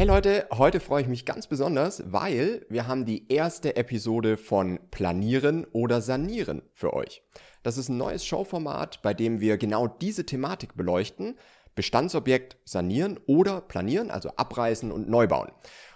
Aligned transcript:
Hey 0.00 0.06
Leute, 0.06 0.46
heute 0.50 0.80
freue 0.80 1.02
ich 1.02 1.08
mich 1.08 1.26
ganz 1.26 1.46
besonders, 1.46 2.02
weil 2.10 2.64
wir 2.70 2.86
haben 2.86 3.04
die 3.04 3.30
erste 3.30 3.76
Episode 3.76 4.38
von 4.38 4.80
Planieren 4.90 5.66
oder 5.72 6.00
Sanieren 6.00 6.62
für 6.72 6.94
euch. 6.94 7.22
Das 7.62 7.76
ist 7.76 7.90
ein 7.90 7.98
neues 7.98 8.24
Showformat, 8.24 9.02
bei 9.02 9.12
dem 9.12 9.40
wir 9.40 9.58
genau 9.58 9.88
diese 9.88 10.24
Thematik 10.24 10.74
beleuchten. 10.74 11.36
Bestandsobjekt 11.74 12.56
sanieren 12.64 13.20
oder 13.26 13.60
planieren, 13.60 14.10
also 14.10 14.30
abreißen 14.30 14.90
und 14.90 15.10
neu 15.10 15.26
bauen. 15.26 15.52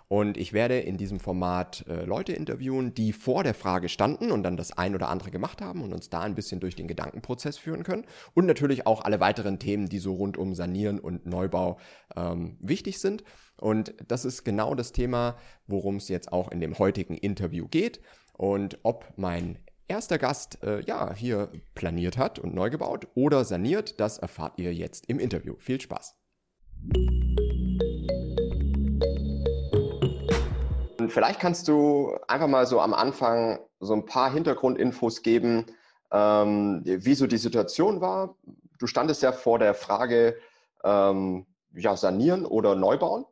Und 0.08 0.36
ich 0.36 0.52
werde 0.52 0.78
in 0.78 0.96
diesem 0.96 1.18
Format 1.18 1.84
äh, 1.88 2.04
Leute 2.04 2.32
interviewen, 2.32 2.94
die 2.94 3.12
vor 3.12 3.42
der 3.42 3.54
Frage 3.54 3.88
standen 3.88 4.30
und 4.30 4.42
dann 4.42 4.56
das 4.56 4.76
ein 4.76 4.94
oder 4.94 5.08
andere 5.08 5.30
gemacht 5.30 5.62
haben 5.62 5.82
und 5.82 5.92
uns 5.92 6.10
da 6.10 6.20
ein 6.20 6.34
bisschen 6.34 6.60
durch 6.60 6.76
den 6.76 6.88
Gedankenprozess 6.88 7.58
führen 7.58 7.84
können. 7.84 8.04
Und 8.34 8.46
natürlich 8.46 8.86
auch 8.86 9.04
alle 9.04 9.20
weiteren 9.20 9.58
Themen, 9.58 9.88
die 9.88 9.98
so 9.98 10.14
rund 10.14 10.36
um 10.36 10.54
Sanieren 10.54 10.98
und 10.98 11.26
Neubau 11.26 11.78
ähm, 12.16 12.58
wichtig 12.60 12.98
sind. 12.98 13.24
Und 13.56 13.94
das 14.08 14.24
ist 14.24 14.44
genau 14.44 14.74
das 14.74 14.92
Thema, 14.92 15.36
worum 15.66 15.96
es 15.96 16.08
jetzt 16.08 16.32
auch 16.32 16.50
in 16.50 16.60
dem 16.60 16.78
heutigen 16.78 17.16
Interview 17.16 17.66
geht. 17.68 18.00
Und 18.34 18.78
ob 18.82 19.06
mein 19.16 19.58
erster 19.88 20.18
Gast 20.18 20.62
äh, 20.62 20.82
ja 20.82 21.14
hier 21.14 21.50
planiert 21.74 22.18
hat 22.18 22.38
und 22.38 22.54
neu 22.54 22.70
gebaut 22.70 23.08
oder 23.14 23.44
saniert, 23.44 24.00
das 24.00 24.18
erfahrt 24.18 24.58
ihr 24.58 24.74
jetzt 24.74 25.06
im 25.08 25.18
Interview. 25.18 25.54
Viel 25.58 25.80
Spaß. 25.80 26.16
Und 31.04 31.10
vielleicht 31.10 31.38
kannst 31.38 31.68
du 31.68 32.16
einfach 32.28 32.46
mal 32.46 32.66
so 32.66 32.80
am 32.80 32.94
Anfang 32.94 33.58
so 33.78 33.92
ein 33.92 34.06
paar 34.06 34.32
Hintergrundinfos 34.32 35.20
geben, 35.20 35.66
ähm, 36.10 36.80
wie 36.82 37.14
so 37.14 37.26
die 37.26 37.36
Situation 37.36 38.00
war. 38.00 38.38
Du 38.78 38.86
standest 38.86 39.22
ja 39.22 39.32
vor 39.32 39.58
der 39.58 39.74
Frage, 39.74 40.38
ähm, 40.82 41.44
ja, 41.74 41.94
sanieren 41.94 42.46
oder 42.46 42.74
neu 42.74 42.96
bauen. 42.96 43.26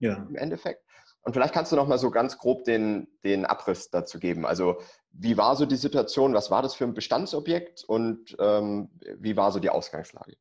Ja. 0.00 0.14
Im 0.28 0.34
Endeffekt. 0.34 0.82
Und 1.22 1.32
vielleicht 1.32 1.54
kannst 1.54 1.70
du 1.70 1.76
noch 1.76 1.86
mal 1.86 1.98
so 1.98 2.10
ganz 2.10 2.38
grob 2.38 2.64
den, 2.64 3.06
den 3.22 3.46
Abriss 3.46 3.88
dazu 3.88 4.18
geben. 4.18 4.44
Also 4.44 4.80
wie 5.12 5.36
war 5.36 5.54
so 5.54 5.64
die 5.64 5.76
Situation? 5.76 6.34
Was 6.34 6.50
war 6.50 6.62
das 6.62 6.74
für 6.74 6.86
ein 6.86 6.94
Bestandsobjekt 6.94 7.84
und 7.84 8.36
ähm, 8.40 8.90
wie 9.20 9.36
war 9.36 9.52
so 9.52 9.60
die 9.60 9.70
Ausgangslage? 9.70 10.36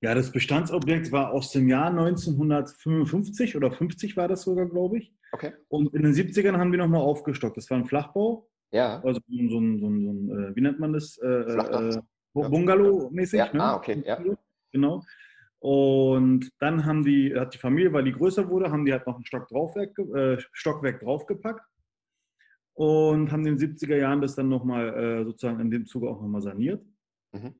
Ja, 0.00 0.14
das 0.14 0.30
Bestandsobjekt 0.30 1.10
war 1.10 1.32
aus 1.32 1.50
dem 1.50 1.68
Jahr 1.68 1.90
1955 1.90 3.56
oder 3.56 3.72
50 3.72 4.16
war 4.16 4.28
das 4.28 4.42
sogar, 4.42 4.66
glaube 4.66 4.98
ich. 4.98 5.12
Okay. 5.32 5.52
Und 5.68 5.92
in 5.94 6.02
den 6.02 6.12
70ern 6.12 6.56
haben 6.56 6.70
wir 6.70 6.78
nochmal 6.78 7.00
aufgestockt. 7.00 7.56
Das 7.56 7.68
war 7.70 7.78
ein 7.78 7.86
Flachbau. 7.86 8.48
Ja. 8.70 9.00
Also 9.02 9.20
so 9.26 9.36
ein, 9.36 9.50
so 9.50 9.58
ein, 9.58 9.80
so 9.80 9.86
ein, 9.88 10.30
äh, 10.30 10.56
wie 10.56 10.60
nennt 10.60 10.78
man 10.78 10.92
das? 10.92 11.18
Äh, 11.18 11.26
äh, 11.26 12.00
Bungalow-mäßig. 12.32 13.38
Ja. 13.38 13.52
Ne? 13.52 13.62
Ah, 13.62 13.76
okay. 13.76 14.02
Ja. 14.06 14.22
Genau. 14.72 15.02
Und 15.60 16.52
dann 16.60 16.84
haben 16.84 17.04
die, 17.04 17.34
hat 17.34 17.54
die 17.54 17.58
Familie, 17.58 17.92
weil 17.92 18.04
die 18.04 18.12
größer 18.12 18.48
wurde, 18.48 18.70
haben 18.70 18.84
die 18.84 18.92
halt 18.92 19.06
noch 19.06 19.18
ein 19.18 19.24
Stock 19.24 19.48
draufwerk, 19.48 19.98
äh, 19.98 20.38
Stockwerk 20.52 21.00
draufgepackt 21.00 21.66
und 22.74 23.32
haben 23.32 23.44
in 23.44 23.56
den 23.56 23.76
70er 23.76 23.96
Jahren 23.96 24.20
das 24.20 24.36
dann 24.36 24.48
nochmal 24.48 24.94
äh, 24.94 25.24
sozusagen 25.24 25.58
in 25.58 25.70
dem 25.70 25.86
Zuge 25.86 26.08
auch 26.08 26.20
nochmal 26.20 26.42
saniert. 26.42 26.84
Mhm. 27.32 27.54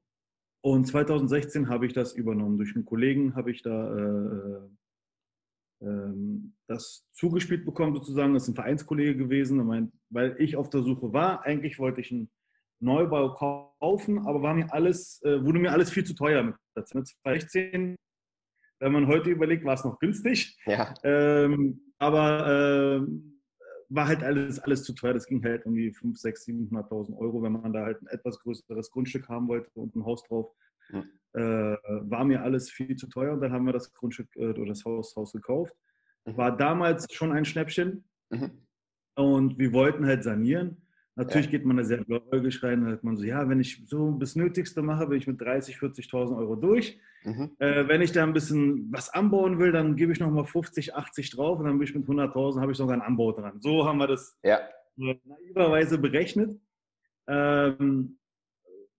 Und 0.61 0.87
2016 0.87 1.69
habe 1.69 1.87
ich 1.87 1.92
das 1.92 2.14
übernommen. 2.14 2.56
Durch 2.59 2.75
einen 2.75 2.84
Kollegen 2.84 3.34
habe 3.37 3.51
ich 3.51 3.62
da 3.62 3.97
äh, 3.97 4.61
äh, 5.81 6.12
das 6.67 7.06
zugespielt 7.12 7.64
bekommen, 7.64 7.95
sozusagen. 7.95 8.34
Das 8.34 8.45
ist 8.45 8.51
ein 8.51 8.55
Vereinskollege 8.55 9.17
gewesen, 9.17 9.92
weil 10.11 10.36
ich 10.39 10.56
auf 10.56 10.70
der 10.70 10.83
Suche 10.83 11.12
war. 11.12 11.45
Eigentlich 11.45 11.79
wollte 11.79 12.01
ich 12.01 12.11
einen 12.11 12.31
Neubau 12.81 13.34
kaufen, 13.34 14.27
aber 14.27 14.42
war 14.42 14.55
mir 14.55 14.73
alles, 14.73 15.23
äh, 15.23 15.45
wurde 15.45 15.59
mir 15.59 15.73
alles 15.73 15.91
viel 15.91 16.05
zu 16.05 16.14
teuer 16.14 16.42
mit 16.42 16.56
2016. 16.75 17.97
Wenn 18.81 18.92
man 18.92 19.09
heute 19.09 19.31
überlegt, 19.31 19.64
war 19.64 19.75
es 19.75 19.84
noch 19.84 19.98
günstig. 19.98 20.56
Ja. 20.67 20.95
Ähm, 21.03 21.81
aber 21.98 23.03
äh, 23.03 23.06
war 23.89 24.06
halt 24.06 24.22
alles, 24.22 24.58
alles 24.58 24.84
zu 24.84 24.92
teuer. 24.92 25.14
Das 25.14 25.27
ging 25.27 25.42
halt 25.42 25.62
irgendwie 25.64 25.92
5, 25.92 26.18
6, 26.18 26.46
700.000 26.46 27.17
Euro, 27.17 27.42
wenn 27.42 27.52
man 27.52 27.73
da 27.73 27.85
halt 27.85 28.01
ein 28.02 28.07
etwas 28.08 28.39
größeres 28.40 28.90
Grundstück 28.90 29.29
haben 29.29 29.48
wollte 29.48 29.70
und 29.74 29.95
ein 29.96 30.05
Haus 30.05 30.23
drauf. 30.24 30.52
Mhm. 30.90 31.05
Äh, 31.35 31.40
war 31.40 32.24
mir 32.24 32.42
alles 32.42 32.70
viel 32.70 32.96
zu 32.96 33.07
teuer 33.07 33.33
und 33.33 33.40
dann 33.40 33.52
haben 33.52 33.67
wir 33.67 33.73
das 33.73 33.92
Grundstück 33.92 34.29
äh, 34.36 34.48
oder 34.48 34.67
das 34.67 34.85
Haus, 34.85 35.14
Haus 35.17 35.33
gekauft. 35.33 35.74
Mhm. 36.24 36.36
War 36.36 36.57
damals 36.57 37.07
schon 37.12 37.33
ein 37.33 37.45
Schnäppchen 37.45 38.05
mhm. 38.30 38.67
und 39.14 39.58
wir 39.58 39.73
wollten 39.73 40.07
halt 40.07 40.24
sanieren. 40.24 40.87
Natürlich 41.18 41.46
ja. 41.46 41.51
geht 41.51 41.64
man 41.64 41.77
da 41.77 41.83
sehr 41.83 42.05
blauäugig 42.05 42.62
rein, 42.62 42.84
dann 42.84 42.92
hat 42.92 43.02
man 43.02 43.17
so, 43.17 43.24
ja, 43.24 43.48
wenn 43.48 43.58
ich 43.58 43.83
so 43.86 44.12
das 44.12 44.36
Nötigste 44.36 44.83
mache, 44.83 45.08
bin 45.08 45.18
ich 45.18 45.27
mit 45.27 45.40
30, 45.40 45.77
40.000 45.77 46.39
Euro 46.39 46.55
durch. 46.55 46.96
Mhm. 47.24 47.56
Äh, 47.58 47.89
wenn 47.89 48.02
ich 48.02 48.12
da 48.12 48.23
ein 48.23 48.33
bisschen 48.33 48.86
was 48.92 49.11
anbauen 49.11 49.58
will, 49.58 49.73
dann 49.73 49.96
gebe 49.96 50.12
ich 50.12 50.20
nochmal 50.20 50.45
50, 50.45 50.95
80 50.95 51.30
drauf 51.30 51.58
und 51.58 51.64
dann 51.64 51.77
bin 51.77 51.89
ich 51.89 51.95
mit 51.95 52.06
100.000, 52.06 52.61
habe 52.61 52.70
ich 52.70 52.79
sogar 52.79 52.92
einen 52.92 53.02
Anbau 53.02 53.33
dran. 53.33 53.61
So 53.61 53.84
haben 53.84 53.98
wir 53.98 54.06
das 54.06 54.39
ja. 54.45 54.61
naiverweise 54.95 55.98
berechnet. 55.98 56.56
Ähm, 57.27 58.18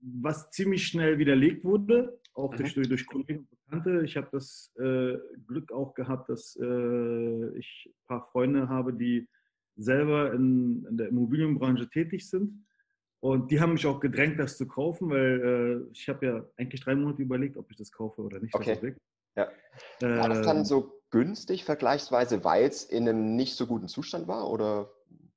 was 0.01 0.51
ziemlich 0.51 0.87
schnell 0.87 1.19
widerlegt 1.19 1.63
wurde, 1.63 2.19
auch 2.33 2.51
mhm. 2.51 2.57
durch, 2.57 2.73
durch, 2.73 2.89
durch 2.89 3.07
Kollegen 3.07 3.47
und 3.49 3.49
Bekannte. 3.49 4.03
Ich 4.03 4.17
habe 4.17 4.27
das 4.33 4.73
äh, 4.77 5.17
Glück 5.47 5.71
auch 5.71 5.93
gehabt, 5.93 6.27
dass 6.27 6.57
äh, 6.61 7.57
ich 7.57 7.87
ein 7.87 8.07
paar 8.07 8.27
Freunde 8.33 8.67
habe, 8.67 8.93
die 8.93 9.25
selber 9.79 10.33
in, 10.33 10.85
in, 10.85 10.97
der 10.97 11.07
Immobilienbranche 11.07 11.89
tätig 11.89 12.29
sind. 12.29 12.65
Und 13.21 13.51
die 13.51 13.59
haben 13.59 13.73
mich 13.73 13.85
auch 13.85 13.99
gedrängt, 13.99 14.39
das 14.39 14.57
zu 14.57 14.67
kaufen, 14.67 15.09
weil 15.09 15.85
äh, 15.87 15.91
ich 15.91 16.07
habe 16.07 16.25
ja 16.25 16.45
eigentlich 16.57 16.81
drei 16.81 16.95
Monate 16.95 17.21
überlegt, 17.21 17.57
ob 17.57 17.69
ich 17.69 17.77
das 17.77 17.91
kaufe 17.91 18.21
oder 18.21 18.39
nicht. 18.39 18.53
Okay. 18.53 18.95
Ja. 19.35 19.49
War 20.01 20.29
das 20.29 20.41
dann 20.41 20.61
äh, 20.61 20.65
so 20.65 21.01
günstig 21.09 21.65
vergleichsweise, 21.65 22.43
weil 22.43 22.65
es 22.65 22.83
in 22.83 23.07
einem 23.07 23.35
nicht 23.35 23.55
so 23.55 23.67
guten 23.67 23.87
Zustand 23.87 24.27
war? 24.27 24.49
Oder 24.49 24.89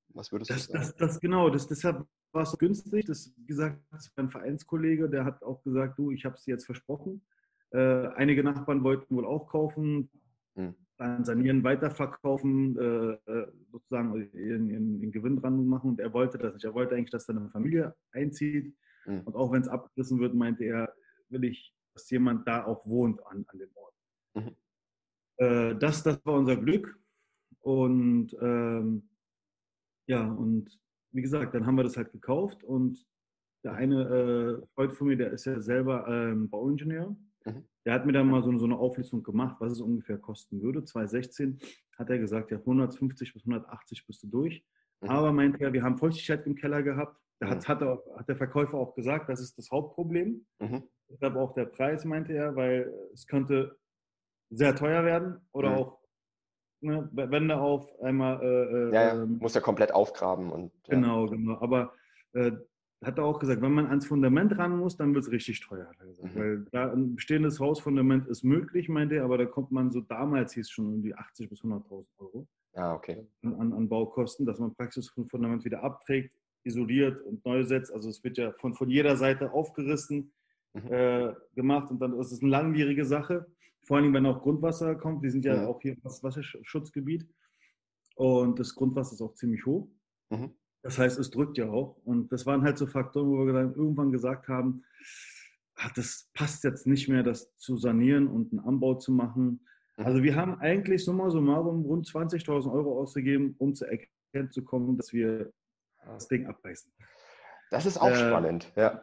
was 0.09 0.31
würdest 0.31 0.51
du 0.51 0.55
das, 0.55 0.67
sagen? 0.67 0.79
Das, 0.79 0.97
das, 0.97 1.21
genau, 1.21 1.51
das, 1.51 1.67
deshalb 1.67 2.07
war 2.33 2.43
es 2.43 2.51
so 2.51 2.57
günstig. 2.57 3.07
Das, 3.07 3.33
wie 3.37 3.47
gesagt, 3.47 3.81
das 3.91 4.17
war 4.17 4.25
ein 4.25 4.31
Vereinskollege, 4.31 5.09
der 5.09 5.25
hat 5.25 5.43
auch 5.43 5.63
gesagt, 5.63 5.99
du, 5.99 6.13
ich 6.13 6.25
habe 6.25 6.37
es 6.37 6.45
dir 6.45 6.53
jetzt 6.53 6.67
versprochen. 6.67 7.25
Äh, 7.71 8.07
einige 8.15 8.45
Nachbarn 8.45 8.85
wollten 8.85 9.17
wohl 9.17 9.27
auch 9.27 9.49
kaufen. 9.49 10.09
Hm 10.55 10.75
dann 11.03 11.25
sanieren, 11.25 11.65
weiterverkaufen, 11.65 12.77
äh, 12.79 13.31
äh 13.31 13.47
sozusagen 13.71 14.31
ihren, 14.33 15.11
Gewinn 15.11 15.37
dran 15.37 15.67
machen. 15.67 15.91
Und 15.91 16.01
er 16.01 16.13
wollte 16.13 16.39
das 16.39 16.55
nicht. 16.55 16.65
Er 16.65 16.75
wollte 16.75 16.95
eigentlich, 16.95 17.11
dass 17.11 17.27
seine 17.27 17.49
Familie 17.51 17.95
einzieht. 18.13 18.75
Mhm. 19.07 19.21
Und 19.21 19.35
auch 19.35 19.53
wenn 19.53 19.63
es 19.63 19.69
abgerissen 19.69 20.21
wird, 20.21 20.35
meinte 20.35 20.65
er, 20.65 20.95
will 21.29 21.45
ich, 21.45 21.75
dass 21.95 22.09
jemand 22.11 22.47
da 22.47 22.65
auch 22.65 22.87
wohnt 22.87 23.25
an, 23.27 23.45
an 23.49 23.59
dem 23.59 23.71
Ort. 23.75 23.95
Mhm. 24.35 24.57
Äh, 25.37 25.75
das, 25.77 26.03
das 26.03 26.25
war 26.25 26.35
unser 26.35 26.57
Glück. 26.57 26.99
Und 27.61 28.37
ähm, 28.41 29.09
ja, 30.07 30.27
und 30.27 30.81
wie 31.13 31.23
gesagt, 31.23 31.55
dann 31.55 31.67
haben 31.67 31.77
wir 31.77 31.85
das 31.85 31.97
halt 31.97 32.13
gekauft. 32.13 32.65
Und 32.65 33.07
der 33.65 33.75
eine 33.75 34.03
äh, 34.03 34.67
Freund 34.75 34.93
von 34.95 35.07
mir, 35.09 35.17
der 35.17 35.33
ist 35.33 35.45
ja 35.45 35.61
selber 35.61 36.07
ähm, 36.09 36.51
Bauingenieur. 36.51 37.17
Mhm. 37.45 37.65
Der 37.85 37.95
hat 37.95 38.07
mir 38.07 38.13
dann 38.13 38.29
mal 38.29 38.43
so, 38.43 38.57
so, 38.59 38.65
eine 38.65 38.79
Auflistung 38.79 39.23
gemacht, 39.23 39.57
was 39.61 39.73
es 39.73 39.81
ungefähr 39.81 40.19
kosten 40.19 40.63
würde. 40.63 40.85
2016 40.85 41.59
hat 41.99 42.11
er 42.11 42.19
gesagt, 42.19 42.51
ja, 42.51 42.59
150 42.59 43.33
bis 43.33 43.43
180 43.43 44.07
bist 44.07 44.23
du 44.23 44.29
durch. 44.29 44.65
Mhm. 45.01 45.11
Aber 45.11 45.33
meinte 45.33 45.63
er, 45.63 45.73
wir 45.73 45.83
haben 45.83 45.99
Feuchtigkeit 45.99 46.47
im 46.47 46.55
Keller 46.55 46.83
gehabt. 46.83 47.19
Da 47.41 47.49
hat, 47.49 47.59
mhm. 47.59 47.69
hat, 47.69 47.83
er, 47.83 48.03
hat, 48.17 48.29
der 48.29 48.37
Verkäufer 48.37 48.79
auch 48.79 48.95
gesagt, 48.95 49.29
das 49.29 49.41
ist 49.41 49.59
das 49.59 49.71
Hauptproblem. 49.71 50.47
Mhm. 50.61 50.85
Deshalb 51.09 51.37
auch 51.37 51.55
der 51.55 51.67
Preis, 51.67 52.05
meinte 52.05 52.33
er, 52.33 52.55
weil 52.57 52.93
es 53.13 53.27
könnte 53.27 53.77
sehr 54.51 54.77
teuer 54.77 55.05
werden 55.05 55.41
oder 55.53 55.71
mhm. 55.71 55.77
auch 55.77 55.99
ne, 56.81 57.09
Wände 57.13 57.59
auf 57.59 58.01
einmal. 58.01 58.41
Äh, 58.43 58.47
äh 58.47 58.95
ja, 58.95 59.03
ja, 59.03 59.23
ähm, 59.23 59.39
muss 59.39 59.55
ja 59.55 59.61
komplett 59.61 59.93
aufgraben. 59.93 60.51
Und, 60.51 60.73
ja. 60.87 60.95
Genau, 60.95 61.27
genau. 61.27 61.61
Aber 61.61 61.93
äh, 62.33 62.53
hat 63.03 63.19
er 63.19 63.25
auch 63.25 63.39
gesagt, 63.39 63.61
wenn 63.63 63.73
man 63.73 63.87
ans 63.87 64.07
Fundament 64.07 64.57
ran 64.59 64.79
muss, 64.79 64.97
dann 64.97 65.15
wird 65.15 65.25
es 65.25 65.31
richtig 65.31 65.61
teuer, 65.61 65.89
hat 65.89 65.99
er 65.99 66.07
gesagt. 66.07 66.35
Mhm. 66.35 66.39
Weil 66.39 66.65
da 66.71 66.93
ein 66.93 67.17
bestehendes 67.17 67.59
Hausfundament 67.59 68.29
ist 68.29 68.45
möglich, 68.45 68.89
meinte 68.89 69.17
er, 69.17 69.25
aber 69.25 69.39
da 69.39 69.47
kommt 69.47 69.73
man 69.73 69.91
so, 69.91 70.01
damals 70.01 70.55
hieß 70.55 70.67
es 70.67 70.71
schon 70.71 70.87
um 70.87 71.03
die 71.03 71.15
80.000 71.15 71.49
bis 71.49 71.61
100.000 71.63 72.07
Euro 72.19 72.47
ah, 72.75 72.95
okay. 72.95 73.27
an, 73.43 73.73
an, 73.73 73.89
Baukosten, 73.89 74.47
dass 74.47 74.59
man 74.59 74.75
praktisch 74.75 75.07
das 75.07 75.27
Fundament 75.29 75.65
wieder 75.65 75.83
abträgt, 75.83 76.35
isoliert 76.65 77.21
und 77.23 77.45
neu 77.45 77.65
setzt. 77.65 77.93
Also 77.93 78.09
es 78.09 78.23
wird 78.23 78.39
ja 78.39 78.53
von, 78.53 78.75
von 78.75 78.89
jeder 78.89 79.17
Seite 79.17 79.53
aufgerissen, 79.53 80.33
mhm. 80.75 80.93
äh, 80.93 81.35
gemacht 81.55 81.91
und 81.91 82.01
dann 82.01 82.19
ist 82.19 82.33
es 82.33 82.41
eine 82.41 82.51
langwierige 82.51 83.05
Sache. 83.05 83.47
Vor 83.85 83.97
allem, 83.97 84.15
wenn 84.15 84.27
auch 84.27 84.41
Grundwasser 84.41 84.95
kommt. 84.95 85.23
Wir 85.23 85.31
sind 85.33 85.45
ja 85.45 85.63
mhm. 85.63 85.67
auch 85.67 85.81
hier 85.81 85.97
das 86.03 86.23
Wasserschutzgebiet 86.23 87.27
und 88.15 88.61
das 88.61 88.75
Grundwasser 88.77 89.15
ist 89.15 89.23
auch 89.23 89.35
ziemlich 89.35 89.67
hoch. 89.67 89.89
Mhm. 90.31 90.55
Das 90.83 90.99
heißt, 90.99 91.19
es 91.19 91.31
drückt 91.31 91.59
ja 91.59 91.71
auch. 91.71 91.97
Und 92.05 92.33
das 92.33 92.45
waren 92.45 92.63
halt 92.63 92.77
so 92.77 92.87
Faktoren, 92.87 93.31
wo 93.31 93.47
wir 93.47 93.53
dann 93.53 93.75
irgendwann 93.75 94.11
gesagt 94.11 94.49
haben, 94.49 94.83
ach, 95.77 95.93
das 95.93 96.31
passt 96.35 96.65
jetzt 96.65 96.87
nicht 96.87 97.09
mehr, 97.09 97.23
das 97.23 97.57
zu 97.57 97.77
sanieren 97.77 98.29
und 98.29 98.53
einen 98.53 98.61
Anbau 98.61 98.95
zu 98.95 99.13
machen. 99.13 99.65
Mhm. 99.97 100.05
Also 100.05 100.23
wir 100.23 100.37
haben 100.37 100.59
eigentlich 100.61 101.05
summa 101.05 101.31
summarum 101.31 101.85
rund 101.85 102.07
20.000 102.07 102.73
Euro 102.73 103.01
ausgegeben, 103.01 103.55
um 103.59 103.75
zu 103.75 103.87
erkennen 103.87 104.51
zu 104.51 104.65
kommen, 104.65 104.97
dass 104.97 105.13
wir 105.13 105.53
das 106.05 106.29
Ding 106.29 106.47
abreißen. 106.47 106.93
Das 107.71 107.87
ist 107.87 107.97
auch 107.97 108.11
äh, 108.11 108.17
spannend, 108.17 108.71
ja. 108.77 109.03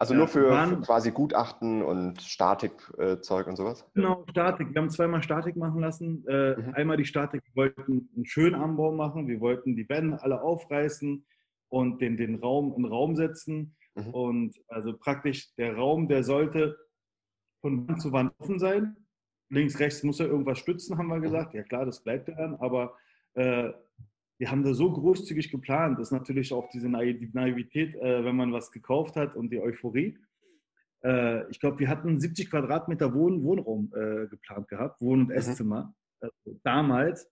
Also 0.00 0.14
ja, 0.14 0.18
nur 0.18 0.28
für, 0.28 0.48
waren, 0.48 0.76
für, 0.76 0.80
quasi 0.80 1.10
Gutachten 1.10 1.82
und 1.82 2.22
Statikzeug 2.22 3.46
äh, 3.46 3.50
und 3.50 3.56
sowas? 3.56 3.86
Genau, 3.94 4.24
Statik. 4.30 4.72
Wir 4.72 4.80
haben 4.80 4.88
zweimal 4.88 5.22
Statik 5.22 5.56
machen 5.56 5.78
lassen. 5.78 6.24
Äh, 6.26 6.56
mhm. 6.56 6.74
Einmal 6.74 6.96
die 6.96 7.04
Statik, 7.04 7.42
wir 7.52 7.64
wollten 7.64 8.08
einen 8.16 8.24
schönen 8.24 8.54
Anbau 8.54 8.92
machen. 8.92 9.28
Wir 9.28 9.40
wollten 9.40 9.76
die 9.76 9.86
Wände 9.90 10.22
alle 10.22 10.40
aufreißen 10.40 11.26
und 11.68 12.00
den, 12.00 12.16
den 12.16 12.36
Raum 12.36 12.74
in 12.78 12.86
Raum 12.86 13.14
setzen. 13.14 13.76
Mhm. 13.94 14.14
Und 14.14 14.54
also 14.68 14.96
praktisch 14.96 15.54
der 15.56 15.76
Raum, 15.76 16.08
der 16.08 16.24
sollte 16.24 16.78
von 17.60 17.86
Wand 17.86 18.00
zu 18.00 18.10
Wand 18.10 18.32
offen 18.38 18.58
sein. 18.58 18.96
Links, 19.50 19.78
rechts 19.80 20.02
muss 20.02 20.18
er 20.18 20.28
irgendwas 20.28 20.60
stützen, 20.60 20.96
haben 20.96 21.08
wir 21.08 21.16
mhm. 21.16 21.24
gesagt. 21.24 21.52
Ja 21.52 21.62
klar, 21.62 21.84
das 21.84 22.02
bleibt 22.02 22.28
dann. 22.28 22.54
Aber 22.54 22.94
äh, 23.34 23.70
wir 24.40 24.50
haben 24.50 24.64
da 24.64 24.72
so 24.72 24.90
großzügig 24.90 25.50
geplant. 25.50 25.98
Das 25.98 26.08
ist 26.08 26.12
natürlich 26.12 26.50
auch 26.54 26.70
diese 26.70 26.88
Naivität, 26.88 27.94
äh, 27.96 28.24
wenn 28.24 28.36
man 28.36 28.54
was 28.54 28.72
gekauft 28.72 29.14
hat 29.14 29.36
und 29.36 29.50
die 29.50 29.60
Euphorie. 29.60 30.16
Äh, 31.04 31.48
ich 31.50 31.60
glaube, 31.60 31.78
wir 31.78 31.88
hatten 31.88 32.18
70 32.18 32.48
Quadratmeter 32.48 33.12
Wohn 33.12 33.42
Wohnraum 33.42 33.92
äh, 33.94 34.26
geplant 34.28 34.68
gehabt, 34.68 35.02
Wohn- 35.02 35.20
und 35.20 35.28
mhm. 35.28 35.34
Esszimmer, 35.34 35.94
mhm. 36.22 36.60
damals. 36.62 37.30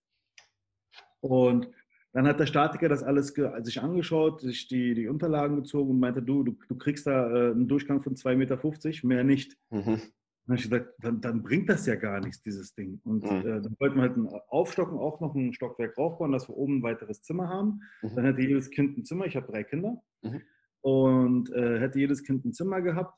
Und 1.21 1.71
dann 2.13 2.29
hat 2.29 2.41
der 2.41 2.47
Statiker 2.47 2.91
das 2.91 3.03
alles 3.03 3.35
sich 3.63 3.81
angeschaut, 3.81 4.43
sich 4.43 4.69
die, 4.69 4.93
die 4.93 5.09
Unterlagen 5.09 5.57
gezogen 5.57 5.93
und 5.93 6.01
meinte, 6.01 6.23
du, 6.23 6.43
du, 6.43 6.59
du 6.69 6.77
kriegst 6.77 7.07
da 7.07 7.31
äh, 7.31 7.51
einen 7.53 7.69
Durchgang 7.69 8.03
von 8.03 8.17
2,50 8.17 8.37
Meter, 8.37 9.07
mehr 9.07 9.25
nicht. 9.25 9.57
Mhm. 9.71 10.03
Dann 10.49 10.57
habe 10.57 10.65
ich 10.65 10.71
gesagt, 10.71 10.95
dann, 11.01 11.21
dann, 11.21 11.43
bringt 11.43 11.69
das 11.69 11.85
ja 11.85 11.95
gar 11.95 12.21
nichts, 12.21 12.41
dieses 12.41 12.75
Ding. 12.75 13.03
Und 13.05 13.23
mhm. 13.23 13.41
äh, 13.41 13.61
dann 13.61 13.77
wollten 13.79 13.97
wir 13.97 14.03
halt 14.03 14.17
ein 14.17 14.27
aufstocken, 14.49 14.97
auch 14.97 15.21
noch 15.21 15.35
ein 15.35 15.53
Stockwerk 15.53 15.99
raufbauen, 15.99 16.33
dass 16.33 16.49
wir 16.49 16.57
oben 16.57 16.79
ein 16.79 16.83
weiteres 16.83 17.21
Zimmer 17.21 17.51
haben. 17.51 17.83
Mhm. 18.01 18.15
Dann 18.17 18.25
hätte 18.25 18.41
jedes 18.41 18.71
Kind 18.71 18.97
ein 18.97 19.05
Zimmer. 19.05 19.27
Ich 19.27 19.37
habe 19.37 19.47
drei 19.47 19.63
Kinder. 19.63 20.03
Mhm. 20.23 20.41
Und 20.81 21.53
äh, 21.53 21.81
hätte 21.81 21.99
jedes 21.99 22.25
Kind 22.25 22.47
ein 22.47 22.55
Zimmer 22.55 22.81
gehabt. 22.81 23.15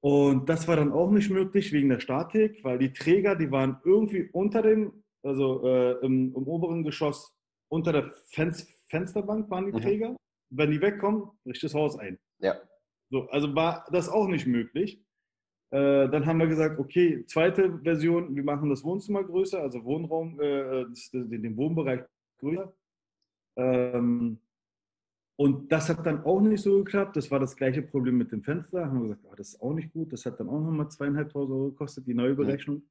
Und 0.00 0.46
das 0.50 0.68
war 0.68 0.76
dann 0.76 0.92
auch 0.92 1.10
nicht 1.10 1.30
möglich 1.30 1.72
wegen 1.72 1.88
der 1.88 2.00
Statik, 2.00 2.62
weil 2.62 2.78
die 2.78 2.92
Träger, 2.92 3.34
die 3.34 3.50
waren 3.50 3.78
irgendwie 3.82 4.28
unter 4.30 4.60
dem, 4.60 5.04
also 5.22 5.66
äh, 5.66 6.04
im, 6.04 6.34
im, 6.36 6.46
oberen 6.46 6.84
Geschoss, 6.84 7.34
unter 7.68 7.92
der 7.92 8.12
Fenster, 8.26 8.70
Fensterbank 8.90 9.48
waren 9.48 9.64
die 9.64 9.72
mhm. 9.72 9.80
Träger. 9.80 10.16
Wenn 10.50 10.70
die 10.70 10.82
wegkommen, 10.82 11.30
bricht 11.44 11.62
das 11.62 11.72
Haus 11.72 11.98
ein. 11.98 12.18
Ja. 12.40 12.56
So, 13.08 13.26
also 13.30 13.54
war 13.54 13.86
das 13.90 14.10
auch 14.10 14.28
nicht 14.28 14.46
möglich. 14.46 15.03
Äh, 15.70 16.08
dann 16.08 16.26
haben 16.26 16.38
wir 16.38 16.46
gesagt, 16.46 16.78
okay, 16.78 17.24
zweite 17.26 17.78
Version, 17.82 18.34
wir 18.34 18.44
machen 18.44 18.70
das 18.70 18.84
Wohnzimmer 18.84 19.24
größer, 19.24 19.60
also 19.60 19.84
Wohnraum, 19.84 20.40
äh, 20.40 20.84
den 21.12 21.56
Wohnbereich 21.56 22.02
größer. 22.38 22.72
Ähm, 23.56 24.38
und 25.36 25.72
das 25.72 25.88
hat 25.88 26.06
dann 26.06 26.24
auch 26.24 26.40
nicht 26.40 26.62
so 26.62 26.78
geklappt. 26.78 27.16
Das 27.16 27.30
war 27.30 27.40
das 27.40 27.56
gleiche 27.56 27.82
Problem 27.82 28.18
mit 28.18 28.30
dem 28.30 28.42
Fenster. 28.42 28.86
Haben 28.86 29.00
wir 29.00 29.08
gesagt, 29.08 29.24
oh, 29.24 29.34
das 29.34 29.48
ist 29.48 29.60
auch 29.60 29.74
nicht 29.74 29.92
gut. 29.92 30.12
Das 30.12 30.24
hat 30.26 30.38
dann 30.38 30.48
auch 30.48 30.60
nochmal 30.60 30.88
zweieinhalbtausend 30.90 31.52
Euro 31.52 31.70
gekostet, 31.70 32.06
die 32.06 32.14
neue 32.14 32.34
Berechnung. 32.34 32.82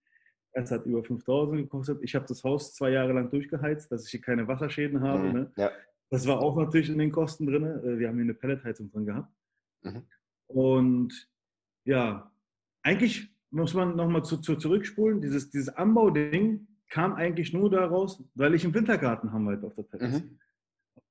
Es 0.52 0.70
hat 0.70 0.86
über 0.86 1.04
5000 1.04 1.62
gekostet. 1.64 2.00
Ich 2.04 2.16
habe 2.16 2.26
das 2.28 2.44
Haus 2.44 2.74
zwei 2.74 2.92
Jahre 2.92 3.14
lang 3.14 3.30
durchgeheizt, 3.30 3.92
dass 3.92 4.06
ich 4.06 4.12
hier 4.12 4.22
keine 4.22 4.48
Wasserschäden 4.48 5.02
habe. 5.02 5.24
Mhm. 5.24 5.34
Ne? 5.34 5.52
Ja. 5.56 5.72
Das 6.10 6.28
war 6.28 6.42
auch 6.42 6.58
natürlich 6.58 6.90
in 6.90 7.00
den 7.00 7.12
Kosten 7.12 7.48
drin. 7.48 7.64
Äh, 7.64 7.98
wir 7.98 8.10
haben 8.10 8.16
hier 8.16 8.24
eine 8.24 8.34
Pelletheizung 8.34 8.92
drin 8.92 9.06
gehabt. 9.06 9.34
Mhm. 9.84 10.04
Und 10.48 11.30
ja, 11.86 12.32
eigentlich 12.84 13.34
muss 13.52 13.74
man 13.74 13.96
nochmal 13.96 14.24
zu, 14.24 14.38
zu, 14.38 14.56
zurückspulen. 14.56 15.22
Dieses, 15.22 15.50
dieses 15.50 15.70
Anbauding 15.70 16.68
kam 16.90 17.14
eigentlich 17.14 17.54
nur 17.54 17.70
daraus, 17.70 18.24
weil 18.36 18.54
ich 18.54 18.64
einen 18.64 18.74
Wintergarten 18.74 19.32
haben 19.32 19.46
wollte 19.46 19.68
auf 19.68 19.76
der 19.76 19.88
Terrasse. 19.88 20.24
Mhm. 20.24 20.40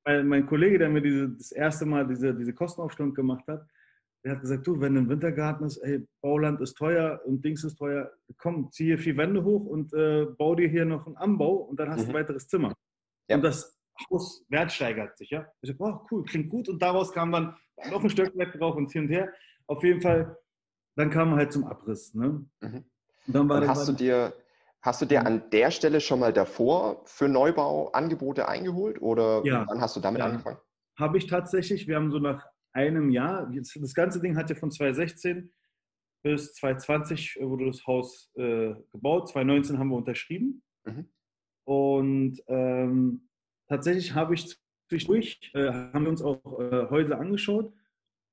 Weil 0.05 0.25
mein 0.25 0.47
Kollege, 0.47 0.79
der 0.79 0.89
mir 0.89 1.01
diese, 1.01 1.31
das 1.31 1.53
erste 1.53 1.87
Mal 1.87 2.07
diese, 2.07 2.35
diese 2.35 2.53
Kostenaufstellung 2.53 3.15
gemacht 3.15 3.47
hat, 3.47 3.67
der 4.25 4.33
hat 4.33 4.41
gesagt, 4.41 4.67
du, 4.67 4.81
wenn 4.81 4.97
ein 4.97 5.09
Wintergarten 5.09 5.67
ist, 5.67 5.79
ey, 5.79 6.07
Bauland 6.21 6.61
ist 6.61 6.75
teuer 6.75 7.21
und 7.25 7.45
Dings 7.45 7.65
ist 7.65 7.77
teuer, 7.77 8.13
komm, 8.39 8.71
zieh 8.71 8.85
hier 8.85 8.99
vier 8.99 9.17
Wände 9.17 9.43
hoch 9.43 9.65
und 9.67 9.93
äh, 9.95 10.27
bau 10.39 10.55
dir 10.55 10.69
hier 10.69 10.85
noch 10.85 11.07
einen 11.07 11.17
Anbau 11.17 11.55
und 11.55 11.79
dann 11.81 11.91
hast 11.91 12.03
du 12.03 12.05
mhm. 12.05 12.11
ein 12.11 12.15
weiteres 12.15 12.47
Zimmer. 12.47 12.73
Ja. 13.29 13.37
Und 13.37 13.43
das 13.43 13.81
Haus 14.11 14.45
wertsteigert 14.49 15.19
sich, 15.19 15.31
ja. 15.31 15.47
Ich 15.61 15.71
so, 15.71 15.77
oh, 15.79 16.07
cool, 16.11 16.25
klingt 16.25 16.51
gut. 16.51 16.69
Und 16.69 16.81
daraus 16.81 17.13
kam 17.13 17.33
dann 17.33 17.57
noch 17.91 18.03
ein 18.03 18.11
Stück 18.11 18.33
drauf 18.35 18.77
und 18.77 18.91
hin 18.93 19.03
und 19.03 19.09
her. 19.09 19.33
Auf 19.67 19.83
jeden 19.83 20.01
Fall 20.01 20.37
dann 20.97 21.11
kam 21.11 21.31
man 21.31 21.39
halt 21.39 21.53
zum 21.53 21.65
Abriss. 21.65 22.15
Ne? 22.15 22.45
Mhm. 22.61 22.85
dann 23.27 23.49
war 23.49 23.63
und 23.63 23.69
hast, 23.69 23.89
du 23.89 23.93
dir, 23.93 24.35
hast 24.81 25.03
du 25.03 25.07
dir 25.07 25.27
an 25.27 25.49
der 25.51 25.71
Stelle 25.71 26.01
schon 26.01 26.21
mal 26.21 26.33
davor 26.33 27.03
für 27.05 27.29
Neubau 27.29 27.91
Angebote 27.91 28.49
eingeholt 28.49 29.01
oder 29.01 29.43
ja. 29.45 29.65
wann 29.69 29.81
hast 29.81 29.97
du 29.97 30.01
damit 30.01 30.21
ja. 30.21 30.27
angefangen? 30.27 30.59
Habe 30.99 31.19
ich 31.19 31.27
tatsächlich. 31.27 31.89
Wir 31.89 31.97
haben 31.97 32.11
so 32.11 32.19
nach 32.19 32.47
einem 32.73 33.11
Jahr, 33.11 33.51
das 33.51 33.95
ganze 33.95 34.21
Ding 34.21 34.37
hat 34.37 34.51
ja 34.51 34.57
von 34.57 34.71
2016 34.71 35.53
bis 36.23 36.55
2020 36.55 37.39
wurde 37.41 37.67
das 37.67 37.87
Haus 37.87 38.31
äh, 38.37 38.75
gebaut. 38.93 39.29
2019 39.29 39.79
haben 39.79 39.89
wir 39.89 39.97
unterschrieben. 39.97 40.63
Mhm. 40.85 41.09
Und 41.65 42.43
ähm, 42.47 43.29
tatsächlich 43.69 44.15
habe 44.15 44.35
ich 44.35 44.57
zwischendurch, 44.89 45.51
äh, 45.55 45.73
haben 45.73 46.05
wir 46.05 46.11
uns 46.11 46.23
auch 46.23 46.61
äh, 46.61 46.89
Häuser 46.91 47.19
angeschaut 47.19 47.73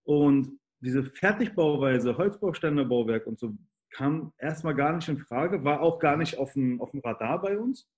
und 0.04 0.59
diese 0.82 1.04
Fertigbauweise, 1.04 2.18
Holzbauständerbauwerk 2.18 3.28
und 3.28 3.40
so 3.40 3.56
kam 3.92 4.34
erstmal 4.38 4.76
gar 4.76 4.96
nicht 4.96 5.10
in 5.10 5.18
Frage, 5.18 5.64
war 5.64 5.82
auch 5.82 6.00
gar 6.00 6.18
nicht 6.18 6.38
auf 6.38 6.54
dem, 6.54 6.80
auf 6.82 6.92
dem 6.92 7.00
Radar 7.02 7.42
bei 7.42 7.58
uns. 7.58 7.90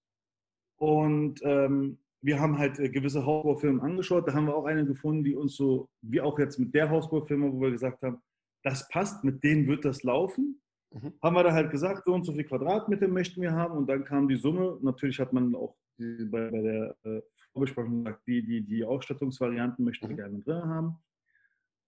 Und 0.78 1.42
ähm, 1.44 2.00
wir 2.22 2.40
haben 2.40 2.58
halt 2.58 2.80
äh, 2.80 2.90
gewisse 2.90 3.26
Hausbaufirmen 3.26 3.82
angeschaut. 3.82 4.28
Da 4.28 4.34
haben 4.34 4.46
wir 4.46 4.56
auch 4.56 4.66
eine 4.66 4.86
gefunden, 4.86 5.24
die 5.24 5.36
uns 5.36 5.56
so, 5.56 5.90
wie 6.02 6.22
auch 6.22 6.38
jetzt 6.40 6.60
mit 6.60 6.74
der 6.74 6.90
Hausbaufirma, 6.90 7.52
wo 7.52 7.62
wir 7.62 7.72
gesagt 7.72 8.02
haben, 8.04 8.22
das 8.64 8.88
passt, 8.90 9.24
mit 9.24 9.44
denen 9.44 9.68
wird 9.68 9.86
das 9.86 10.04
laufen. 10.04 10.62
Mhm. 10.92 11.14
Haben 11.22 11.36
wir 11.36 11.44
da 11.44 11.54
halt 11.54 11.72
gesagt, 11.72 12.04
so 12.06 12.14
und 12.14 12.24
so 12.24 12.34
viel 12.34 12.44
Quadratmeter 12.44 13.08
möchten 13.08 13.42
wir 13.42 13.52
haben. 13.52 13.78
Und 13.78 13.88
dann 13.88 14.04
kam 14.04 14.28
die 14.28 14.36
Summe. 14.36 14.78
Natürlich 14.82 15.20
hat 15.20 15.34
man 15.34 15.56
auch 15.56 15.76
die, 15.98 16.26
bei, 16.26 16.50
bei, 16.50 16.62
der 16.62 16.96
äh, 17.04 17.22
Vorbesprechung 17.54 18.04
gesagt, 18.04 18.22
die, 18.28 18.44
die, 18.44 18.62
die 18.62 18.84
Ausstattungsvarianten 18.84 19.84
möchten 19.84 20.08
wir 20.08 20.14
mhm. 20.14 20.20
gerne 20.20 20.40
drin 20.40 20.66
haben. 20.66 20.96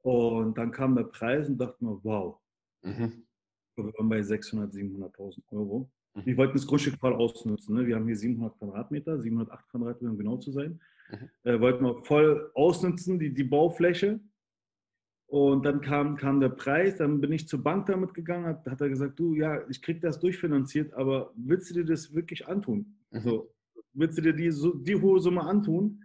Und 0.04 0.58
dann 0.58 0.72
kam 0.72 0.96
der 0.96 1.04
Preis 1.04 1.50
und 1.50 1.58
dachte 1.58 1.84
mir, 1.84 2.00
wow. 2.04 2.38
Mhm. 2.84 3.24
Wir 3.76 3.86
waren 3.86 4.10
bei 4.10 4.20
600.000, 4.20 4.72
700.000 4.74 5.42
Euro. 5.52 5.90
Mhm. 6.14 6.26
Wir 6.26 6.38
wollten 6.38 6.54
das 6.54 6.68
Grundstück 6.68 7.00
voll 7.00 7.14
ausnutzen. 7.14 7.76
Ne? 7.76 7.88
Wir 7.88 7.96
haben 7.96 8.06
hier 8.06 8.18
700 8.18 8.58
Quadratmeter, 8.60 9.20
708 9.20 9.70
Quadratmeter, 9.70 10.12
um 10.12 10.18
genau 10.18 10.38
zu 10.38 10.52
sein. 10.52 10.80
Mhm. 11.10 11.30
Äh, 11.44 11.60
wollten 11.60 11.86
wir 11.86 12.04
voll 12.04 12.52
ausnutzen, 12.54 13.18
die, 13.18 13.34
die 13.34 13.44
Baufläche. 13.44 14.20
Und 15.28 15.66
dann 15.66 15.82
kam, 15.82 16.18
kam 16.18 16.42
der 16.42 16.50
Preis, 16.50 16.98
dann 16.98 17.20
bin 17.20 17.32
ich 17.32 17.48
zur 17.48 17.64
Bank 17.64 17.88
damit 17.88 18.14
gegangen, 18.14 18.46
hat, 18.46 18.68
hat 18.68 18.82
er 18.82 18.90
gesagt, 18.90 19.18
du, 19.18 19.34
ja, 19.34 19.68
ich 19.68 19.82
krieg 19.82 20.00
das 20.02 20.20
durchfinanziert, 20.20 20.94
aber 20.94 21.32
willst 21.36 21.72
du 21.72 21.74
dir 21.76 21.86
das 21.86 22.14
wirklich 22.14 22.48
antun? 22.48 22.98
Mhm. 23.10 23.18
Also, 23.18 23.54
willst 23.94 24.18
du 24.18 24.22
dir 24.22 24.34
die, 24.34 24.54
die 24.84 24.96
hohe 24.96 25.20
Summe 25.20 25.42
antun? 25.42 26.03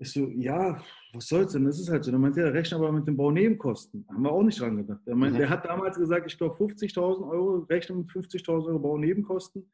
Ich 0.00 0.12
so, 0.12 0.28
ja, 0.28 0.80
was 1.12 1.26
soll's 1.26 1.52
denn? 1.52 1.64
Das 1.64 1.78
ist 1.78 1.90
halt 1.90 2.04
so. 2.04 2.12
Dann 2.12 2.20
meinte 2.20 2.40
er, 2.40 2.54
rechne 2.54 2.78
aber 2.78 2.92
mit 2.92 3.06
den 3.06 3.16
Baunebenkosten. 3.16 4.06
Haben 4.08 4.22
wir 4.22 4.30
auch 4.30 4.42
nicht 4.42 4.60
dran 4.60 4.76
gedacht. 4.76 5.00
Er, 5.06 5.16
meint, 5.16 5.34
mhm. 5.34 5.38
der 5.38 5.50
hat 5.50 5.64
damals 5.64 5.96
gesagt, 5.96 6.30
ich 6.30 6.38
glaube 6.38 6.54
50.000 6.56 7.28
Euro, 7.28 7.66
rechne 7.68 7.96
mit 7.96 8.08
50.000 8.08 8.66
Euro 8.66 8.78
Baunebenkosten, 8.78 9.70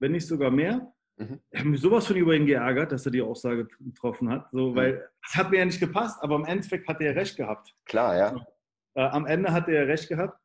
wenn 0.00 0.12
nicht 0.12 0.26
sogar 0.26 0.50
mehr. 0.50 0.92
Mhm. 1.16 1.40
Ich 1.50 1.60
habe 1.60 1.70
mich 1.70 1.80
sowas 1.80 2.06
von 2.06 2.16
über 2.16 2.34
ihn 2.34 2.46
geärgert, 2.46 2.90
dass 2.90 3.06
er 3.06 3.12
die 3.12 3.22
Aussage 3.22 3.68
getroffen 3.80 4.30
hat. 4.30 4.48
So, 4.50 4.70
mhm. 4.70 4.74
Weil 4.74 5.08
es 5.24 5.36
hat 5.36 5.50
mir 5.50 5.58
ja 5.58 5.64
nicht 5.64 5.80
gepasst, 5.80 6.18
aber 6.22 6.36
im 6.36 6.44
Endeffekt 6.44 6.88
hat 6.88 7.00
er 7.00 7.14
recht 7.14 7.36
gehabt. 7.36 7.72
Klar, 7.84 8.16
ja. 8.16 8.46
Äh, 8.94 9.02
am 9.02 9.26
Ende 9.26 9.52
hat 9.52 9.68
er 9.68 9.86
recht 9.86 10.08
gehabt. 10.08 10.40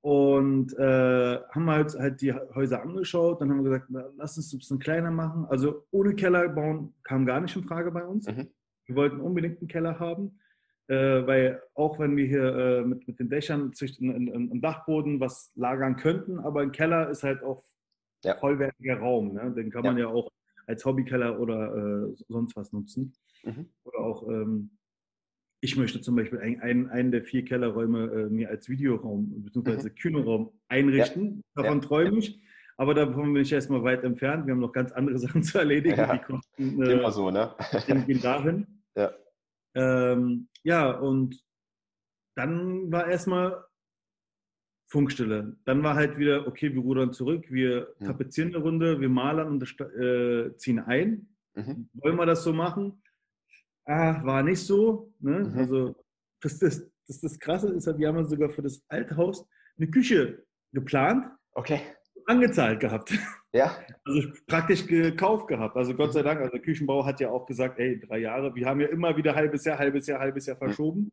Und 0.00 0.72
äh, 0.78 1.38
haben 1.50 1.70
halt, 1.70 1.94
halt 1.98 2.20
die 2.20 2.32
Häuser 2.32 2.82
angeschaut. 2.82 3.40
Dann 3.40 3.50
haben 3.50 3.64
wir 3.64 3.70
gesagt, 3.70 3.86
na, 3.88 4.04
lass 4.16 4.36
uns 4.36 4.52
ein 4.52 4.58
bisschen 4.58 4.78
kleiner 4.78 5.10
machen. 5.10 5.46
Also 5.48 5.84
ohne 5.90 6.14
Keller 6.14 6.48
bauen 6.48 6.94
kam 7.02 7.26
gar 7.26 7.40
nicht 7.40 7.56
in 7.56 7.64
Frage 7.64 7.90
bei 7.90 8.04
uns. 8.04 8.28
Mhm. 8.28 8.48
Wir 8.86 8.96
wollten 8.96 9.20
unbedingt 9.20 9.58
einen 9.58 9.68
Keller 9.68 9.98
haben, 9.98 10.38
äh, 10.86 11.26
weil 11.26 11.60
auch 11.74 11.98
wenn 11.98 12.16
wir 12.16 12.26
hier 12.26 12.54
äh, 12.54 12.82
mit, 12.82 13.08
mit 13.08 13.18
den 13.18 13.28
Dächern 13.28 13.72
im 13.80 14.60
Dachboden 14.60 15.18
was 15.18 15.50
lagern 15.56 15.96
könnten, 15.96 16.38
aber 16.38 16.60
ein 16.60 16.70
Keller 16.70 17.10
ist 17.10 17.24
halt 17.24 17.42
auch 17.42 17.64
ja. 18.22 18.36
vollwertiger 18.36 18.98
Raum. 18.98 19.32
Ne? 19.32 19.52
Den 19.56 19.70
kann 19.70 19.82
man 19.82 19.98
ja, 19.98 20.04
ja 20.04 20.12
auch 20.12 20.30
als 20.66 20.84
Hobbykeller 20.84 21.40
oder 21.40 21.74
äh, 21.74 22.14
sonst 22.28 22.56
was 22.56 22.72
nutzen. 22.72 23.12
Mhm. 23.44 23.70
Oder 23.84 23.98
auch, 23.98 24.28
ähm, 24.28 24.70
ich 25.60 25.76
möchte 25.76 26.00
zum 26.00 26.16
Beispiel 26.16 26.38
ein, 26.40 26.60
ein, 26.60 26.90
einen 26.90 27.10
der 27.10 27.22
vier 27.22 27.44
Kellerräume 27.44 28.10
äh, 28.10 28.28
mir 28.28 28.50
als 28.50 28.68
Videoraum 28.68 29.42
bzw. 29.44 29.88
Mhm. 29.88 29.94
Kinoraum 29.94 30.52
einrichten. 30.68 31.42
Ja. 31.56 31.62
Davon 31.62 31.80
träume 31.80 32.18
ich. 32.18 32.40
Aber 32.78 32.92
davon 32.92 33.32
bin 33.32 33.42
ich 33.42 33.52
erstmal 33.52 33.82
weit 33.82 34.04
entfernt. 34.04 34.46
Wir 34.46 34.52
haben 34.52 34.60
noch 34.60 34.72
ganz 34.72 34.92
andere 34.92 35.18
Sachen 35.18 35.42
zu 35.42 35.58
erledigen. 35.58 35.96
Ja. 35.96 36.16
Die 36.16 36.22
kosten, 36.22 36.82
äh, 36.82 36.92
Immer 36.92 37.10
so, 37.12 37.30
ne? 37.30 37.54
gehen 38.06 38.20
dahin. 38.20 38.66
Ja. 38.98 39.12
Ähm, 39.74 40.48
ja, 40.62 40.90
und 40.90 41.38
dann 42.34 42.90
war 42.90 43.08
erstmal 43.08 43.62
Funkstille. 44.88 45.58
Dann 45.66 45.82
war 45.82 45.96
halt 45.96 46.16
wieder, 46.16 46.46
okay, 46.46 46.72
wir 46.72 46.80
rudern 46.80 47.12
zurück, 47.12 47.44
wir 47.50 47.94
mhm. 47.98 48.06
tapezieren 48.06 48.54
eine 48.54 48.64
Runde, 48.64 49.00
wir 49.02 49.10
malern 49.10 49.48
und 49.48 49.80
äh, 49.80 50.56
ziehen 50.56 50.78
ein. 50.78 51.28
Mhm. 51.54 51.90
Wollen 51.92 52.16
wir 52.16 52.24
das 52.24 52.42
so 52.42 52.54
machen? 52.54 53.02
Ah, 53.86 54.20
war 54.24 54.42
nicht 54.42 54.60
so. 54.60 55.12
Ne? 55.20 55.40
Mhm. 55.40 55.58
Also 55.58 55.96
das, 56.40 56.58
das, 56.58 56.90
das, 57.06 57.20
das 57.20 57.38
Krasse 57.38 57.72
ist, 57.72 57.86
wir 57.86 58.08
haben 58.08 58.24
sogar 58.24 58.50
für 58.50 58.62
das 58.62 58.84
alte 58.88 59.16
Haus 59.16 59.46
eine 59.78 59.88
Küche 59.88 60.44
geplant. 60.72 61.26
Okay. 61.52 61.80
Angezahlt 62.26 62.80
gehabt. 62.80 63.12
Ja. 63.52 63.76
Also 64.04 64.28
praktisch 64.46 64.86
gekauft 64.86 65.48
gehabt. 65.48 65.76
Also 65.76 65.92
Gott 65.94 66.12
sei 66.12 66.22
Dank, 66.22 66.38
also 66.38 66.52
der 66.52 66.60
Küchenbau 66.60 67.04
hat 67.04 67.18
ja 67.18 67.30
auch 67.30 67.44
gesagt, 67.44 67.80
ey, 67.80 67.98
drei 67.98 68.18
Jahre. 68.18 68.54
Wir 68.54 68.66
haben 68.66 68.80
ja 68.80 68.86
immer 68.86 69.16
wieder 69.16 69.34
halbes 69.34 69.64
Jahr, 69.64 69.78
halbes 69.78 70.06
Jahr, 70.06 70.20
halbes 70.20 70.46
Jahr 70.46 70.56
verschoben. 70.56 71.10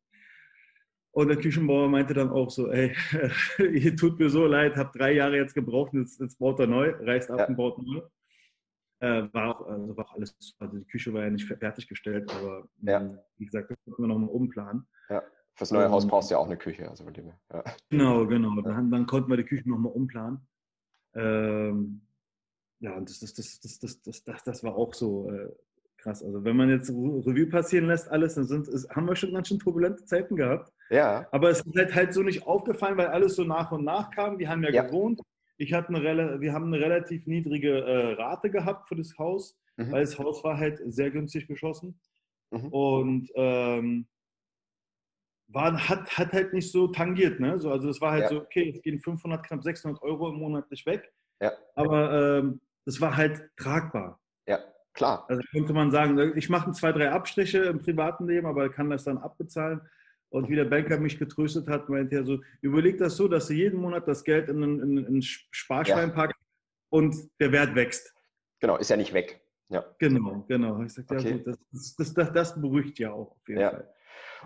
Und 1.11 1.27
der 1.27 1.37
Küchenbauer 1.37 1.89
meinte 1.89 2.13
dann 2.13 2.29
auch 2.29 2.51
so, 2.51 2.71
ey, 2.71 2.95
ihr 3.59 3.95
tut 3.95 4.19
mir 4.19 4.29
so 4.29 4.45
leid, 4.45 4.75
habt 4.75 4.95
drei 4.99 5.13
Jahre 5.13 5.37
jetzt 5.37 5.55
gebraucht, 5.55 5.93
jetzt, 5.93 6.19
jetzt 6.19 6.37
baut 6.37 6.59
er 6.59 6.67
neu, 6.67 6.91
reißt 6.99 7.31
ab 7.31 7.39
ja. 7.39 7.45
und 7.47 7.55
baut 7.55 7.77
neu. 7.79 8.01
Äh, 9.03 9.33
war, 9.33 9.49
auch, 9.49 9.67
also 9.67 9.97
war 9.97 10.05
auch 10.05 10.13
alles, 10.13 10.33
also 10.59 10.77
die 10.77 10.85
Küche 10.85 11.13
war 11.13 11.23
ja 11.23 11.29
nicht 11.29 11.45
fertiggestellt, 11.45 12.31
aber 12.31 12.69
ja. 12.83 13.05
wie 13.37 13.45
gesagt, 13.45 13.69
das 13.69 13.77
konnten 13.83 14.03
wir 14.03 14.07
nochmal 14.07 14.29
umplanen. 14.29 14.87
Ja. 15.09 15.21
Fürs 15.55 15.71
neue 15.71 15.91
Haus 15.91 16.07
brauchst 16.07 16.31
du 16.31 16.35
ja 16.35 16.39
auch 16.39 16.45
eine 16.45 16.55
Küche. 16.55 16.89
Also 16.89 17.03
mit 17.03 17.17
dem, 17.17 17.33
ja. 17.51 17.63
Genau, 17.89 18.25
genau. 18.25 18.61
Dann, 18.61 18.89
dann 18.89 19.05
konnten 19.05 19.29
wir 19.29 19.35
die 19.35 19.43
Küche 19.43 19.67
nochmal 19.69 19.91
umplanen. 19.91 20.47
Ähm, 21.15 22.07
ja, 22.79 22.95
und 22.95 23.09
das, 23.09 23.19
das, 23.19 23.33
das, 23.33 23.59
das, 23.59 23.79
das, 23.79 24.01
das, 24.03 24.23
das, 24.23 24.43
das 24.45 24.63
war 24.63 24.73
auch 24.73 24.93
so 24.93 25.29
äh, 25.29 25.49
krass. 25.97 26.23
Also 26.23 26.45
wenn 26.45 26.55
man 26.55 26.69
jetzt 26.69 26.89
Revue 26.89 27.47
passieren 27.47 27.87
lässt, 27.87 28.09
alles, 28.09 28.35
dann 28.35 28.45
sind, 28.45 28.69
ist, 28.69 28.89
haben 28.89 29.05
wir 29.05 29.17
schon 29.17 29.33
ganz 29.33 29.49
schön 29.49 29.59
turbulente 29.59 30.05
Zeiten 30.05 30.37
gehabt. 30.37 30.71
Ja. 30.89 31.27
Aber 31.33 31.49
es 31.49 31.59
ist 31.59 31.75
halt, 31.75 31.93
halt 31.93 32.13
so 32.13 32.23
nicht 32.23 32.47
aufgefallen, 32.47 32.95
weil 32.95 33.07
alles 33.07 33.35
so 33.35 33.43
nach 33.43 33.73
und 33.73 33.83
nach 33.83 34.11
kam. 34.11 34.39
Wir 34.39 34.47
haben 34.47 34.63
ja, 34.63 34.69
ja. 34.69 34.83
gewohnt. 34.83 35.19
Ich 35.57 35.73
hatte 35.73 35.89
eine, 35.89 36.41
wir 36.41 36.53
haben 36.53 36.73
eine 36.73 36.83
relativ 36.83 37.27
niedrige 37.27 37.79
äh, 37.83 38.13
Rate 38.13 38.49
gehabt 38.49 38.87
für 38.87 38.95
das 38.95 39.17
Haus, 39.17 39.57
mhm. 39.77 39.91
weil 39.91 40.01
das 40.01 40.17
Haus 40.17 40.43
war 40.43 40.57
halt 40.57 40.81
sehr 40.85 41.11
günstig 41.11 41.47
geschossen. 41.47 41.99
Mhm. 42.51 42.67
Und 42.67 43.29
ähm, 43.35 44.07
war, 45.47 45.89
hat, 45.89 46.17
hat 46.17 46.33
halt 46.33 46.53
nicht 46.53 46.71
so 46.71 46.87
tangiert. 46.87 47.39
Ne? 47.39 47.59
So, 47.59 47.71
also 47.71 47.89
es 47.89 48.01
war 48.01 48.11
halt 48.11 48.23
ja. 48.23 48.29
so, 48.29 48.41
okay, 48.41 48.69
es 48.75 48.81
gehen 48.81 48.99
500, 48.99 49.45
knapp 49.45 49.63
600 49.63 50.01
Euro 50.01 50.29
im 50.29 50.35
Monat 50.35 50.69
nicht 50.71 50.85
weg. 50.85 51.11
Ja. 51.41 51.51
Aber 51.75 52.39
ähm, 52.39 52.61
das 52.85 52.99
war 52.99 53.15
halt 53.15 53.49
tragbar. 53.57 54.19
Ja, 54.47 54.59
klar. 54.93 55.25
Also 55.27 55.41
könnte 55.51 55.73
man 55.73 55.91
sagen, 55.91 56.33
ich 56.35 56.49
mache 56.49 56.71
zwei, 56.71 56.91
drei 56.91 57.11
Abstriche 57.11 57.59
im 57.59 57.81
privaten 57.81 58.27
Leben, 58.27 58.47
aber 58.47 58.69
kann 58.69 58.89
das 58.89 59.03
dann 59.03 59.17
abbezahlen. 59.17 59.81
Und 60.33 60.49
wie 60.49 60.55
der 60.55 60.65
Banker 60.65 60.97
mich 60.97 61.19
getröstet 61.19 61.67
hat, 61.67 61.89
meinte 61.89 62.15
er 62.15 62.25
so, 62.25 62.39
überleg 62.61 62.97
das 62.97 63.15
so, 63.15 63.27
dass 63.27 63.47
du 63.47 63.53
jeden 63.53 63.79
Monat 63.79 64.07
das 64.07 64.23
Geld 64.23 64.49
in 64.49 64.63
einen, 64.63 65.21
Sparschwein 65.21 66.09
ja. 66.09 66.15
packst 66.15 66.39
und 66.89 67.15
der 67.39 67.51
Wert 67.51 67.75
wächst. 67.75 68.15
Genau, 68.59 68.77
ist 68.77 68.89
ja 68.89 68.97
nicht 68.97 69.13
weg. 69.13 69.41
Ja. 69.69 69.85
Genau, 69.99 70.43
genau. 70.47 70.81
Ich 70.81 70.93
sagte, 70.93 71.13
okay. 71.13 71.29
ja, 71.29 71.37
gut, 71.37 71.47
das, 71.47 71.95
das, 71.95 72.13
das, 72.15 72.31
das, 72.33 72.59
beruhigt 72.59 72.97
ja 72.97 73.11
auch 73.11 73.29
auf 73.29 73.47
jeden 73.47 73.61
ja. 73.61 73.69
Fall. 73.69 73.93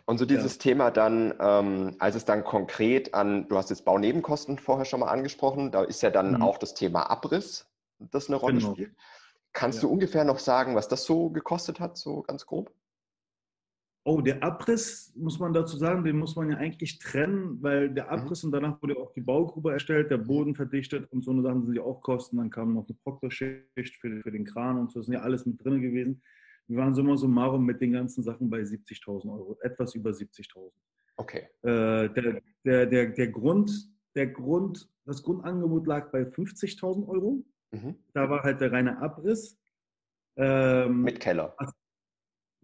Und 0.04 0.18
so 0.18 0.26
dieses 0.26 0.56
ja. 0.56 0.60
Thema 0.60 0.92
dann, 0.92 1.34
ähm, 1.40 1.96
als 2.00 2.16
es 2.16 2.26
dann 2.26 2.44
konkret 2.44 3.14
an, 3.14 3.48
du 3.48 3.56
hast 3.56 3.70
jetzt 3.70 3.86
Baunebenkosten 3.86 4.58
vorher 4.58 4.84
schon 4.84 5.00
mal 5.00 5.08
angesprochen, 5.08 5.72
da 5.72 5.86
ist 5.86 6.02
ja 6.02 6.10
dann 6.10 6.34
mhm. 6.34 6.42
auch 6.42 6.58
das 6.58 6.74
Thema 6.74 7.10
Abriss, 7.10 7.66
das 8.00 8.28
eine 8.28 8.36
Rolle 8.36 8.58
genau. 8.58 8.74
spielt. 8.74 8.94
Kannst 9.54 9.78
ja. 9.78 9.88
du 9.88 9.94
ungefähr 9.94 10.26
noch 10.26 10.40
sagen, 10.40 10.76
was 10.76 10.90
das 10.90 11.06
so 11.06 11.30
gekostet 11.30 11.80
hat, 11.80 11.96
so 11.96 12.24
ganz 12.24 12.46
grob? 12.46 12.74
Oh, 14.10 14.22
der 14.22 14.42
Abriss, 14.42 15.12
muss 15.18 15.38
man 15.38 15.52
dazu 15.52 15.76
sagen, 15.76 16.06
den 16.06 16.18
muss 16.18 16.34
man 16.38 16.50
ja 16.50 16.56
eigentlich 16.56 16.98
trennen, 16.98 17.62
weil 17.62 17.90
der 17.94 18.06
mhm. 18.06 18.10
Abriss 18.12 18.42
mhm. 18.42 18.48
und 18.48 18.52
danach 18.54 18.82
wurde 18.82 18.96
auch 18.96 19.12
die 19.12 19.20
Baugrube 19.20 19.74
erstellt, 19.74 20.10
der 20.10 20.18
Boden 20.18 20.56
verdichtet 20.56 21.12
und 21.12 21.26
so 21.26 21.32
eine 21.32 21.42
Sachen 21.42 21.66
sind 21.66 21.76
ja 21.76 21.82
auch 21.82 22.02
Kosten. 22.02 22.38
Dann 22.38 22.50
kam 22.50 22.74
noch 22.74 22.88
eine 22.88 22.96
Proktorschicht 23.04 23.98
für, 24.00 24.22
für 24.22 24.32
den 24.32 24.46
Kran 24.46 24.78
und 24.78 24.90
so, 24.90 25.00
das 25.00 25.08
sind 25.08 25.16
ja 25.16 25.20
alles 25.24 25.46
mit 25.46 25.62
drin 25.62 25.82
gewesen. 25.82 26.22
Wir 26.68 26.78
waren 26.78 26.96
summa 26.96 27.18
summarum 27.18 27.66
mit 27.66 27.82
den 27.82 27.92
ganzen 27.92 28.24
Sachen 28.24 28.50
bei 28.50 28.62
70.000 28.62 29.30
Euro, 29.30 29.58
etwas 29.62 29.94
über 29.94 30.12
70.000. 30.12 30.72
Okay. 31.18 31.50
Äh, 31.64 32.10
der, 32.10 32.42
der, 32.64 32.86
der, 32.86 33.08
der 33.08 33.28
Grund, 33.28 33.92
der 34.16 34.28
Grund, 34.28 34.90
das 35.04 35.22
Grundangebot 35.22 35.86
lag 35.86 36.12
bei 36.12 36.22
50.000 36.22 37.10
Euro. 37.10 37.44
Mhm. 37.72 37.96
Da 38.14 38.30
war 38.30 38.42
halt 38.44 38.62
der 38.62 38.72
reine 38.72 39.02
Abriss. 39.02 39.60
Ähm, 40.38 41.02
mit 41.02 41.20
Keller. 41.20 41.54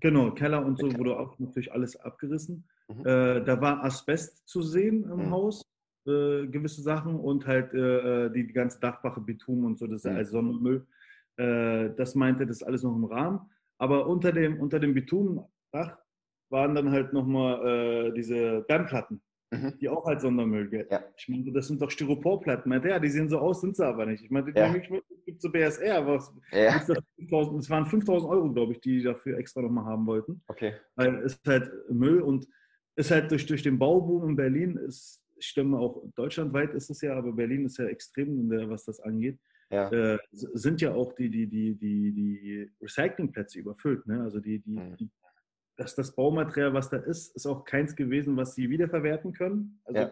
Genau, 0.03 0.31
Keller 0.31 0.65
und 0.65 0.77
so 0.77 0.87
Keller. 0.87 0.99
wurde 0.99 1.17
auch 1.17 1.39
natürlich 1.39 1.71
alles 1.71 1.95
abgerissen. 1.95 2.65
Mhm. 2.89 3.05
Äh, 3.05 3.43
da 3.45 3.61
war 3.61 3.85
Asbest 3.85 4.45
zu 4.45 4.61
sehen 4.61 5.05
im 5.09 5.27
mhm. 5.27 5.31
Haus, 5.31 5.61
äh, 6.05 6.45
gewisse 6.47 6.81
Sachen 6.81 7.15
und 7.15 7.47
halt 7.47 7.73
äh, 7.73 8.25
äh 8.25 8.29
die, 8.29 8.45
die 8.45 8.53
ganze 8.53 8.81
Dachbache, 8.81 9.21
Bitum 9.21 9.63
und 9.63 9.79
so, 9.79 9.87
das 9.87 10.03
ist 10.03 10.11
mhm. 10.11 10.17
alles 10.17 10.29
Sonnenmüll. 10.31 10.85
Äh, 11.37 11.91
das 11.95 12.15
meinte, 12.15 12.45
das 12.45 12.57
ist 12.57 12.63
alles 12.63 12.83
noch 12.83 12.93
im 12.93 13.05
Rahmen. 13.05 13.49
Aber 13.77 14.05
unter 14.07 14.33
dem, 14.33 14.59
unter 14.59 14.77
dem 14.77 14.93
Bitumdach 14.93 15.97
waren 16.49 16.75
dann 16.75 16.91
halt 16.91 17.13
nochmal 17.13 17.65
äh, 17.65 18.13
diese 18.13 18.65
Dämmplatten, 18.69 19.21
mhm. 19.53 19.77
die 19.79 19.89
auch 19.89 20.05
als 20.05 20.21
Sondermüll 20.21 20.69
gelten. 20.69 20.93
Ja. 20.93 21.03
Ich 21.17 21.29
meine, 21.29 21.51
das 21.51 21.67
sind 21.67 21.81
doch 21.81 21.91
Styroporplatten. 21.91 22.69
Meinte, 22.69 22.89
ja, 22.89 22.99
die 22.99 23.09
sehen 23.09 23.29
so 23.29 23.39
aus, 23.39 23.61
sind 23.61 23.75
sie 23.75 23.85
aber 23.85 24.05
nicht. 24.05 24.23
Ich 24.23 24.31
meine, 24.31 24.51
die 24.51 24.59
ja. 24.59 24.73
gibt 24.73 25.41
so 25.41 25.51
BSR, 25.51 25.97
aber 25.97 26.15
es, 26.15 26.31
ja. 26.51 26.79
das, 26.79 26.87
das 26.87 27.69
waren 27.69 27.85
5000 27.85 28.31
Euro, 28.31 28.51
glaube 28.51 28.73
ich, 28.73 28.81
die, 28.81 28.97
die 28.97 29.03
dafür 29.03 29.37
extra 29.37 29.61
nochmal 29.61 29.85
haben 29.85 30.05
wollten. 30.05 30.41
Okay. 30.47 30.73
Weil 30.95 31.15
es 31.19 31.33
ist 31.33 31.47
halt 31.47 31.71
Müll 31.89 32.21
und 32.21 32.47
ist 32.95 33.11
halt 33.11 33.31
durch, 33.31 33.45
durch 33.45 33.63
den 33.63 33.79
Bauboom 33.79 34.29
in 34.29 34.35
Berlin, 34.35 34.77
ist, 34.77 35.25
ich 35.35 35.47
stimme 35.47 35.77
auch 35.77 36.03
deutschlandweit 36.15 36.73
ist 36.73 36.89
es 36.89 37.01
ja, 37.01 37.15
aber 37.15 37.33
Berlin 37.33 37.65
ist 37.65 37.77
ja 37.77 37.85
extrem, 37.85 38.49
was 38.69 38.85
das 38.85 38.99
angeht 38.99 39.39
ja. 39.73 39.89
äh, 39.91 40.19
sind 40.31 40.81
ja 40.81 40.93
auch 40.93 41.13
die, 41.13 41.29
die, 41.29 41.47
die, 41.47 41.75
die, 41.75 42.11
die 42.11 42.71
Recyclingplätze 42.81 43.59
überfüllt. 43.59 44.05
Ne? 44.07 44.21
Also 44.21 44.39
die, 44.39 44.59
die, 44.59 44.77
mhm. 44.77 44.95
die, 44.97 45.09
das, 45.75 45.95
das 45.95 46.15
Baumaterial, 46.15 46.73
was 46.73 46.89
da 46.89 46.97
ist, 46.97 47.35
ist 47.35 47.45
auch 47.45 47.65
keins 47.65 47.95
gewesen, 47.95 48.37
was 48.37 48.55
sie 48.55 48.69
wiederverwerten 48.69 49.33
können. 49.33 49.81
Also 49.85 50.01
ja. 50.01 50.11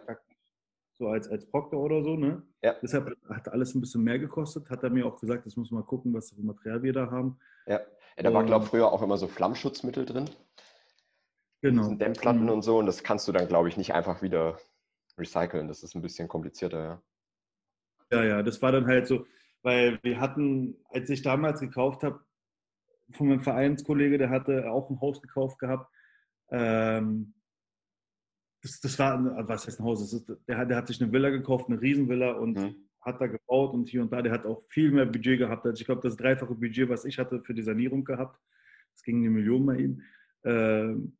so 0.94 1.08
als, 1.08 1.28
als 1.28 1.46
Proctor 1.46 1.80
oder 1.80 2.02
so. 2.02 2.16
Ne? 2.16 2.42
Ja. 2.62 2.74
Deshalb 2.82 3.16
hat 3.28 3.48
alles 3.48 3.74
ein 3.74 3.80
bisschen 3.80 4.02
mehr 4.02 4.18
gekostet. 4.18 4.68
Hat 4.70 4.82
er 4.82 4.90
mir 4.90 5.06
auch 5.06 5.20
gesagt, 5.20 5.46
das 5.46 5.56
muss 5.56 5.70
man 5.70 5.80
mal 5.80 5.86
gucken, 5.86 6.12
was 6.14 6.30
für 6.30 6.42
Material 6.42 6.82
wir 6.82 6.92
da 6.92 7.10
haben. 7.10 7.38
Ja, 7.66 7.80
ja 8.16 8.22
da 8.22 8.34
war, 8.34 8.44
glaube 8.44 8.64
ich, 8.64 8.70
früher 8.70 8.90
auch 8.90 9.02
immer 9.02 9.16
so 9.18 9.28
Flammschutzmittel 9.28 10.04
drin. 10.04 10.28
Genau. 11.60 11.94
Dämmplatten 11.94 12.42
mhm. 12.44 12.50
und 12.50 12.62
so. 12.62 12.78
Und 12.78 12.86
das 12.86 13.04
kannst 13.04 13.28
du 13.28 13.32
dann, 13.32 13.46
glaube 13.46 13.68
ich, 13.68 13.76
nicht 13.76 13.94
einfach 13.94 14.20
wieder 14.20 14.58
recyceln. 15.16 15.68
Das 15.68 15.82
ist 15.82 15.94
ein 15.94 16.02
bisschen 16.02 16.28
komplizierter, 16.28 16.84
ja. 16.84 17.02
Ja, 18.10 18.24
ja, 18.24 18.42
das 18.42 18.60
war 18.60 18.72
dann 18.72 18.86
halt 18.86 19.06
so, 19.06 19.24
weil 19.62 19.98
wir 20.02 20.20
hatten, 20.20 20.76
als 20.90 21.08
ich 21.08 21.22
damals 21.22 21.60
gekauft 21.60 22.02
habe, 22.02 22.20
von 23.12 23.28
meinem 23.28 23.40
Vereinskollege, 23.40 24.18
der 24.18 24.30
hatte 24.30 24.70
auch 24.70 24.90
ein 24.90 25.00
Haus 25.00 25.20
gekauft 25.20 25.58
gehabt. 25.58 25.90
Ähm, 26.50 27.34
das, 28.62 28.80
das, 28.80 28.98
war, 28.98 29.48
was 29.48 29.66
heißt 29.66 29.80
ein 29.80 29.84
Haus? 29.84 30.12
Ist, 30.12 30.28
der, 30.46 30.64
der, 30.64 30.76
hat 30.76 30.86
sich 30.86 31.02
eine 31.02 31.12
Villa 31.12 31.30
gekauft, 31.30 31.68
eine 31.68 31.80
Riesenvilla 31.80 32.32
und 32.32 32.58
mhm. 32.58 32.74
hat 33.00 33.20
da 33.20 33.26
gebaut 33.26 33.74
und 33.74 33.88
hier 33.88 34.02
und 34.02 34.12
da. 34.12 34.22
Der 34.22 34.32
hat 34.32 34.46
auch 34.46 34.62
viel 34.68 34.92
mehr 34.92 35.06
Budget 35.06 35.38
gehabt. 35.38 35.66
Also 35.66 35.80
ich 35.80 35.86
glaube, 35.86 36.02
das 36.02 36.16
dreifache 36.16 36.54
Budget, 36.54 36.88
was 36.88 37.04
ich 37.04 37.18
hatte 37.18 37.42
für 37.42 37.54
die 37.54 37.62
Sanierung 37.62 38.04
gehabt. 38.04 38.38
Das 38.94 39.02
ging 39.02 39.18
eine 39.18 39.30
Million 39.30 39.66
bei 39.66 39.76
ihm. 39.76 40.02
Ähm, 40.44 41.16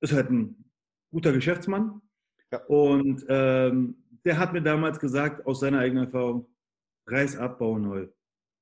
ist 0.00 0.12
halt 0.12 0.30
ein 0.30 0.70
guter 1.10 1.32
Geschäftsmann. 1.32 2.00
Ja. 2.52 2.62
Und 2.66 3.24
ähm, 3.28 3.96
der 4.24 4.38
hat 4.38 4.52
mir 4.52 4.62
damals 4.62 4.98
gesagt, 4.98 5.46
aus 5.46 5.60
seiner 5.60 5.80
eigenen 5.80 6.04
Erfahrung, 6.04 6.46
reiß 7.06 7.36
ab, 7.36 7.58
bau 7.58 7.78
neu. 7.78 8.08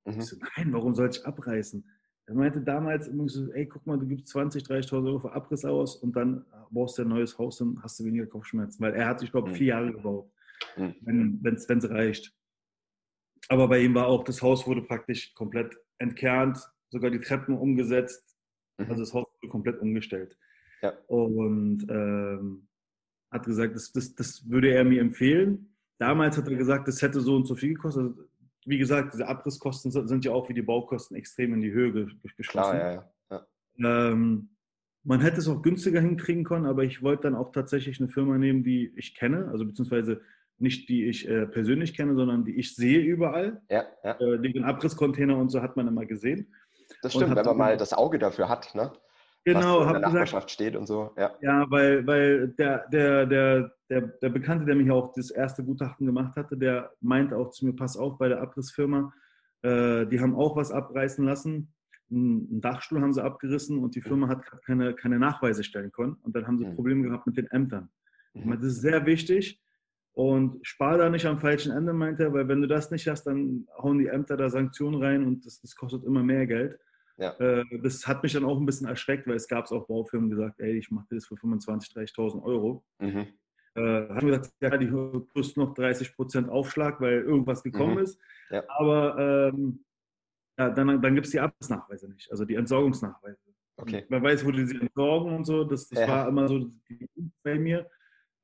Mhm. 0.04 0.20
Ich 0.20 0.24
so, 0.24 0.36
nein, 0.56 0.72
warum 0.72 0.94
soll 0.94 1.10
ich 1.10 1.24
abreißen? 1.24 1.88
Er 2.26 2.34
meinte 2.34 2.60
damals 2.60 3.08
ey, 3.54 3.66
guck 3.66 3.86
mal, 3.86 3.98
du 3.98 4.06
gibst 4.06 4.34
20.000, 4.34 4.66
30.000 4.68 5.06
Euro 5.06 5.18
für 5.18 5.32
Abriss 5.32 5.64
aus 5.64 5.96
und 5.96 6.14
dann 6.14 6.44
baust 6.70 6.98
du 6.98 7.02
ein 7.02 7.08
neues 7.08 7.36
Haus, 7.38 7.58
dann 7.58 7.82
hast 7.82 7.98
du 7.98 8.04
weniger 8.04 8.26
Kopfschmerzen. 8.26 8.80
Weil 8.80 8.94
er 8.94 9.06
hat, 9.06 9.22
ich 9.22 9.32
glaube, 9.32 9.50
mhm. 9.50 9.54
vier 9.54 9.66
Jahre 9.66 9.92
gebaut, 9.92 10.30
mhm. 10.76 11.38
wenn 11.42 11.54
es 11.54 11.90
reicht. 11.90 12.32
Aber 13.48 13.68
bei 13.68 13.80
ihm 13.80 13.94
war 13.94 14.06
auch, 14.06 14.24
das 14.24 14.40
Haus 14.40 14.66
wurde 14.66 14.82
praktisch 14.82 15.34
komplett 15.34 15.76
entkernt, 15.98 16.58
sogar 16.90 17.10
die 17.10 17.20
Treppen 17.20 17.56
umgesetzt. 17.58 18.36
Mhm. 18.78 18.86
Also 18.88 19.02
das 19.02 19.14
Haus 19.14 19.26
wurde 19.40 19.50
komplett 19.50 19.80
umgestellt. 19.80 20.38
Ja. 20.80 20.92
Und 21.06 21.86
ähm, 21.88 22.68
hat 23.30 23.46
gesagt, 23.46 23.74
das, 23.74 23.92
das, 23.92 24.14
das 24.14 24.48
würde 24.48 24.72
er 24.72 24.84
mir 24.84 25.00
empfehlen. 25.00 25.74
Damals 25.98 26.36
hat 26.36 26.48
er 26.48 26.56
gesagt, 26.56 26.88
das 26.88 27.00
hätte 27.02 27.20
so 27.20 27.36
und 27.36 27.46
so 27.46 27.54
viel 27.54 27.74
gekostet. 27.74 28.02
Also 28.02 28.28
wie 28.64 28.78
gesagt, 28.78 29.14
diese 29.14 29.26
Abrisskosten 29.26 29.90
sind 29.90 30.24
ja 30.24 30.32
auch 30.32 30.48
wie 30.48 30.54
die 30.54 30.62
Baukosten 30.62 31.16
extrem 31.16 31.54
in 31.54 31.60
die 31.60 31.72
Höhe 31.72 31.92
geschossen. 31.92 32.46
Klar, 32.48 32.76
ja, 32.76 33.12
ja. 33.30 33.46
Ähm, 34.10 34.50
man 35.04 35.20
hätte 35.20 35.38
es 35.38 35.48
auch 35.48 35.62
günstiger 35.62 36.00
hinkriegen 36.00 36.44
können, 36.44 36.66
aber 36.66 36.84
ich 36.84 37.02
wollte 37.02 37.24
dann 37.24 37.34
auch 37.34 37.50
tatsächlich 37.50 38.00
eine 38.00 38.08
Firma 38.08 38.38
nehmen, 38.38 38.62
die 38.62 38.92
ich 38.96 39.14
kenne, 39.14 39.48
also 39.48 39.64
beziehungsweise 39.64 40.20
nicht 40.58 40.88
die 40.88 41.06
ich 41.06 41.28
äh, 41.28 41.46
persönlich 41.46 41.94
kenne, 41.94 42.14
sondern 42.14 42.44
die 42.44 42.54
ich 42.54 42.76
sehe 42.76 43.00
überall. 43.00 43.62
Ja, 43.68 43.84
ja. 44.04 44.20
Äh, 44.20 44.38
den 44.38 44.64
Abrisscontainer 44.64 45.36
und 45.36 45.50
so 45.50 45.60
hat 45.60 45.76
man 45.76 45.88
immer 45.88 46.06
gesehen. 46.06 46.54
Das 47.02 47.14
stimmt, 47.14 47.34
wenn 47.34 47.44
man 47.44 47.56
mal 47.56 47.76
das 47.76 47.92
Auge 47.92 48.18
dafür 48.18 48.48
hat, 48.48 48.74
ne? 48.74 48.92
Genau, 49.44 49.80
was 49.80 49.86
in 49.86 49.92
der 49.94 50.00
Nachbarschaft 50.02 50.46
gesagt, 50.46 50.50
steht 50.50 50.76
und 50.76 50.86
so. 50.86 51.10
Ja, 51.16 51.32
ja 51.40 51.66
weil, 51.68 52.06
weil 52.06 52.48
der, 52.48 52.86
der, 52.88 53.26
der, 53.26 53.72
der, 53.90 54.00
der 54.00 54.28
Bekannte, 54.28 54.64
der 54.64 54.76
mich 54.76 54.90
auch 54.90 55.12
das 55.14 55.30
erste 55.30 55.64
Gutachten 55.64 56.06
gemacht 56.06 56.36
hatte, 56.36 56.56
der 56.56 56.92
meinte 57.00 57.36
auch 57.36 57.50
zu 57.50 57.66
mir, 57.66 57.74
pass 57.74 57.96
auf, 57.96 58.18
bei 58.18 58.28
der 58.28 58.40
Abrissfirma, 58.40 59.12
äh, 59.62 60.06
die 60.06 60.20
haben 60.20 60.36
auch 60.36 60.54
was 60.56 60.70
abreißen 60.70 61.24
lassen. 61.24 61.72
einen 62.10 62.60
Dachstuhl 62.60 63.00
haben 63.00 63.12
sie 63.12 63.24
abgerissen 63.24 63.78
und 63.78 63.96
die 63.96 64.00
mhm. 64.00 64.04
Firma 64.04 64.28
hat 64.28 64.44
keine, 64.64 64.94
keine 64.94 65.18
Nachweise 65.18 65.64
stellen 65.64 65.90
können. 65.90 66.16
Und 66.22 66.36
dann 66.36 66.46
haben 66.46 66.58
sie 66.58 66.66
mhm. 66.66 66.74
Probleme 66.76 67.02
gehabt 67.02 67.26
mit 67.26 67.36
den 67.36 67.48
Ämtern. 67.48 67.88
Ich 68.34 68.44
meine, 68.44 68.62
das 68.62 68.72
ist 68.72 68.80
sehr 68.80 69.04
wichtig. 69.04 69.60
Und 70.14 70.58
spar 70.66 70.98
da 70.98 71.08
nicht 71.08 71.26
am 71.26 71.38
falschen 71.38 71.72
Ende, 71.72 71.92
meint 71.92 72.20
er, 72.20 72.32
weil 72.32 72.46
wenn 72.48 72.60
du 72.60 72.68
das 72.68 72.90
nicht 72.90 73.08
hast, 73.08 73.24
dann 73.24 73.66
hauen 73.78 73.98
die 73.98 74.08
Ämter 74.08 74.36
da 74.36 74.50
Sanktionen 74.50 75.02
rein 75.02 75.26
und 75.26 75.46
das, 75.46 75.60
das 75.60 75.74
kostet 75.74 76.04
immer 76.04 76.22
mehr 76.22 76.46
Geld. 76.46 76.78
Ja. 77.22 77.32
Äh, 77.38 77.64
das 77.78 78.06
hat 78.06 78.22
mich 78.22 78.32
dann 78.32 78.44
auch 78.44 78.58
ein 78.58 78.66
bisschen 78.66 78.88
erschreckt, 78.88 79.28
weil 79.28 79.36
es 79.36 79.46
gab 79.46 79.70
auch 79.70 79.86
Baufirmen, 79.86 80.28
die 80.28 80.36
gesagt, 80.36 80.58
ey, 80.60 80.76
ich 80.76 80.90
mache 80.90 81.06
das 81.10 81.26
für 81.26 81.36
25.000, 81.36 81.94
30.000 81.94 82.42
Euro. 82.42 82.84
Mhm. 82.98 83.28
Äh, 83.74 84.08
haben 84.08 84.26
gesagt, 84.26 84.52
ja, 84.60 84.76
die 84.76 84.86
plus 85.32 85.56
noch 85.56 85.72
30 85.74 86.16
Prozent 86.16 86.48
Aufschlag, 86.48 87.00
weil 87.00 87.22
irgendwas 87.22 87.62
gekommen 87.62 87.94
mhm. 87.94 88.02
ist. 88.02 88.20
Ja. 88.50 88.64
Aber 88.68 89.50
ähm, 89.52 89.84
ja, 90.58 90.68
dann, 90.70 91.00
dann 91.00 91.14
gibt 91.14 91.26
es 91.26 91.30
die 91.30 91.40
Abrissnachweise 91.40 92.10
nicht, 92.10 92.30
also 92.30 92.44
die 92.44 92.56
Entsorgungsnachweise. 92.56 93.38
Okay. 93.76 94.04
Man 94.08 94.22
weiß, 94.22 94.44
wo 94.44 94.50
die 94.50 94.64
sie 94.64 94.80
entsorgen 94.80 95.34
und 95.34 95.44
so. 95.44 95.64
Das, 95.64 95.88
das 95.88 96.00
ja. 96.00 96.08
war 96.08 96.28
immer 96.28 96.46
so 96.48 96.70
bei 97.42 97.58
mir. 97.58 97.88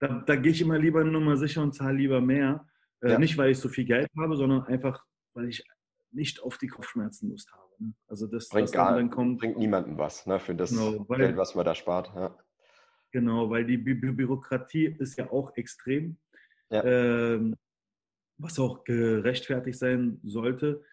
Da, 0.01 0.23
da 0.25 0.37
gehe 0.37 0.53
ich 0.53 0.63
immer 0.63 0.79
lieber 0.79 1.01
eine 1.01 1.11
Nummer 1.11 1.37
sicher 1.37 1.63
und 1.63 1.75
zahle 1.75 1.99
lieber 1.99 2.21
mehr. 2.21 2.67
Äh. 3.03 3.19
Nicht, 3.19 3.37
weil 3.37 3.51
ich 3.51 3.59
so 3.59 3.69
viel 3.69 3.85
Geld 3.85 4.09
habe, 4.17 4.37
sondern 4.37 4.63
einfach, 4.65 5.05
weil 5.35 5.49
ich 5.49 5.65
nicht 6.11 6.43
auf 6.43 6.59
die 6.59 6.69
Kopfschmerzen 6.69 7.31
Lust 7.31 7.53
habe. 7.53 7.69
Ne? 7.79 7.95
Also 8.07 8.27
das 8.27 8.49
bringt, 8.49 8.73
gar, 8.73 8.97
dann 8.97 9.11
kommt, 9.11 9.39
bringt 9.39 9.59
niemandem 9.59 9.99
was 9.99 10.27
ne, 10.27 10.39
für 10.39 10.55
das 10.55 10.71
genau, 10.71 11.09
weil, 11.09 11.19
Geld, 11.19 11.37
was 11.37 11.55
man 11.55 11.65
da 11.65 11.75
spart. 11.75 12.13
Ja. 12.15 12.37
Genau, 13.11 13.51
weil 13.51 13.65
die 13.65 13.79
Bü 13.79 13.95
Bürokratie 13.95 14.87
ist 14.99 15.17
ja 15.17 15.31
auch 15.31 15.57
extrem, 15.57 16.19
ja. 16.71 16.85
Ähm, 16.85 17.57
was 18.37 18.59
auch 18.59 18.85
gerechtfertigt 18.85 19.79
sein 19.79 20.21
sollte. 20.23 20.85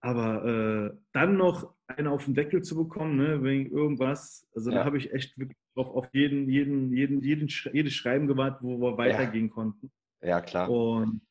Aber 0.00 0.44
äh, 0.44 0.96
dann 1.12 1.36
noch 1.36 1.74
einen 1.88 2.06
auf 2.06 2.26
den 2.26 2.34
Deckel 2.34 2.62
zu 2.62 2.76
bekommen, 2.76 3.16
ne, 3.16 3.42
wegen 3.42 3.70
irgendwas, 3.70 4.46
also 4.54 4.70
ja. 4.70 4.78
da 4.78 4.84
habe 4.84 4.98
ich 4.98 5.12
echt 5.12 5.36
wirklich 5.38 5.58
auf, 5.74 5.88
auf 5.88 6.14
jeden, 6.14 6.48
jeden, 6.48 6.92
jeden, 6.92 7.22
jeden, 7.22 7.48
jedes 7.48 7.94
Schreiben 7.94 8.26
gewartet, 8.26 8.60
wo 8.62 8.78
wir 8.78 8.96
weitergehen 8.96 9.50
konnten. 9.50 9.90
Ja, 10.20 10.40
klar. 10.40 10.70
Und 10.70 11.22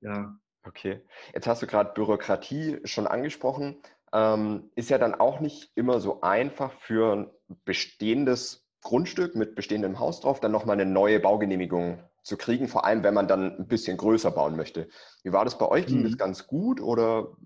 ja. 0.00 0.38
Okay. 0.66 1.00
Jetzt 1.32 1.46
hast 1.46 1.62
du 1.62 1.66
gerade 1.66 1.92
Bürokratie 1.94 2.78
schon 2.84 3.06
angesprochen. 3.06 3.76
Ähm, 4.12 4.70
ist 4.74 4.90
ja 4.90 4.98
dann 4.98 5.14
auch 5.14 5.40
nicht 5.40 5.72
immer 5.74 6.00
so 6.00 6.20
einfach 6.20 6.72
für 6.72 7.12
ein 7.14 7.30
bestehendes 7.64 8.68
Grundstück 8.82 9.34
mit 9.34 9.54
bestehendem 9.54 9.98
Haus 9.98 10.20
drauf, 10.20 10.40
dann 10.40 10.52
nochmal 10.52 10.78
eine 10.78 10.90
neue 10.90 11.18
Baugenehmigung 11.20 12.02
zu 12.22 12.36
kriegen, 12.36 12.68
vor 12.68 12.84
allem 12.84 13.02
wenn 13.02 13.14
man 13.14 13.28
dann 13.28 13.56
ein 13.56 13.68
bisschen 13.68 13.96
größer 13.96 14.30
bauen 14.30 14.56
möchte. 14.56 14.88
Wie 15.22 15.32
war 15.32 15.44
das 15.44 15.58
bei 15.58 15.66
euch? 15.66 15.86
Ging 15.86 16.00
mhm. 16.00 16.04
das 16.04 16.18
ganz 16.18 16.46
gut 16.46 16.80
oder 16.80 17.36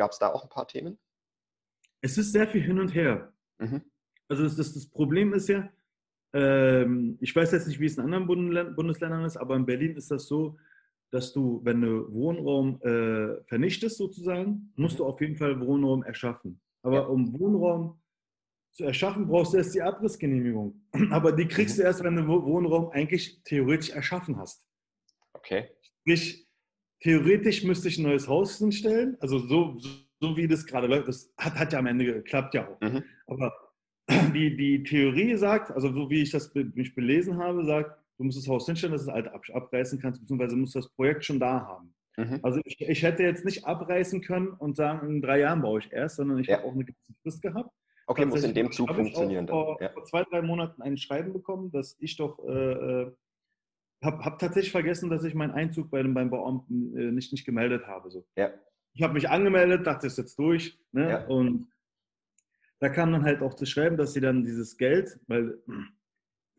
Gab 0.00 0.12
es 0.12 0.18
da 0.18 0.32
auch 0.32 0.44
ein 0.44 0.48
paar 0.48 0.66
Themen? 0.66 0.98
Es 2.00 2.16
ist 2.16 2.32
sehr 2.32 2.48
viel 2.48 2.62
hin 2.62 2.80
und 2.80 2.94
her. 2.94 3.34
Mhm. 3.58 3.82
Also 4.28 4.44
das, 4.44 4.56
das, 4.56 4.72
das, 4.72 4.86
Problem 4.86 5.34
ist 5.34 5.48
ja, 5.48 5.68
ähm, 6.32 7.18
ich 7.20 7.36
weiß 7.36 7.52
jetzt 7.52 7.66
nicht, 7.66 7.80
wie 7.80 7.84
es 7.84 7.98
in 7.98 8.04
anderen 8.04 8.26
Bundesländern 8.26 9.26
ist, 9.26 9.36
aber 9.36 9.56
in 9.56 9.66
Berlin 9.66 9.96
ist 9.96 10.10
das 10.10 10.26
so, 10.26 10.56
dass 11.10 11.32
du, 11.32 11.60
wenn 11.64 11.80
du 11.80 12.12
Wohnraum 12.12 12.80
äh, 12.82 13.42
vernichtest 13.46 13.98
sozusagen, 13.98 14.72
musst 14.76 14.94
mhm. 14.94 14.98
du 14.98 15.06
auf 15.06 15.20
jeden 15.20 15.36
Fall 15.36 15.60
Wohnraum 15.60 16.02
erschaffen. 16.02 16.60
Aber 16.82 16.96
ja. 16.96 17.06
um 17.06 17.38
Wohnraum 17.38 18.00
zu 18.72 18.84
erschaffen, 18.84 19.26
brauchst 19.26 19.52
du 19.52 19.58
erst 19.58 19.74
die 19.74 19.82
Abrissgenehmigung. 19.82 20.80
Aber 21.10 21.32
die 21.32 21.46
kriegst 21.46 21.76
mhm. 21.76 21.82
du 21.82 21.86
erst, 21.86 22.04
wenn 22.04 22.16
du 22.16 22.26
Wohnraum 22.26 22.90
eigentlich 22.90 23.42
theoretisch 23.44 23.90
erschaffen 23.90 24.36
hast. 24.38 24.66
Okay. 25.32 25.70
Sprich, 26.00 26.46
theoretisch 27.00 27.64
müsste 27.64 27.88
ich 27.88 27.98
ein 27.98 28.04
neues 28.04 28.28
Haus 28.28 28.58
hinstellen. 28.58 29.16
Also 29.20 29.38
so, 29.38 29.78
so 30.20 30.36
wie 30.36 30.46
das 30.46 30.66
gerade 30.66 30.86
läuft, 30.86 31.08
das 31.08 31.32
hat, 31.36 31.54
hat 31.54 31.72
ja 31.72 31.78
am 31.80 31.86
Ende 31.86 32.04
geklappt, 32.04 32.54
ja 32.54 32.68
auch. 32.68 32.80
Mhm. 32.80 33.02
Aber 33.26 33.52
die, 34.34 34.56
die 34.56 34.82
Theorie 34.84 35.34
sagt, 35.36 35.72
also 35.72 35.92
so 35.92 36.08
wie 36.08 36.22
ich 36.22 36.30
das 36.30 36.54
mich 36.54 36.94
belesen 36.94 37.38
habe, 37.38 37.64
sagt, 37.64 37.99
du 38.20 38.24
musst 38.24 38.36
das 38.36 38.48
Haus 38.48 38.66
hinstellen, 38.66 38.92
dass 38.92 39.06
du 39.06 39.10
es 39.10 39.14
alt 39.14 39.28
abreißen 39.50 39.98
kannst, 39.98 40.20
beziehungsweise 40.20 40.54
musst 40.54 40.74
du 40.74 40.78
das 40.78 40.90
Projekt 40.90 41.24
schon 41.24 41.40
da 41.40 41.66
haben. 41.66 41.94
Mhm. 42.18 42.38
Also 42.42 42.60
ich, 42.64 42.78
ich, 42.78 43.02
hätte 43.02 43.22
jetzt 43.22 43.46
nicht 43.46 43.64
abreißen 43.64 44.20
können 44.20 44.48
und 44.48 44.76
sagen, 44.76 45.08
in 45.08 45.22
drei 45.22 45.40
Jahren 45.40 45.62
baue 45.62 45.78
ich 45.78 45.90
erst, 45.90 46.16
sondern 46.16 46.38
ich 46.38 46.46
ja. 46.46 46.58
habe 46.58 46.66
auch 46.66 46.74
eine 46.74 46.84
gewisse 46.84 47.14
Frist 47.22 47.40
gehabt. 47.40 47.70
Okay, 48.06 48.26
muss 48.26 48.44
in 48.44 48.52
dem 48.52 48.70
Zug 48.72 48.92
funktionieren. 48.92 49.46
Ich 49.46 49.50
habe 49.50 49.64
vor, 49.64 49.80
ja. 49.80 49.88
vor, 49.88 50.04
zwei, 50.04 50.24
drei 50.24 50.42
Monaten 50.42 50.82
ein 50.82 50.98
Schreiben 50.98 51.32
bekommen, 51.32 51.70
dass 51.70 51.96
ich 51.98 52.16
doch 52.16 52.38
äh, 52.46 52.52
äh 52.52 53.12
habe 54.02 54.24
hab 54.24 54.38
tatsächlich 54.38 54.72
vergessen, 54.72 55.10
dass 55.10 55.24
ich 55.24 55.34
meinen 55.34 55.50
Einzug 55.50 55.90
bei 55.90 56.02
dem, 56.02 56.14
beim 56.14 56.30
Beamten 56.30 56.96
äh, 56.96 57.12
nicht, 57.12 57.32
nicht 57.32 57.44
gemeldet 57.44 57.86
habe. 57.86 58.10
So. 58.10 58.26
Ja. 58.34 58.50
Ich 58.94 59.02
habe 59.02 59.12
mich 59.12 59.28
angemeldet, 59.28 59.86
dachte, 59.86 60.06
es 60.06 60.14
ist 60.14 60.18
jetzt 60.18 60.38
durch. 60.38 60.78
Ne? 60.92 61.10
Ja. 61.10 61.26
Und 61.26 61.70
da 62.78 62.88
kam 62.88 63.12
dann 63.12 63.24
halt 63.24 63.42
auch 63.42 63.52
das 63.52 63.68
Schreiben, 63.68 63.98
dass 63.98 64.14
sie 64.14 64.22
dann 64.22 64.42
dieses 64.42 64.78
Geld, 64.78 65.20
weil 65.26 65.58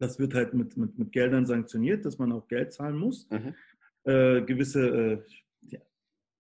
das 0.01 0.19
wird 0.19 0.33
halt 0.33 0.53
mit, 0.53 0.77
mit, 0.77 0.97
mit 0.97 1.11
Geldern 1.11 1.45
sanktioniert, 1.45 2.05
dass 2.05 2.17
man 2.17 2.31
auch 2.31 2.47
Geld 2.47 2.73
zahlen 2.73 2.97
muss. 2.97 3.29
Mhm. 3.29 3.53
Äh, 4.03 4.41
gewisse, 4.41 4.87
äh, 4.87 5.23
ja, 5.61 5.79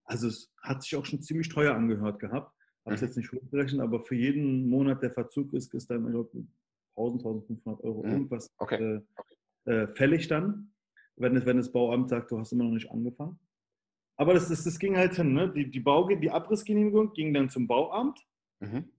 also 0.03 0.27
es 0.27 0.51
hat 0.61 0.83
sich 0.83 0.95
auch 0.95 1.05
schon 1.05 1.21
ziemlich 1.21 1.49
teuer 1.49 1.75
angehört 1.75 2.19
gehabt. 2.19 2.55
Habe 2.85 2.95
es 2.95 3.01
mhm. 3.01 3.07
jetzt 3.07 3.17
nicht 3.17 3.31
hochgerechnet, 3.31 3.81
aber 3.81 4.03
für 4.03 4.15
jeden 4.15 4.67
Monat 4.67 5.03
der 5.03 5.11
Verzug 5.11 5.53
ist, 5.53 5.73
ist 5.73 5.89
dann 5.89 6.05
1000, 6.07 6.47
1500 6.95 7.83
Euro 7.83 8.03
mhm. 8.03 8.11
irgendwas 8.11 8.51
okay. 8.57 8.75
Äh, 8.75 9.01
okay. 9.15 9.35
Äh, 9.65 9.87
fällig 9.95 10.27
dann 10.27 10.71
wenn, 11.21 11.35
es, 11.35 11.45
wenn 11.45 11.57
das 11.57 11.71
Bauamt 11.71 12.09
sagt, 12.09 12.31
du 12.31 12.39
hast 12.39 12.51
immer 12.51 12.63
noch 12.63 12.71
nicht 12.71 12.89
angefangen. 12.89 13.39
Aber 14.17 14.33
das, 14.33 14.49
das, 14.49 14.63
das 14.63 14.77
ging 14.77 14.97
halt 14.97 15.15
hin. 15.15 15.33
Ne? 15.33 15.51
Die, 15.51 15.69
die, 15.69 15.79
Bau, 15.79 16.07
die 16.07 16.29
Abrissgenehmigung 16.29 17.13
ging 17.13 17.33
dann 17.33 17.49
zum 17.49 17.67
Bauamt. 17.67 18.19
Mhm. 18.59 18.91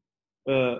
Äh, 0.44 0.76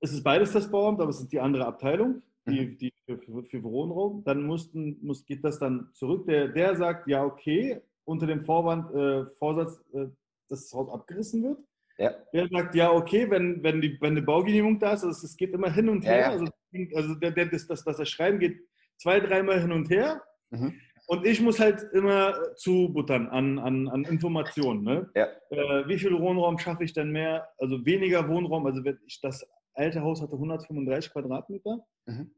es 0.00 0.12
ist 0.12 0.22
beides 0.22 0.52
das 0.52 0.70
Bauamt, 0.70 1.00
aber 1.00 1.10
es 1.10 1.20
ist 1.20 1.32
die 1.32 1.40
andere 1.40 1.66
Abteilung, 1.66 2.22
die, 2.46 2.60
mhm. 2.60 2.78
die 2.78 2.92
für, 3.06 3.44
für, 3.44 3.62
Wohnraum. 3.62 4.24
Dann 4.24 4.42
mussten, 4.42 4.98
muss, 5.02 5.24
geht 5.24 5.44
das 5.44 5.58
dann 5.58 5.90
zurück. 5.94 6.26
Der, 6.26 6.48
der 6.48 6.76
sagt, 6.76 7.08
ja, 7.08 7.24
okay, 7.24 7.80
unter 8.04 8.26
dem 8.26 8.42
Vorwand, 8.42 8.94
äh, 8.94 9.26
Vorsatz, 9.38 9.80
äh, 9.92 10.06
dass 10.48 10.68
das 10.68 10.72
Haus 10.72 10.88
abgerissen 10.88 11.42
wird. 11.42 11.58
Ja. 11.98 12.14
Der 12.32 12.48
sagt, 12.48 12.74
ja, 12.74 12.90
okay, 12.90 13.30
wenn, 13.30 13.62
wenn, 13.62 13.80
die, 13.80 13.98
wenn 14.00 14.12
eine 14.12 14.22
Baugenehmigung 14.22 14.78
da 14.78 14.94
ist, 14.94 15.04
also 15.04 15.26
es 15.26 15.36
geht 15.36 15.52
immer 15.52 15.70
hin 15.70 15.88
und 15.88 16.04
her. 16.04 16.18
Ja, 16.18 16.22
ja. 16.22 16.30
Also, 16.30 16.46
also 16.94 17.14
der, 17.16 17.30
der, 17.32 17.46
das, 17.46 17.66
das, 17.66 17.84
das 17.84 18.08
Schreiben 18.08 18.38
geht 18.38 18.58
zwei, 18.96 19.20
dreimal 19.20 19.60
hin 19.60 19.72
und 19.72 19.90
her. 19.90 20.22
Mhm. 20.50 20.74
Und 21.06 21.26
ich 21.26 21.40
muss 21.40 21.58
halt 21.58 21.82
immer 21.92 22.54
zubuttern 22.54 23.26
an, 23.28 23.58
an, 23.58 23.88
an 23.88 24.04
Informationen. 24.04 24.84
Ne? 24.84 25.10
Ja. 25.14 25.26
Äh, 25.50 25.88
wie 25.88 25.98
viel 25.98 26.16
Wohnraum 26.18 26.56
schaffe 26.58 26.84
ich 26.84 26.92
denn 26.92 27.10
mehr? 27.10 27.48
Also 27.58 27.84
weniger 27.84 28.28
Wohnraum. 28.28 28.64
Also 28.64 28.80
ich, 29.06 29.20
das 29.20 29.44
alte 29.74 30.02
Haus 30.02 30.20
hatte 30.20 30.32
135 30.32 31.12
Quadratmeter. 31.12 31.84
Mhm. 32.06 32.30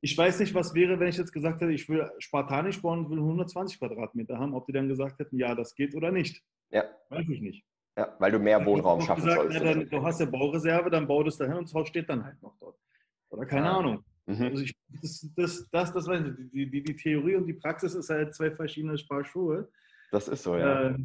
Ich 0.00 0.18
weiß 0.18 0.40
nicht, 0.40 0.54
was 0.54 0.74
wäre, 0.74 0.98
wenn 0.98 1.08
ich 1.08 1.16
jetzt 1.16 1.32
gesagt 1.32 1.60
hätte, 1.60 1.72
ich 1.72 1.88
will 1.88 2.10
spartanisch 2.18 2.82
bauen 2.82 3.04
und 3.04 3.10
will 3.10 3.18
120 3.18 3.78
Quadratmeter 3.78 4.38
haben, 4.38 4.54
ob 4.54 4.66
die 4.66 4.72
dann 4.72 4.88
gesagt 4.88 5.20
hätten, 5.20 5.38
ja, 5.38 5.54
das 5.54 5.74
geht 5.74 5.94
oder 5.94 6.10
nicht. 6.10 6.42
Ja. 6.70 6.84
Weiß 7.08 7.28
ich 7.28 7.40
nicht. 7.40 7.64
Ja, 7.96 8.16
weil 8.18 8.32
du 8.32 8.38
mehr 8.38 8.64
Wohnraum 8.64 9.00
schaffen 9.00 9.22
gesagt, 9.22 9.42
sollst. 9.42 9.58
Ja, 9.58 9.74
dann, 9.74 9.88
du 9.88 10.02
hast 10.02 10.18
ja 10.18 10.26
Baureserve, 10.26 10.90
dann 10.90 11.06
bau 11.06 11.22
das 11.22 11.36
dahin 11.36 11.58
und 11.58 11.68
das 11.68 11.74
Haus 11.74 11.88
steht 11.88 12.08
dann 12.08 12.24
halt 12.24 12.40
noch 12.42 12.56
dort. 12.58 12.78
Oder 13.28 13.46
keine 13.46 13.66
ja. 13.66 13.78
Ahnung. 13.78 14.04
Mhm. 14.26 14.42
Also 14.42 14.64
ich, 14.64 14.74
das, 14.88 15.28
das, 15.36 15.68
das, 15.70 15.92
das 15.92 16.06
weiß 16.06 16.24
ich, 16.26 16.50
die, 16.50 16.70
die, 16.70 16.82
die 16.82 16.96
Theorie 16.96 17.36
und 17.36 17.46
die 17.46 17.54
Praxis 17.54 17.94
ist 17.94 18.08
halt 18.08 18.34
zwei 18.34 18.50
verschiedene 18.50 18.96
Paar 19.08 19.24
Schuhe. 19.24 19.70
Das 20.10 20.28
ist 20.28 20.42
so, 20.42 20.56
ja. 20.56 20.90
Äh, 20.90 20.98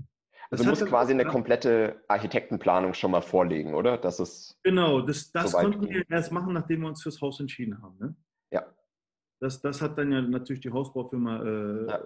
also 0.49 0.63
du 0.63 0.69
musst 0.69 0.85
quasi 0.85 1.13
eine 1.13 1.25
komplette 1.25 2.01
Architektenplanung 2.07 2.93
schon 2.93 3.11
mal 3.11 3.21
vorlegen, 3.21 3.73
oder? 3.73 3.97
Das 3.97 4.19
ist 4.19 4.57
genau, 4.63 5.01
das, 5.01 5.31
das 5.31 5.53
konnten 5.53 5.89
wir 5.89 6.03
erst 6.09 6.31
machen, 6.31 6.53
nachdem 6.53 6.81
wir 6.81 6.87
uns 6.87 7.03
fürs 7.03 7.21
Haus 7.21 7.39
entschieden 7.39 7.81
haben. 7.81 7.97
Ne? 7.99 8.15
Ja. 8.51 8.65
Das, 9.39 9.61
das 9.61 9.81
hat 9.81 9.97
dann 9.97 10.11
ja 10.11 10.21
natürlich 10.21 10.61
die 10.61 10.71
Hausbaufirma 10.71 11.43
äh, 11.43 11.87
ja 11.87 12.03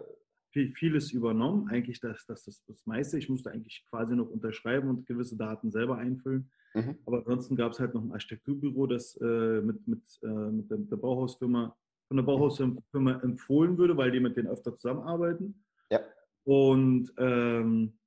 viel, 0.51 0.71
vieles 0.73 1.11
übernommen, 1.11 1.69
eigentlich 1.69 1.99
das, 1.99 2.25
das, 2.25 2.43
das, 2.43 2.63
das 2.65 2.85
meiste. 2.85 3.17
Ich 3.17 3.29
musste 3.29 3.51
eigentlich 3.51 3.85
quasi 3.89 4.15
noch 4.15 4.29
unterschreiben 4.29 4.89
und 4.89 5.07
gewisse 5.07 5.37
Daten 5.37 5.71
selber 5.71 5.97
einfüllen. 5.97 6.51
Mhm. 6.73 6.97
Aber 7.05 7.19
ansonsten 7.19 7.55
gab 7.55 7.71
es 7.71 7.79
halt 7.79 7.93
noch 7.93 8.03
ein 8.03 8.11
Architekturbüro, 8.11 8.87
das 8.87 9.17
äh, 9.21 9.61
mit, 9.61 9.87
mit, 9.87 10.03
äh, 10.23 10.27
mit 10.27 10.69
der, 10.69 10.77
der, 10.77 10.97
Bauhausfirma, 10.97 11.75
von 12.07 12.17
der 12.17 12.23
Bauhausfirma 12.23 13.21
empfohlen 13.23 13.77
würde, 13.77 13.97
weil 13.97 14.11
die 14.11 14.19
mit 14.19 14.37
denen 14.37 14.49
öfter 14.49 14.75
zusammenarbeiten. 14.75 15.63
Ja. 15.89 16.01
Und 16.43 17.13
ähm, 17.17 17.97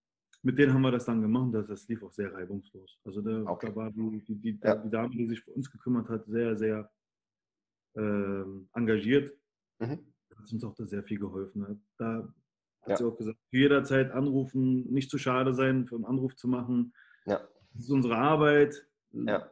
mit 0.45 0.59
denen 0.59 0.75
haben 0.75 0.83
wir 0.83 0.93
das 0.93 1.05
dann 1.05 1.21
gemacht. 1.21 1.55
Das, 1.55 1.67
das 1.67 1.89
lief 1.89 2.03
auch 2.03 2.13
sehr 2.13 2.33
reibungslos. 2.33 2.99
Also 3.05 3.21
da, 3.21 3.45
okay. 3.47 3.69
da 3.69 3.77
war 3.77 3.91
die, 3.91 4.25
die, 4.25 4.35
die, 4.37 4.61
ja. 4.63 4.77
die, 4.77 4.91
Dame, 4.91 5.11
die 5.11 5.27
sich 5.27 5.41
für 5.41 5.53
uns 5.53 5.71
gekümmert 5.71 6.09
hat, 6.09 6.27
sehr, 6.27 6.57
sehr 6.57 6.91
ähm, 7.97 8.69
engagiert. 8.75 9.33
Mhm 9.79 9.99
hat 10.45 10.53
uns 10.53 10.65
auch 10.65 10.75
da 10.75 10.85
sehr 10.85 11.03
viel 11.03 11.19
geholfen. 11.19 11.83
Da 11.99 12.29
hat 12.83 12.89
ja. 12.89 12.97
sie 12.97 13.05
auch 13.05 13.17
gesagt, 13.17 13.39
jederzeit 13.51 14.13
anrufen, 14.13 14.91
nicht 14.93 15.11
zu 15.11 15.19
schade 15.19 15.55
sein, 15.55 15.87
für 15.87 15.97
einen 15.97 16.05
Anruf 16.05 16.37
zu 16.37 16.49
machen. 16.49 16.95
Ja. 17.27 17.41
Das 17.73 17.85
ist 17.85 17.91
unsere 17.91 18.17
Arbeit. 18.17 18.87
Ja. 19.13 19.51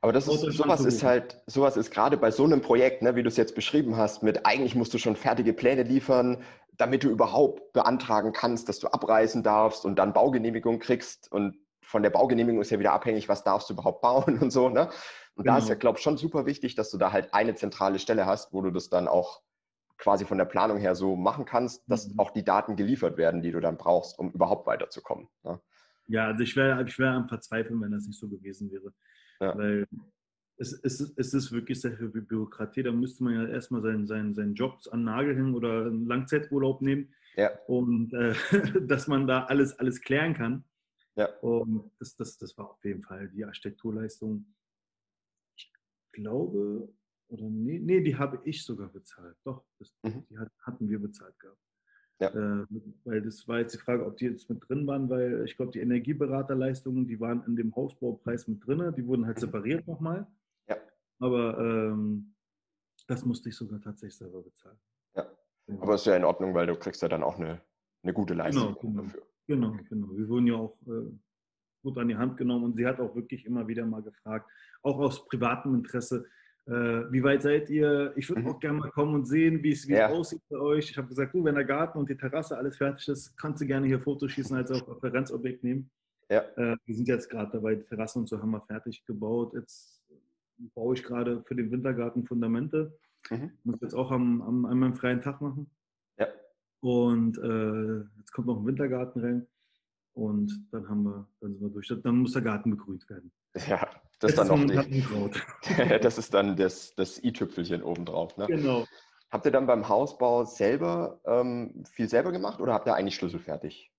Aber 0.00 0.12
das 0.12 0.28
ist, 0.28 0.40
sowas 0.40 0.84
ist 0.84 1.02
halt, 1.02 1.42
sowas 1.46 1.78
ist 1.78 1.90
gerade 1.90 2.18
bei 2.18 2.30
so 2.30 2.44
einem 2.44 2.60
Projekt, 2.60 3.00
ne, 3.00 3.16
wie 3.16 3.22
du 3.22 3.28
es 3.28 3.38
jetzt 3.38 3.54
beschrieben 3.54 3.96
hast, 3.96 4.22
mit 4.22 4.44
eigentlich 4.44 4.74
musst 4.74 4.92
du 4.92 4.98
schon 4.98 5.16
fertige 5.16 5.54
Pläne 5.54 5.82
liefern, 5.82 6.42
damit 6.76 7.04
du 7.04 7.10
überhaupt 7.10 7.72
beantragen 7.72 8.32
kannst, 8.32 8.68
dass 8.68 8.78
du 8.78 8.88
abreisen 8.88 9.42
darfst 9.42 9.84
und 9.84 9.96
dann 9.96 10.12
Baugenehmigung 10.12 10.78
kriegst. 10.78 11.30
Und 11.30 11.56
von 11.82 12.02
der 12.02 12.10
Baugenehmigung 12.10 12.60
ist 12.60 12.70
ja 12.70 12.78
wieder 12.78 12.92
abhängig, 12.92 13.28
was 13.28 13.44
darfst 13.44 13.68
du 13.68 13.74
überhaupt 13.74 14.02
bauen 14.02 14.38
und 14.40 14.50
so. 14.50 14.68
Ne? 14.68 14.88
Und 15.36 15.44
genau. 15.44 15.56
da 15.56 15.58
ist 15.58 15.68
ja, 15.68 15.74
glaube 15.74 15.98
ich, 15.98 16.04
schon 16.04 16.16
super 16.16 16.46
wichtig, 16.46 16.74
dass 16.74 16.90
du 16.90 16.98
da 16.98 17.12
halt 17.12 17.34
eine 17.34 17.54
zentrale 17.54 17.98
Stelle 17.98 18.26
hast, 18.26 18.52
wo 18.52 18.62
du 18.62 18.70
das 18.70 18.88
dann 18.88 19.08
auch 19.08 19.42
quasi 19.98 20.24
von 20.24 20.38
der 20.38 20.44
Planung 20.44 20.78
her 20.78 20.94
so 20.94 21.16
machen 21.16 21.44
kannst, 21.44 21.84
dass 21.88 22.08
mhm. 22.08 22.18
auch 22.18 22.30
die 22.30 22.44
Daten 22.44 22.76
geliefert 22.76 23.16
werden, 23.16 23.42
die 23.42 23.52
du 23.52 23.60
dann 23.60 23.76
brauchst, 23.76 24.18
um 24.18 24.32
überhaupt 24.32 24.66
weiterzukommen. 24.66 25.28
Ne? 25.44 25.60
Ja, 26.06 26.26
also 26.26 26.42
ich 26.42 26.56
wäre 26.56 26.84
ich 26.86 26.98
wär 26.98 27.12
am 27.12 27.28
Verzweifeln, 27.28 27.80
wenn 27.80 27.92
das 27.92 28.06
nicht 28.06 28.18
so 28.18 28.28
gewesen 28.28 28.70
wäre. 28.70 28.92
Ja. 29.40 29.56
Weil 29.56 29.86
es, 30.56 30.72
es, 30.72 31.00
es 31.16 31.34
ist 31.34 31.52
wirklich 31.52 31.80
sehr 31.80 31.96
viel 31.96 32.08
Bürokratie. 32.08 32.82
Da 32.82 32.92
müsste 32.92 33.24
man 33.24 33.34
ja 33.34 33.46
erstmal 33.46 33.82
seinen, 33.82 34.06
seinen, 34.06 34.34
seinen 34.34 34.54
Job 34.54 34.78
an 34.90 35.04
Nagel 35.04 35.36
hängen 35.36 35.54
oder 35.54 35.86
einen 35.86 36.06
Langzeiturlaub 36.06 36.80
nehmen. 36.82 37.12
Ja. 37.36 37.50
Und 37.66 38.12
äh, 38.12 38.34
dass 38.86 39.08
man 39.08 39.26
da 39.26 39.44
alles, 39.44 39.78
alles 39.78 40.00
klären 40.00 40.34
kann. 40.34 40.64
Ja. 41.16 41.26
Und 41.40 41.90
das, 41.98 42.16
das, 42.16 42.38
das 42.38 42.56
war 42.56 42.70
auf 42.70 42.84
jeden 42.84 43.02
Fall 43.02 43.28
die 43.28 43.44
Architekturleistung. 43.44 44.46
Ich 45.56 45.72
glaube, 46.12 46.88
oder 47.28 47.48
nee, 47.48 47.78
nee 47.78 48.00
die 48.00 48.16
habe 48.16 48.40
ich 48.44 48.64
sogar 48.64 48.88
bezahlt. 48.88 49.36
Doch, 49.44 49.64
das, 49.78 49.92
mhm. 50.02 50.24
die 50.30 50.38
hat, 50.38 50.50
hatten 50.60 50.88
wir 50.88 51.00
bezahlt 51.00 51.38
gehabt. 51.38 51.58
Ja. 52.20 52.28
Äh, 52.28 52.66
weil 53.04 53.22
das 53.22 53.46
war 53.48 53.58
jetzt 53.58 53.74
die 53.74 53.78
Frage, 53.78 54.06
ob 54.06 54.16
die 54.16 54.26
jetzt 54.26 54.48
mit 54.48 54.68
drin 54.68 54.86
waren, 54.86 55.08
weil 55.10 55.44
ich 55.44 55.56
glaube, 55.56 55.72
die 55.72 55.80
Energieberaterleistungen, 55.80 57.08
die 57.08 57.18
waren 57.18 57.42
in 57.46 57.56
dem 57.56 57.74
Hausbaupreis 57.74 58.46
mit 58.46 58.64
drin, 58.64 58.94
die 58.96 59.06
wurden 59.06 59.26
halt 59.26 59.36
mhm. 59.36 59.40
separiert 59.40 59.86
nochmal. 59.88 60.26
Aber 61.24 61.58
ähm, 61.58 62.34
das 63.06 63.24
musste 63.24 63.48
ich 63.48 63.56
sogar 63.56 63.80
tatsächlich 63.80 64.18
selber 64.18 64.42
bezahlen. 64.42 64.78
Ja. 65.16 65.26
Aber 65.80 65.94
ist 65.94 66.06
ja 66.06 66.16
in 66.16 66.24
Ordnung, 66.24 66.54
weil 66.54 66.66
du 66.66 66.76
kriegst 66.76 67.00
ja 67.00 67.08
dann 67.08 67.22
auch 67.22 67.38
eine, 67.38 67.62
eine 68.02 68.12
gute 68.12 68.34
Leistung 68.34 68.74
genau, 68.74 68.80
genau. 68.80 69.02
dafür. 69.02 69.22
Genau, 69.46 69.76
genau. 69.88 70.08
Wir 70.16 70.28
wurden 70.28 70.46
ja 70.46 70.54
auch 70.56 70.76
äh, 70.86 71.10
gut 71.82 71.98
an 71.98 72.08
die 72.08 72.16
Hand 72.16 72.36
genommen 72.36 72.64
und 72.64 72.76
sie 72.76 72.86
hat 72.86 73.00
auch 73.00 73.14
wirklich 73.14 73.46
immer 73.46 73.66
wieder 73.66 73.86
mal 73.86 74.02
gefragt, 74.02 74.50
auch 74.82 74.98
aus 74.98 75.24
privatem 75.26 75.74
Interesse, 75.74 76.26
äh, 76.66 77.12
wie 77.12 77.22
weit 77.22 77.42
seid 77.42 77.68
ihr? 77.68 78.12
Ich 78.16 78.28
würde 78.28 78.42
mhm. 78.42 78.48
auch 78.48 78.60
gerne 78.60 78.78
mal 78.78 78.90
kommen 78.90 79.14
und 79.14 79.26
sehen, 79.26 79.62
wie 79.62 79.72
es 79.72 79.86
ja. 79.86 80.08
aussieht 80.08 80.42
bei 80.48 80.58
euch. 80.58 80.90
Ich 80.90 80.96
habe 80.96 81.08
gesagt, 81.08 81.34
du, 81.34 81.44
wenn 81.44 81.54
der 81.54 81.64
Garten 81.64 81.98
und 81.98 82.08
die 82.08 82.16
Terrasse 82.16 82.56
alles 82.56 82.76
fertig 82.76 83.06
ist, 83.08 83.36
kannst 83.36 83.60
du 83.62 83.66
gerne 83.66 83.86
hier 83.86 84.00
Fotos 84.00 84.30
schießen, 84.32 84.56
als 84.56 84.70
auch 84.70 84.88
Referenzobjekt 84.88 85.62
nehmen. 85.62 85.90
Ja. 86.30 86.40
Äh, 86.56 86.76
wir 86.86 86.94
sind 86.94 87.06
jetzt 87.06 87.28
gerade 87.28 87.50
dabei, 87.52 87.74
die 87.74 87.84
Terrasse 87.84 88.18
und 88.18 88.28
so 88.28 88.40
haben 88.40 88.50
wir 88.50 88.62
fertig 88.62 89.04
gebaut. 89.04 89.52
Jetzt 89.54 89.93
baue 90.74 90.94
ich 90.94 91.02
gerade 91.02 91.42
für 91.44 91.54
den 91.54 91.70
Wintergarten 91.70 92.24
Fundamente. 92.24 92.98
Mhm. 93.30 93.52
Muss 93.64 93.80
jetzt 93.80 93.94
auch 93.94 94.10
am, 94.10 94.42
am, 94.42 94.64
an 94.66 94.78
meinem 94.78 94.94
freien 94.94 95.22
Tag 95.22 95.40
machen. 95.40 95.70
Ja. 96.18 96.28
Und 96.80 97.38
äh, 97.38 98.04
jetzt 98.18 98.32
kommt 98.32 98.46
noch 98.46 98.58
ein 98.58 98.66
Wintergarten 98.66 99.22
rein. 99.22 99.46
Und 100.12 100.68
dann 100.70 100.88
haben 100.88 101.02
wir, 101.02 101.28
dann 101.40 101.54
sind 101.54 101.62
wir 101.62 101.70
durch. 101.70 101.92
Dann 102.02 102.18
muss 102.18 102.32
der 102.32 102.42
Garten 102.42 102.70
begrünt 102.70 103.08
werden. 103.08 103.32
Ja, 103.68 103.88
das 104.20 104.32
ist 104.32 104.38
dann 104.38 104.48
noch 104.48 104.84
nicht. 104.86 105.08
das 106.04 106.18
ist 106.18 106.34
dann 106.34 106.56
das, 106.56 106.94
das 106.94 107.22
i-Tüpfelchen 107.22 107.82
obendrauf. 107.82 108.36
Ne? 108.36 108.46
Genau. 108.46 108.84
Habt 109.30 109.46
ihr 109.46 109.52
dann 109.52 109.66
beim 109.66 109.88
Hausbau 109.88 110.44
selber 110.44 111.20
ähm, 111.24 111.84
viel 111.90 112.08
selber 112.08 112.30
gemacht 112.30 112.60
oder 112.60 112.72
habt 112.72 112.86
ihr 112.86 112.94
eigentlich 112.94 113.16
schlüsselfertig 113.16 113.90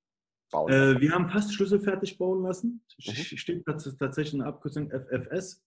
bauen 0.52 0.72
äh, 0.72 1.02
wir 1.02 1.12
haben 1.12 1.30
fast 1.30 1.54
schlüsselfertig 1.54 2.18
bauen 2.18 2.44
lassen. 2.44 2.82
Mhm. 3.00 3.12
Steht 3.14 3.66
tatsächlich 3.66 4.34
eine 4.34 4.46
Abkürzung 4.46 4.90
FFS. 4.90 5.65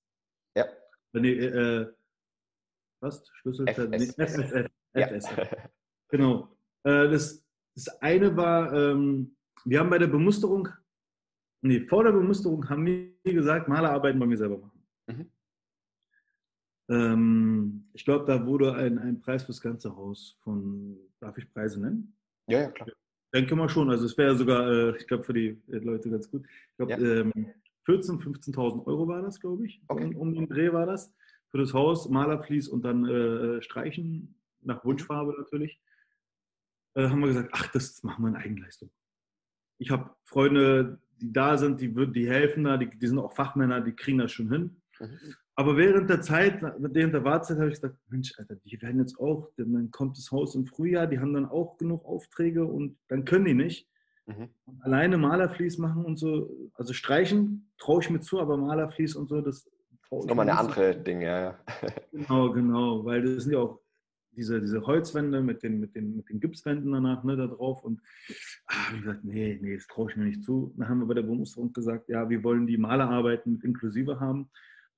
Ja. 0.58 0.66
Nee, 1.12 1.32
äh, 1.32 1.82
äh 1.82 1.94
was? 3.00 3.22
FFS. 3.44 4.16
Ja. 4.94 5.08
Genau. 6.10 6.56
Äh, 6.84 7.10
das, 7.10 7.44
das 7.74 7.88
eine 8.00 8.34
war, 8.34 8.72
ähm, 8.72 9.36
wir 9.66 9.78
haben 9.78 9.90
bei 9.90 9.98
der 9.98 10.06
Bemusterung 10.06 10.70
Nee, 11.60 11.80
vor 11.80 12.04
der 12.04 12.12
Bemusterung 12.12 12.68
haben 12.68 12.86
wir 12.86 13.12
gesagt, 13.24 13.68
Malerarbeiten 13.68 14.20
wollen 14.20 14.30
wir 14.30 14.36
selber 14.36 14.58
machen. 14.58 14.84
Mhm. 15.08 15.30
Ähm, 16.90 17.90
ich 17.92 18.04
glaube, 18.04 18.24
da 18.26 18.46
wurde 18.46 18.74
ein, 18.74 18.98
ein 18.98 19.20
Preis 19.20 19.42
fürs 19.42 19.60
ganze 19.60 19.94
Haus 19.94 20.38
von, 20.42 20.96
darf 21.20 21.36
ich 21.36 21.52
Preise 21.52 21.80
nennen? 21.80 22.16
Ja, 22.46 22.60
ja, 22.60 22.70
klar. 22.70 22.88
Denke 23.34 23.56
mal 23.56 23.68
schon. 23.68 23.90
Also 23.90 24.06
es 24.06 24.16
wäre 24.16 24.36
sogar, 24.36 24.70
äh, 24.70 24.96
ich 24.96 25.06
glaube, 25.06 25.24
für 25.24 25.34
die 25.34 25.60
Leute 25.66 26.10
ganz 26.10 26.30
gut. 26.30 26.46
Ich 26.46 26.76
glaube, 26.76 26.92
ja. 26.92 27.20
ähm, 27.20 27.32
14.000, 27.88 28.22
15.000 28.22 28.86
Euro 28.86 29.08
war 29.08 29.22
das, 29.22 29.40
glaube 29.40 29.66
ich. 29.66 29.80
Okay. 29.88 30.14
Um, 30.14 30.34
den 30.34 30.48
Dreh 30.48 30.72
war 30.72 30.86
das. 30.86 31.14
Für 31.50 31.58
das 31.58 31.72
Haus, 31.72 32.08
Malerflies 32.08 32.68
und 32.68 32.84
dann 32.84 33.06
äh, 33.06 33.62
Streichen, 33.62 34.34
nach 34.60 34.84
Wunschfarbe 34.84 35.34
natürlich. 35.38 35.80
Äh, 36.94 37.08
haben 37.08 37.20
wir 37.20 37.28
gesagt, 37.28 37.50
ach, 37.52 37.68
das 37.72 38.02
machen 38.02 38.22
wir 38.24 38.28
in 38.28 38.36
Eigenleistung. 38.36 38.90
Ich 39.78 39.90
habe 39.90 40.14
Freunde, 40.24 41.00
die 41.20 41.32
da 41.32 41.56
sind, 41.56 41.80
die, 41.80 41.94
die 42.12 42.28
helfen 42.28 42.64
da, 42.64 42.76
die, 42.76 42.90
die 42.90 43.06
sind 43.06 43.18
auch 43.18 43.32
Fachmänner, 43.32 43.80
die 43.80 43.92
kriegen 43.92 44.18
das 44.18 44.32
schon 44.32 44.50
hin. 44.50 44.82
Mhm. 45.00 45.18
Aber 45.54 45.76
während 45.76 46.08
der 46.10 46.20
Zeit, 46.20 46.62
während 46.62 47.14
der 47.14 47.24
Wartezeit 47.24 47.58
habe 47.58 47.68
ich 47.68 47.74
gesagt, 47.74 47.96
Mensch, 48.08 48.32
Alter, 48.38 48.56
die 48.56 48.80
werden 48.80 49.00
jetzt 49.00 49.18
auch, 49.18 49.50
dann 49.56 49.90
kommt 49.90 50.16
das 50.16 50.30
Haus 50.30 50.54
im 50.54 50.66
Frühjahr, 50.66 51.06
die 51.06 51.18
haben 51.18 51.32
dann 51.32 51.46
auch 51.46 51.78
genug 51.78 52.04
Aufträge 52.04 52.64
und 52.64 52.96
dann 53.08 53.24
können 53.24 53.46
die 53.46 53.54
nicht. 53.54 53.88
Mhm. 54.28 54.50
Alleine 54.80 55.16
Malerflies 55.16 55.78
machen 55.78 56.04
und 56.04 56.18
so, 56.18 56.70
also 56.74 56.92
streichen 56.92 57.70
traue 57.78 58.02
ich 58.02 58.10
mir 58.10 58.20
zu, 58.20 58.38
aber 58.40 58.58
Malerflies 58.58 59.16
und 59.16 59.28
so, 59.28 59.40
das 59.40 59.64
traue 60.06 60.20
ich 60.20 60.24
mir 60.24 60.28
Nochmal 60.28 60.50
eine 60.50 60.58
andere 60.58 60.94
Dinge, 60.94 61.24
ja. 61.24 61.58
genau, 62.12 62.52
genau, 62.52 63.04
weil 63.04 63.22
das 63.22 63.44
sind 63.44 63.52
ja 63.52 63.58
auch 63.60 63.80
diese, 64.32 64.60
diese 64.60 64.86
Holzwände 64.86 65.40
mit 65.40 65.62
den, 65.62 65.80
mit, 65.80 65.94
den, 65.96 66.14
mit 66.14 66.28
den 66.28 66.40
Gipswänden 66.40 66.92
danach 66.92 67.24
ne, 67.24 67.36
da 67.36 67.46
drauf. 67.46 67.82
Und 67.82 68.00
ah, 68.66 68.92
wie 68.92 69.00
gesagt, 69.00 69.24
nee, 69.24 69.58
nee, 69.60 69.74
das 69.74 69.86
traue 69.86 70.10
ich 70.10 70.16
mir 70.16 70.24
nicht 70.24 70.44
zu. 70.44 70.72
Dann 70.76 70.88
haben 70.88 71.00
wir 71.00 71.06
bei 71.06 71.14
der 71.14 71.22
Bundesregierung 71.22 71.72
gesagt, 71.72 72.08
ja, 72.08 72.28
wir 72.28 72.44
wollen 72.44 72.66
die 72.66 72.78
Malerarbeiten 72.78 73.54
mit 73.54 73.64
inklusive 73.64 74.20
haben. 74.20 74.48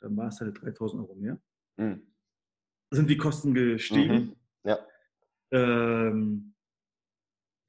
Dann 0.01 0.15
war 0.17 0.29
es 0.29 0.41
halt 0.41 0.61
3000 0.61 1.03
Euro 1.03 1.15
mehr. 1.15 1.41
Mhm. 1.79 2.03
Sind 2.91 3.09
die 3.09 3.17
Kosten 3.17 3.55
gestiegen? 3.55 4.15
Mhm. 4.15 4.37
Ja. 4.65 4.79
Ähm, 5.53 6.53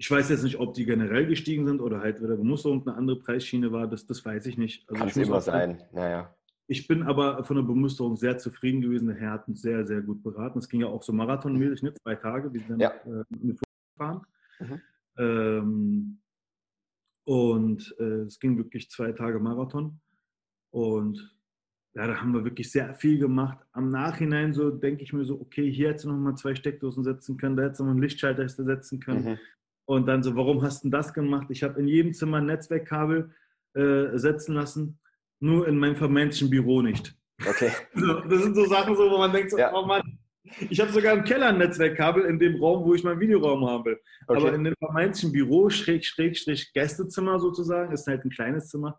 ich 0.01 0.09
weiß 0.09 0.29
jetzt 0.29 0.41
nicht, 0.41 0.57
ob 0.57 0.73
die 0.73 0.85
generell 0.85 1.27
gestiegen 1.27 1.67
sind 1.67 1.79
oder 1.79 1.99
halt 1.99 2.19
bei 2.19 2.25
der 2.25 2.35
Bemusterung 2.35 2.81
eine 2.87 2.97
andere 2.97 3.19
Preisschiene 3.19 3.71
war. 3.71 3.87
Das, 3.87 4.07
das 4.07 4.25
weiß 4.25 4.47
ich 4.47 4.57
nicht. 4.57 4.89
Also 4.89 4.99
Kann 4.99 5.09
es 5.09 5.15
immer 5.15 5.41
sein. 5.41 5.83
Naja. 5.91 6.35
Ich 6.65 6.87
bin 6.87 7.03
aber 7.03 7.43
von 7.43 7.57
der 7.57 7.63
Bemusterung 7.63 8.15
sehr 8.17 8.35
zufrieden 8.39 8.81
gewesen. 8.81 9.09
Der 9.09 9.17
Herr 9.17 9.31
hat 9.33 9.47
uns 9.47 9.61
sehr, 9.61 9.85
sehr 9.85 10.01
gut 10.01 10.23
beraten. 10.23 10.57
Es 10.57 10.67
ging 10.67 10.81
ja 10.81 10.87
auch 10.87 11.03
so 11.03 11.13
marathonmäßig, 11.13 11.83
ne? 11.83 11.93
zwei 11.93 12.15
Tage. 12.15 12.51
Wir 12.51 12.61
sind 12.61 12.69
dann 12.71 12.79
ja. 12.79 12.89
äh, 12.89 13.23
mit 13.29 13.59
gefahren. 13.93 14.21
Mhm. 14.59 14.81
Ähm, 15.19 16.21
und 17.25 17.95
äh, 17.99 18.23
es 18.23 18.39
ging 18.39 18.57
wirklich 18.57 18.89
zwei 18.89 19.11
Tage 19.11 19.39
Marathon. 19.39 19.99
Und 20.71 21.37
ja, 21.93 22.07
da 22.07 22.19
haben 22.19 22.33
wir 22.33 22.43
wirklich 22.43 22.71
sehr 22.71 22.95
viel 22.95 23.19
gemacht. 23.19 23.59
Am 23.71 23.89
Nachhinein 23.89 24.51
so 24.55 24.71
denke 24.71 25.03
ich 25.03 25.13
mir 25.13 25.25
so, 25.25 25.39
okay, 25.39 25.71
hier 25.71 25.89
hättest 25.89 26.05
du 26.05 26.09
noch 26.09 26.17
mal 26.17 26.33
zwei 26.33 26.55
Steckdosen 26.55 27.03
setzen 27.03 27.37
können, 27.37 27.55
da 27.55 27.65
hättest 27.65 27.81
du 27.81 27.83
noch 27.83 27.91
einen 27.91 28.01
Lichtschalter 28.01 28.49
setzen 28.49 28.99
können. 28.99 29.33
Mhm. 29.33 29.37
Und 29.91 30.07
dann 30.07 30.23
so, 30.23 30.37
warum 30.37 30.61
hast 30.61 30.85
du 30.85 30.89
das 30.89 31.13
gemacht? 31.13 31.47
Ich 31.49 31.63
habe 31.63 31.77
in 31.81 31.85
jedem 31.85 32.13
Zimmer 32.13 32.37
ein 32.37 32.45
Netzwerkkabel 32.45 33.35
äh, 33.73 34.17
setzen 34.17 34.55
lassen 34.55 35.01
nur 35.41 35.67
in 35.67 35.77
meinem 35.77 35.97
vermeintlichen 35.97 36.49
Büro 36.49 36.81
nicht. 36.81 37.13
Okay. 37.45 37.71
das 38.29 38.41
sind 38.41 38.55
so 38.55 38.65
Sachen, 38.67 38.95
so, 38.95 39.11
wo 39.11 39.17
man 39.17 39.33
denkt, 39.33 39.51
so, 39.51 39.57
ja. 39.57 39.73
oh 39.73 39.85
Mann, 39.85 40.01
ich 40.69 40.79
habe 40.79 40.93
sogar 40.93 41.13
im 41.13 41.25
Keller 41.25 41.47
ein 41.47 41.57
Netzwerkkabel 41.57 42.23
in 42.23 42.39
dem 42.39 42.55
Raum, 42.55 42.85
wo 42.85 42.93
ich 42.93 43.03
meinen 43.03 43.19
Videoraum 43.19 43.67
habe. 43.67 43.99
Okay. 44.27 44.39
Aber 44.39 44.53
in 44.53 44.63
dem 44.63 44.75
vermeintlichen 44.79 45.33
Büro, 45.33 45.69
Schräg, 45.69 46.05
Schräg, 46.05 46.37
Schräg, 46.37 46.71
Gästezimmer 46.73 47.37
sozusagen, 47.41 47.91
ist 47.91 48.07
halt 48.07 48.23
ein 48.23 48.31
kleines 48.31 48.69
Zimmer, 48.69 48.97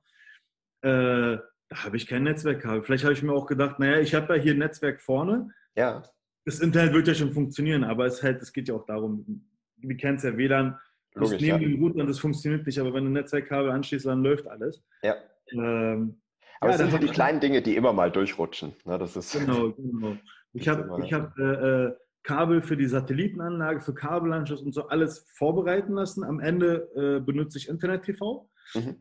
äh, 0.82 1.38
da 1.70 1.84
habe 1.84 1.96
ich 1.96 2.06
kein 2.06 2.24
Netzwerkkabel. 2.24 2.82
Vielleicht 2.82 3.04
habe 3.04 3.14
ich 3.14 3.22
mir 3.22 3.32
auch 3.32 3.46
gedacht, 3.46 3.78
naja, 3.78 3.98
ich 3.98 4.14
habe 4.14 4.36
ja 4.36 4.42
hier 4.42 4.52
ein 4.52 4.58
Netzwerk 4.58 5.00
vorne. 5.00 5.54
Ja. 5.74 6.02
Das 6.44 6.60
Internet 6.60 6.92
wird 6.92 7.08
ja 7.08 7.14
schon 7.14 7.32
funktionieren, 7.32 7.82
aber 7.82 8.04
es, 8.04 8.22
halt, 8.22 8.42
es 8.42 8.52
geht 8.52 8.68
ja 8.68 8.74
auch 8.74 8.84
darum, 8.84 9.48
du 9.82 9.96
kennst 9.96 10.24
ja 10.24 10.36
WLAN, 10.36 10.78
das 11.14 11.32
nehmen 11.32 11.60
ja. 11.60 11.76
gut 11.76 12.00
an, 12.00 12.06
das 12.06 12.18
funktioniert 12.18 12.66
nicht, 12.66 12.78
aber 12.78 12.94
wenn 12.94 13.04
du 13.04 13.10
ein 13.10 13.14
Netzwerkkabel 13.14 13.70
anschließt, 13.70 14.06
dann 14.06 14.22
läuft 14.22 14.46
alles. 14.46 14.82
Ja. 15.02 15.16
Ähm, 15.50 16.20
aber 16.60 16.70
ja, 16.70 16.74
es 16.76 16.78
sind 16.78 16.90
so 16.92 16.98
die 16.98 17.08
kleinen 17.08 17.40
Dinge, 17.40 17.60
die 17.60 17.76
immer 17.76 17.92
mal 17.92 18.10
durchrutschen. 18.10 18.74
Ne? 18.84 18.98
Das 18.98 19.16
ist 19.16 19.32
genau, 19.32 19.72
genau. 19.72 20.16
Ich 20.52 20.68
habe 20.68 20.88
hab, 21.10 21.38
äh, 21.38 21.86
äh, 21.86 21.96
Kabel 22.22 22.62
für 22.62 22.76
die 22.76 22.86
Satellitenanlage, 22.86 23.80
für 23.80 23.94
Kabelanschluss 23.94 24.62
und 24.62 24.72
so 24.72 24.86
alles 24.86 25.26
vorbereiten 25.34 25.94
lassen. 25.94 26.22
Am 26.24 26.40
Ende 26.40 26.88
äh, 26.94 27.20
benutze 27.20 27.58
ich 27.58 27.68
Internet-TV. 27.68 28.48
Mhm. 28.74 28.96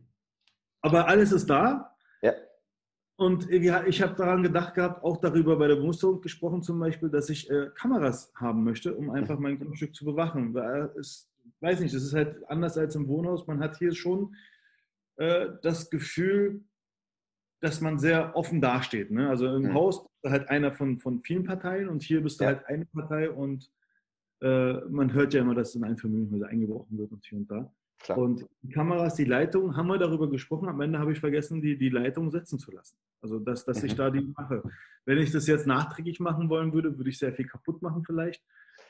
Aber 0.81 1.07
alles 1.07 1.31
ist 1.31 1.49
da. 1.49 1.95
Ja. 2.21 2.33
Und 3.21 3.51
ich 3.51 4.01
habe 4.01 4.15
daran 4.15 4.41
gedacht 4.41 4.73
gehabt, 4.73 5.03
auch 5.03 5.17
darüber 5.17 5.55
bei 5.55 5.67
der 5.67 5.75
Bemusterung 5.75 6.21
gesprochen 6.21 6.63
zum 6.63 6.79
Beispiel, 6.79 7.07
dass 7.07 7.29
ich 7.29 7.47
äh, 7.51 7.69
Kameras 7.75 8.33
haben 8.33 8.63
möchte, 8.63 8.95
um 8.95 9.11
einfach 9.11 9.37
mein 9.37 9.59
Grundstück 9.59 9.93
zu 9.93 10.05
bewachen. 10.05 10.55
Weil 10.55 10.91
es, 10.99 11.31
weiß 11.59 11.81
nicht, 11.81 11.93
das 11.93 12.01
ist 12.01 12.15
halt 12.15 12.43
anders 12.49 12.79
als 12.79 12.95
im 12.95 13.07
Wohnhaus. 13.07 13.45
Man 13.45 13.59
hat 13.59 13.77
hier 13.77 13.93
schon 13.93 14.33
äh, 15.17 15.49
das 15.61 15.91
Gefühl, 15.91 16.63
dass 17.59 17.79
man 17.79 17.99
sehr 17.99 18.35
offen 18.35 18.59
dasteht. 18.59 19.11
Ne? 19.11 19.29
Also 19.29 19.55
im 19.55 19.65
mhm. 19.65 19.73
Haus 19.75 20.01
bist 20.01 20.23
du 20.23 20.29
halt 20.31 20.49
einer 20.49 20.71
von, 20.71 20.97
von 20.97 21.21
vielen 21.21 21.43
Parteien 21.43 21.89
und 21.89 22.01
hier 22.01 22.23
bist 22.23 22.39
du 22.39 22.45
ja. 22.45 22.49
halt 22.55 22.65
eine 22.65 22.87
Partei 22.87 23.29
und 23.29 23.71
äh, 24.41 24.79
man 24.89 25.13
hört 25.13 25.35
ja 25.35 25.41
immer, 25.41 25.53
dass 25.53 25.75
in 25.75 25.83
Einfamilienhäuser 25.83 26.47
eingebrochen 26.47 26.97
wird 26.97 27.11
und 27.11 27.23
hier 27.23 27.37
und 27.37 27.51
da. 27.51 27.71
Klar. 28.03 28.17
Und 28.17 28.47
die 28.61 28.69
Kameras, 28.69 29.15
die 29.15 29.25
Leitung, 29.25 29.75
haben 29.75 29.87
wir 29.87 29.97
darüber 29.97 30.29
gesprochen. 30.29 30.67
Am 30.69 30.81
Ende 30.81 30.99
habe 30.99 31.11
ich 31.11 31.19
vergessen, 31.19 31.61
die, 31.61 31.77
die 31.77 31.89
Leitung 31.89 32.31
setzen 32.31 32.57
zu 32.57 32.71
lassen. 32.71 32.97
Also, 33.21 33.39
dass, 33.39 33.65
dass 33.65 33.81
mhm. 33.81 33.87
ich 33.87 33.95
da 33.95 34.09
die 34.09 34.21
mache. 34.21 34.63
Wenn 35.05 35.17
ich 35.17 35.31
das 35.31 35.47
jetzt 35.47 35.67
nachträglich 35.67 36.19
machen 36.19 36.49
wollen 36.49 36.73
würde, 36.73 36.97
würde 36.97 37.09
ich 37.09 37.19
sehr 37.19 37.33
viel 37.33 37.45
kaputt 37.45 37.81
machen 37.81 38.03
vielleicht. 38.03 38.43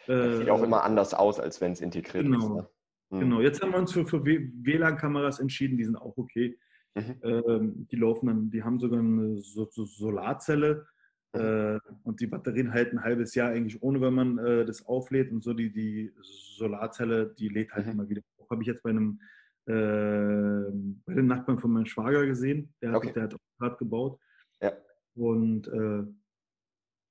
Das 0.07 0.37
sieht 0.37 0.47
äh, 0.47 0.51
auch 0.51 0.63
immer 0.63 0.83
anders 0.83 1.13
aus, 1.13 1.39
als 1.39 1.61
wenn 1.61 1.73
es 1.73 1.81
integriert 1.81 2.25
genau. 2.25 2.37
ist. 2.37 2.49
Ne? 2.49 2.69
Mhm. 3.11 3.19
Genau, 3.19 3.41
jetzt 3.41 3.61
haben 3.61 3.71
wir 3.71 3.79
uns 3.79 3.91
für, 3.91 4.05
für 4.05 4.23
WLAN-Kameras 4.25 5.39
entschieden, 5.39 5.77
die 5.77 5.85
sind 5.85 5.97
auch 5.97 6.17
okay. 6.17 6.57
Mhm. 6.95 7.15
Ähm, 7.23 7.87
die 7.89 7.95
laufen 7.95 8.27
dann, 8.27 8.49
die 8.49 8.63
haben 8.63 8.79
sogar 8.79 8.99
eine 8.99 9.37
so, 9.37 9.67
so 9.69 9.85
Solarzelle 9.85 10.85
mhm. 11.33 11.39
äh, 11.39 11.79
und 12.03 12.19
die 12.19 12.27
Batterien 12.27 12.73
halten 12.73 12.97
ein 12.97 13.03
halbes 13.03 13.35
Jahr 13.35 13.51
eigentlich 13.51 13.81
ohne, 13.81 14.01
wenn 14.01 14.13
man 14.13 14.37
äh, 14.37 14.65
das 14.65 14.85
auflädt 14.85 15.31
und 15.31 15.43
so 15.43 15.53
die, 15.53 15.71
die 15.71 16.11
Solarzelle, 16.21 17.33
die 17.37 17.49
lädt 17.49 17.71
halt 17.71 17.85
mhm. 17.85 17.91
immer 17.93 18.09
wieder. 18.09 18.21
Habe 18.51 18.61
ich 18.61 18.67
jetzt 18.67 18.83
bei 18.83 18.91
einem 18.91 19.19
äh, 19.65 20.71
bei 21.05 21.13
dem 21.13 21.27
Nachbarn 21.27 21.59
von 21.59 21.71
meinem 21.71 21.85
Schwager 21.85 22.25
gesehen, 22.25 22.73
der 22.81 22.91
hat, 22.91 22.97
okay. 22.97 23.13
der 23.13 23.23
hat 23.23 23.35
auch 23.35 23.59
gerade 23.59 23.77
gebaut. 23.77 24.19
Ja. 24.61 24.73
Und 25.15 25.67
äh, 25.67 26.03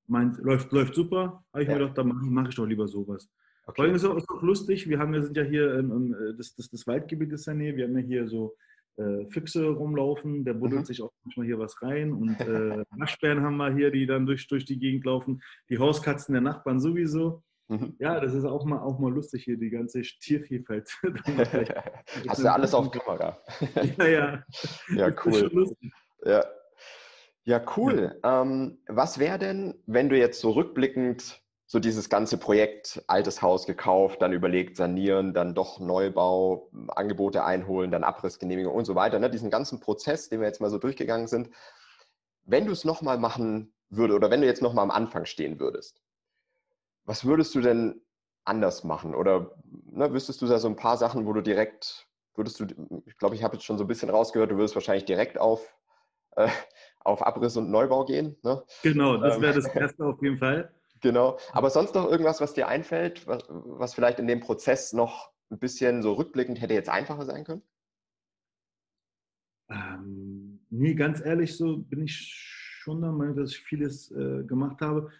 meint, 0.06 0.38
läuft, 0.38 0.72
läuft 0.72 0.94
super. 0.94 1.44
Habe 1.52 1.62
ich 1.62 1.68
ja. 1.68 1.74
mir 1.74 1.80
gedacht, 1.80 1.98
dann 1.98 2.08
mache 2.08 2.24
ich, 2.24 2.30
mach 2.30 2.48
ich 2.48 2.54
doch 2.54 2.66
lieber 2.66 2.88
sowas. 2.88 3.30
Okay. 3.66 3.86
Vor 3.86 3.94
ist 3.94 4.04
auch, 4.04 4.16
ist 4.16 4.28
auch 4.28 4.42
lustig, 4.42 4.88
wir, 4.88 4.98
haben, 4.98 5.12
wir 5.12 5.22
sind 5.22 5.36
ja 5.36 5.44
hier, 5.44 5.74
im, 5.74 5.92
im, 5.92 6.14
äh, 6.14 6.34
das, 6.36 6.54
das, 6.54 6.68
das 6.70 6.86
Waldgebiet 6.86 7.32
ist 7.32 7.46
ja 7.46 7.54
näher, 7.54 7.76
wir 7.76 7.86
haben 7.86 7.96
ja 7.96 8.04
hier 8.04 8.26
so 8.26 8.56
äh, 8.96 9.26
Füchse 9.30 9.68
rumlaufen, 9.68 10.44
der 10.44 10.54
buddelt 10.54 10.82
mhm. 10.82 10.86
sich 10.86 11.02
auch 11.02 11.12
manchmal 11.22 11.46
hier 11.46 11.58
was 11.58 11.80
rein 11.82 12.12
und 12.12 12.30
äh, 12.40 12.84
Waschbären 12.90 13.42
haben 13.42 13.58
wir 13.58 13.72
hier, 13.72 13.92
die 13.92 14.06
dann 14.06 14.26
durch, 14.26 14.48
durch 14.48 14.64
die 14.64 14.78
Gegend 14.78 15.04
laufen, 15.04 15.40
die 15.68 15.78
Hauskatzen 15.78 16.32
der 16.32 16.42
Nachbarn 16.42 16.80
sowieso. 16.80 17.44
Mhm. 17.70 17.94
Ja, 18.00 18.18
das 18.18 18.34
ist 18.34 18.44
auch 18.44 18.64
mal, 18.64 18.80
auch 18.80 18.98
mal 18.98 19.12
lustig 19.12 19.44
hier, 19.44 19.56
die 19.56 19.70
ganze 19.70 20.02
Tiervielfalt. 20.02 20.90
Hast 22.28 22.42
du 22.42 22.52
alles 22.52 22.74
auf 22.74 22.90
Kamera? 22.90 23.38
ja, 23.98 24.06
ja. 24.06 24.44
Ja, 24.96 25.10
cool. 25.24 25.70
Ja. 26.24 26.44
ja, 27.44 27.62
cool. 27.76 28.18
Ja. 28.24 28.42
Ähm, 28.42 28.78
was 28.88 29.20
wäre 29.20 29.38
denn, 29.38 29.80
wenn 29.86 30.08
du 30.08 30.18
jetzt 30.18 30.40
so 30.40 30.50
rückblickend 30.50 31.40
so 31.66 31.78
dieses 31.78 32.10
ganze 32.10 32.36
Projekt, 32.38 33.04
altes 33.06 33.40
Haus 33.40 33.64
gekauft, 33.64 34.20
dann 34.20 34.32
überlegt, 34.32 34.76
sanieren, 34.76 35.32
dann 35.32 35.54
doch 35.54 35.78
Neubau, 35.78 36.68
Angebote 36.88 37.44
einholen, 37.44 37.92
dann 37.92 38.02
Abrissgenehmigung 38.02 38.74
und 38.74 38.84
so 38.84 38.96
weiter. 38.96 39.20
Ne? 39.20 39.30
Diesen 39.30 39.50
ganzen 39.50 39.78
Prozess, 39.78 40.28
den 40.28 40.40
wir 40.40 40.48
jetzt 40.48 40.60
mal 40.60 40.70
so 40.70 40.78
durchgegangen 40.78 41.28
sind. 41.28 41.50
Wenn 42.42 42.66
du 42.66 42.72
es 42.72 42.84
nochmal 42.84 43.18
machen 43.18 43.72
würdest 43.90 44.16
oder 44.16 44.30
wenn 44.32 44.40
du 44.40 44.48
jetzt 44.48 44.62
nochmal 44.62 44.82
am 44.82 44.90
Anfang 44.90 45.26
stehen 45.26 45.60
würdest, 45.60 46.02
was 47.04 47.24
würdest 47.24 47.54
du 47.54 47.60
denn 47.60 48.00
anders 48.44 48.84
machen? 48.84 49.14
Oder 49.14 49.54
ne, 49.90 50.12
wüsstest 50.12 50.42
du 50.42 50.46
da 50.46 50.58
so 50.58 50.68
ein 50.68 50.76
paar 50.76 50.96
Sachen, 50.96 51.26
wo 51.26 51.32
du 51.32 51.40
direkt, 51.40 52.08
würdest 52.34 52.60
du, 52.60 52.66
ich 53.06 53.16
glaube, 53.18 53.34
ich 53.34 53.42
habe 53.42 53.56
jetzt 53.56 53.64
schon 53.64 53.78
so 53.78 53.84
ein 53.84 53.88
bisschen 53.88 54.10
rausgehört, 54.10 54.50
du 54.50 54.56
würdest 54.56 54.74
wahrscheinlich 54.74 55.04
direkt 55.04 55.38
auf, 55.38 55.74
äh, 56.36 56.48
auf 57.00 57.26
Abriss 57.26 57.56
und 57.56 57.70
Neubau 57.70 58.04
gehen. 58.04 58.36
Ne? 58.42 58.62
Genau, 58.82 59.16
das 59.16 59.40
wäre 59.40 59.54
das 59.54 59.66
ähm, 59.74 59.82
Erste 59.82 60.04
auf 60.04 60.22
jeden 60.22 60.38
Fall. 60.38 60.74
Genau. 61.00 61.38
Aber 61.52 61.70
sonst 61.70 61.94
noch 61.94 62.10
irgendwas, 62.10 62.40
was 62.40 62.54
dir 62.54 62.68
einfällt, 62.68 63.26
was, 63.26 63.44
was 63.48 63.94
vielleicht 63.94 64.18
in 64.18 64.26
dem 64.26 64.40
Prozess 64.40 64.92
noch 64.92 65.30
ein 65.50 65.58
bisschen 65.58 66.02
so 66.02 66.12
rückblickend 66.12 66.60
hätte 66.60 66.74
jetzt 66.74 66.88
einfacher 66.88 67.24
sein 67.24 67.44
können? 67.44 67.62
Ähm, 69.70 70.60
nee, 70.70 70.94
ganz 70.94 71.24
ehrlich, 71.24 71.56
so 71.56 71.78
bin 71.78 72.02
ich 72.02 72.16
schon 72.80 73.00
der 73.00 73.12
Meinung, 73.12 73.36
dass 73.36 73.50
ich 73.50 73.60
vieles 73.60 74.10
äh, 74.10 74.44
gemacht 74.44 74.80
habe. 74.80 75.10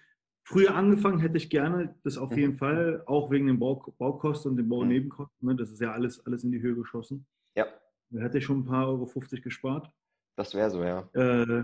Früher 0.51 0.75
angefangen 0.75 1.21
hätte 1.21 1.37
ich 1.37 1.49
gerne, 1.49 1.95
das 2.03 2.19
auf 2.19 2.33
mhm. 2.33 2.39
jeden 2.39 2.57
Fall, 2.57 3.05
auch 3.07 3.31
wegen 3.31 3.47
den 3.47 3.61
Bau, 3.61 3.95
Baukosten 3.99 4.51
und 4.51 4.57
den 4.57 4.69
Baunebenkosten. 4.69 5.47
Ne, 5.47 5.55
das 5.55 5.71
ist 5.71 5.81
ja 5.81 5.93
alles, 5.93 6.27
alles 6.27 6.43
in 6.43 6.51
die 6.51 6.61
Höhe 6.61 6.75
geschossen. 6.75 7.25
Ja. 7.55 7.67
Da 8.09 8.21
hätte 8.21 8.39
ich 8.39 8.47
schon 8.47 8.59
ein 8.59 8.65
paar 8.65 8.89
Euro 8.89 9.07
50 9.07 9.43
gespart. 9.43 9.89
Das 10.35 10.53
wäre 10.57 10.69
so, 10.71 10.83
ja. 10.83 11.09
Äh, 11.15 11.63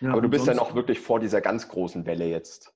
ja 0.00 0.10
Aber 0.10 0.20
du 0.20 0.28
bist 0.28 0.46
ja 0.46 0.52
noch 0.52 0.74
wirklich 0.74 1.00
vor 1.00 1.20
dieser 1.20 1.40
ganz 1.40 1.68
großen 1.68 2.04
Welle 2.04 2.26
jetzt 2.26 2.74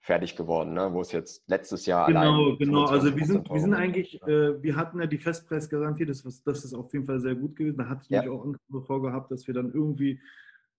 fertig 0.00 0.36
geworden, 0.36 0.74
ne? 0.74 0.92
wo 0.92 1.00
es 1.00 1.12
jetzt 1.12 1.48
letztes 1.48 1.86
Jahr 1.86 2.08
Genau, 2.08 2.54
genau. 2.58 2.84
Also 2.84 3.16
wir 3.16 3.24
sind, 3.24 3.48
wir 3.48 3.60
sind 3.60 3.72
eigentlich, 3.72 4.20
äh, 4.24 4.62
wir 4.62 4.76
hatten 4.76 5.00
ja 5.00 5.06
die 5.06 5.16
Festpreisgarantie, 5.16 6.04
das, 6.04 6.26
was, 6.26 6.42
das 6.42 6.62
ist 6.62 6.74
auf 6.74 6.92
jeden 6.92 7.06
Fall 7.06 7.20
sehr 7.20 7.36
gut 7.36 7.56
gewesen. 7.56 7.78
Da 7.78 7.88
hatte 7.88 8.02
ich 8.04 8.10
ja. 8.10 8.20
nämlich 8.20 8.38
auch 8.38 8.44
Angst 8.44 8.60
davor 8.68 9.00
gehabt, 9.00 9.30
dass 9.30 9.46
wir 9.46 9.54
dann 9.54 9.72
irgendwie, 9.72 10.20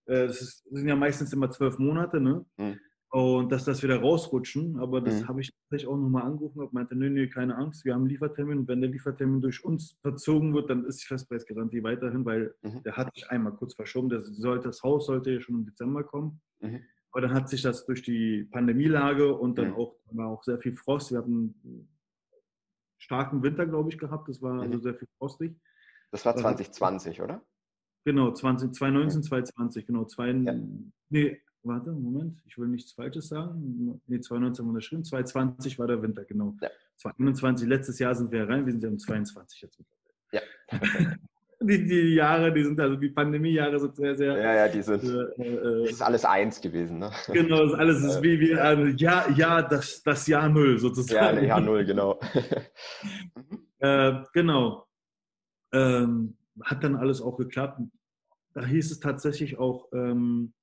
äh, 0.06 0.28
das, 0.28 0.42
ist, 0.42 0.64
das, 0.70 0.78
sind 0.78 0.88
ja 0.88 0.96
meistens 0.96 1.34
immer 1.34 1.50
zwölf 1.50 1.80
Monate, 1.80 2.22
ne? 2.22 2.46
Mhm. 2.58 2.80
Und 3.14 3.52
dass 3.52 3.64
das 3.64 3.84
wieder 3.84 4.02
rausrutschen, 4.02 4.80
aber 4.80 5.00
das 5.00 5.22
mhm. 5.22 5.28
habe 5.28 5.42
ich 5.42 5.52
tatsächlich 5.52 5.88
auch 5.88 5.98
nochmal 5.98 6.24
angerufen 6.24 6.62
und 6.62 6.74
meinte, 6.74 6.96
nö, 6.96 7.12
nö, 7.12 7.30
keine 7.30 7.56
Angst, 7.56 7.86
wir 7.86 7.94
haben 7.94 8.02
einen 8.02 8.10
Liefertermin 8.10 8.58
und 8.58 8.68
wenn 8.68 8.82
der 8.82 8.90
Liefertermin 8.90 9.40
durch 9.40 9.64
uns 9.64 10.00
verzogen 10.02 10.56
wird, 10.56 10.72
dann 10.72 10.84
ist 10.86 11.04
die 11.04 11.06
Festpreisgarantie 11.06 11.84
weiterhin, 11.84 12.26
weil 12.26 12.56
mhm. 12.64 12.82
der 12.82 12.98
hat 12.98 13.14
sich 13.14 13.30
einmal 13.30 13.54
kurz 13.54 13.76
verschoben, 13.76 14.10
der 14.10 14.24
sollte, 14.24 14.70
das 14.70 14.82
Haus 14.82 15.06
sollte 15.06 15.30
ja 15.30 15.40
schon 15.40 15.58
im 15.58 15.66
Dezember 15.66 16.04
kommen. 16.04 16.42
Mhm. 16.60 16.80
Aber 17.12 17.22
dann 17.22 17.36
hat 17.36 17.50
sich 17.50 17.62
das 17.62 17.86
durch 17.86 18.02
die 18.02 18.46
Pandemielage 18.46 19.32
und 19.36 19.60
dann 19.60 19.68
mhm. 19.68 19.76
auch, 19.76 19.96
war 20.06 20.30
auch 20.30 20.44
sehr 20.44 20.58
viel 20.58 20.76
Frost. 20.76 21.12
Wir 21.12 21.20
hatten 21.20 21.54
einen 21.64 21.88
starken 22.98 23.44
Winter, 23.44 23.68
glaube 23.68 23.90
ich, 23.90 24.00
gehabt. 24.00 24.28
Das 24.28 24.42
war 24.42 24.60
also 24.60 24.78
mhm. 24.78 24.82
sehr 24.82 24.96
viel 24.96 25.08
frostig. 25.20 25.56
Das 26.10 26.26
war 26.26 26.36
2020, 26.36 27.22
oder? 27.22 27.46
Genau, 28.06 28.32
20, 28.34 28.74
2019, 28.74 29.20
mhm. 29.20 29.24
2020, 29.24 29.86
genau. 29.86 30.06
Zwei, 30.06 30.32
ja. 30.32 30.56
Nee, 31.10 31.44
warte, 31.64 31.92
Moment, 31.92 32.42
ich 32.46 32.58
will 32.58 32.68
nichts 32.68 32.92
Falsches 32.92 33.30
sagen. 33.30 34.02
Nee, 34.08 34.20
2019 34.20 34.68
war 34.68 34.74
das 34.74 34.84
schön. 34.86 35.04
2020 35.04 35.80
war 35.80 35.88
der 35.88 36.02
Winter, 36.02 36.24
genau. 36.26 36.56
Ja. 36.62 36.70
2021, 36.98 37.68
letztes 37.68 38.00
Jahr 38.00 38.16
sind 38.16 38.32
wir 38.32 38.48
rein, 38.48 38.66
wir 38.66 38.72
sind 38.72 38.84
ja 38.84 38.90
im 38.90 39.00
22 39.00 39.62
jetzt 39.62 39.84
Ja. 40.32 40.42
die, 41.64 41.86
die 41.86 42.16
Jahre, 42.16 42.54
die 42.54 42.64
sind 42.64 42.80
also 42.80 42.96
die 42.96 43.10
Pandemiejahre 43.10 43.80
sind 43.80 43.96
sehr, 43.96 44.16
sehr. 44.16 44.38
Ja, 44.38 44.56
ja, 44.56 44.68
die 44.68 44.82
sind. 44.82 45.04
Äh, 45.04 45.44
äh, 45.44 45.90
ist 45.90 46.02
alles 46.02 46.26
eins 46.26 46.62
gewesen, 46.62 47.00
ne? 47.00 47.12
Genau, 47.32 47.66
das 47.66 47.74
alles 47.74 48.04
ist 48.04 48.22
wie, 48.22 48.40
wie 48.40 48.52
äh, 48.52 48.90
ja, 48.98 49.30
ja, 49.36 49.62
das, 49.62 50.04
das 50.04 50.28
Jahr 50.28 50.50
Null 50.50 50.78
sozusagen. 50.78 51.38
Ja, 51.38 51.44
Jahr 51.44 51.62
Null, 51.62 51.86
genau. 51.86 52.20
äh, 53.80 54.14
genau. 54.34 54.86
Ähm, 55.72 56.38
hat 56.62 56.84
dann 56.84 56.96
alles 56.96 57.22
auch 57.22 57.38
geklappt. 57.38 57.82
Da 58.54 58.66
hieß 58.66 58.92
es 58.92 59.00
tatsächlich 59.00 59.58
auch, 59.58 59.88
ähm, 59.94 60.54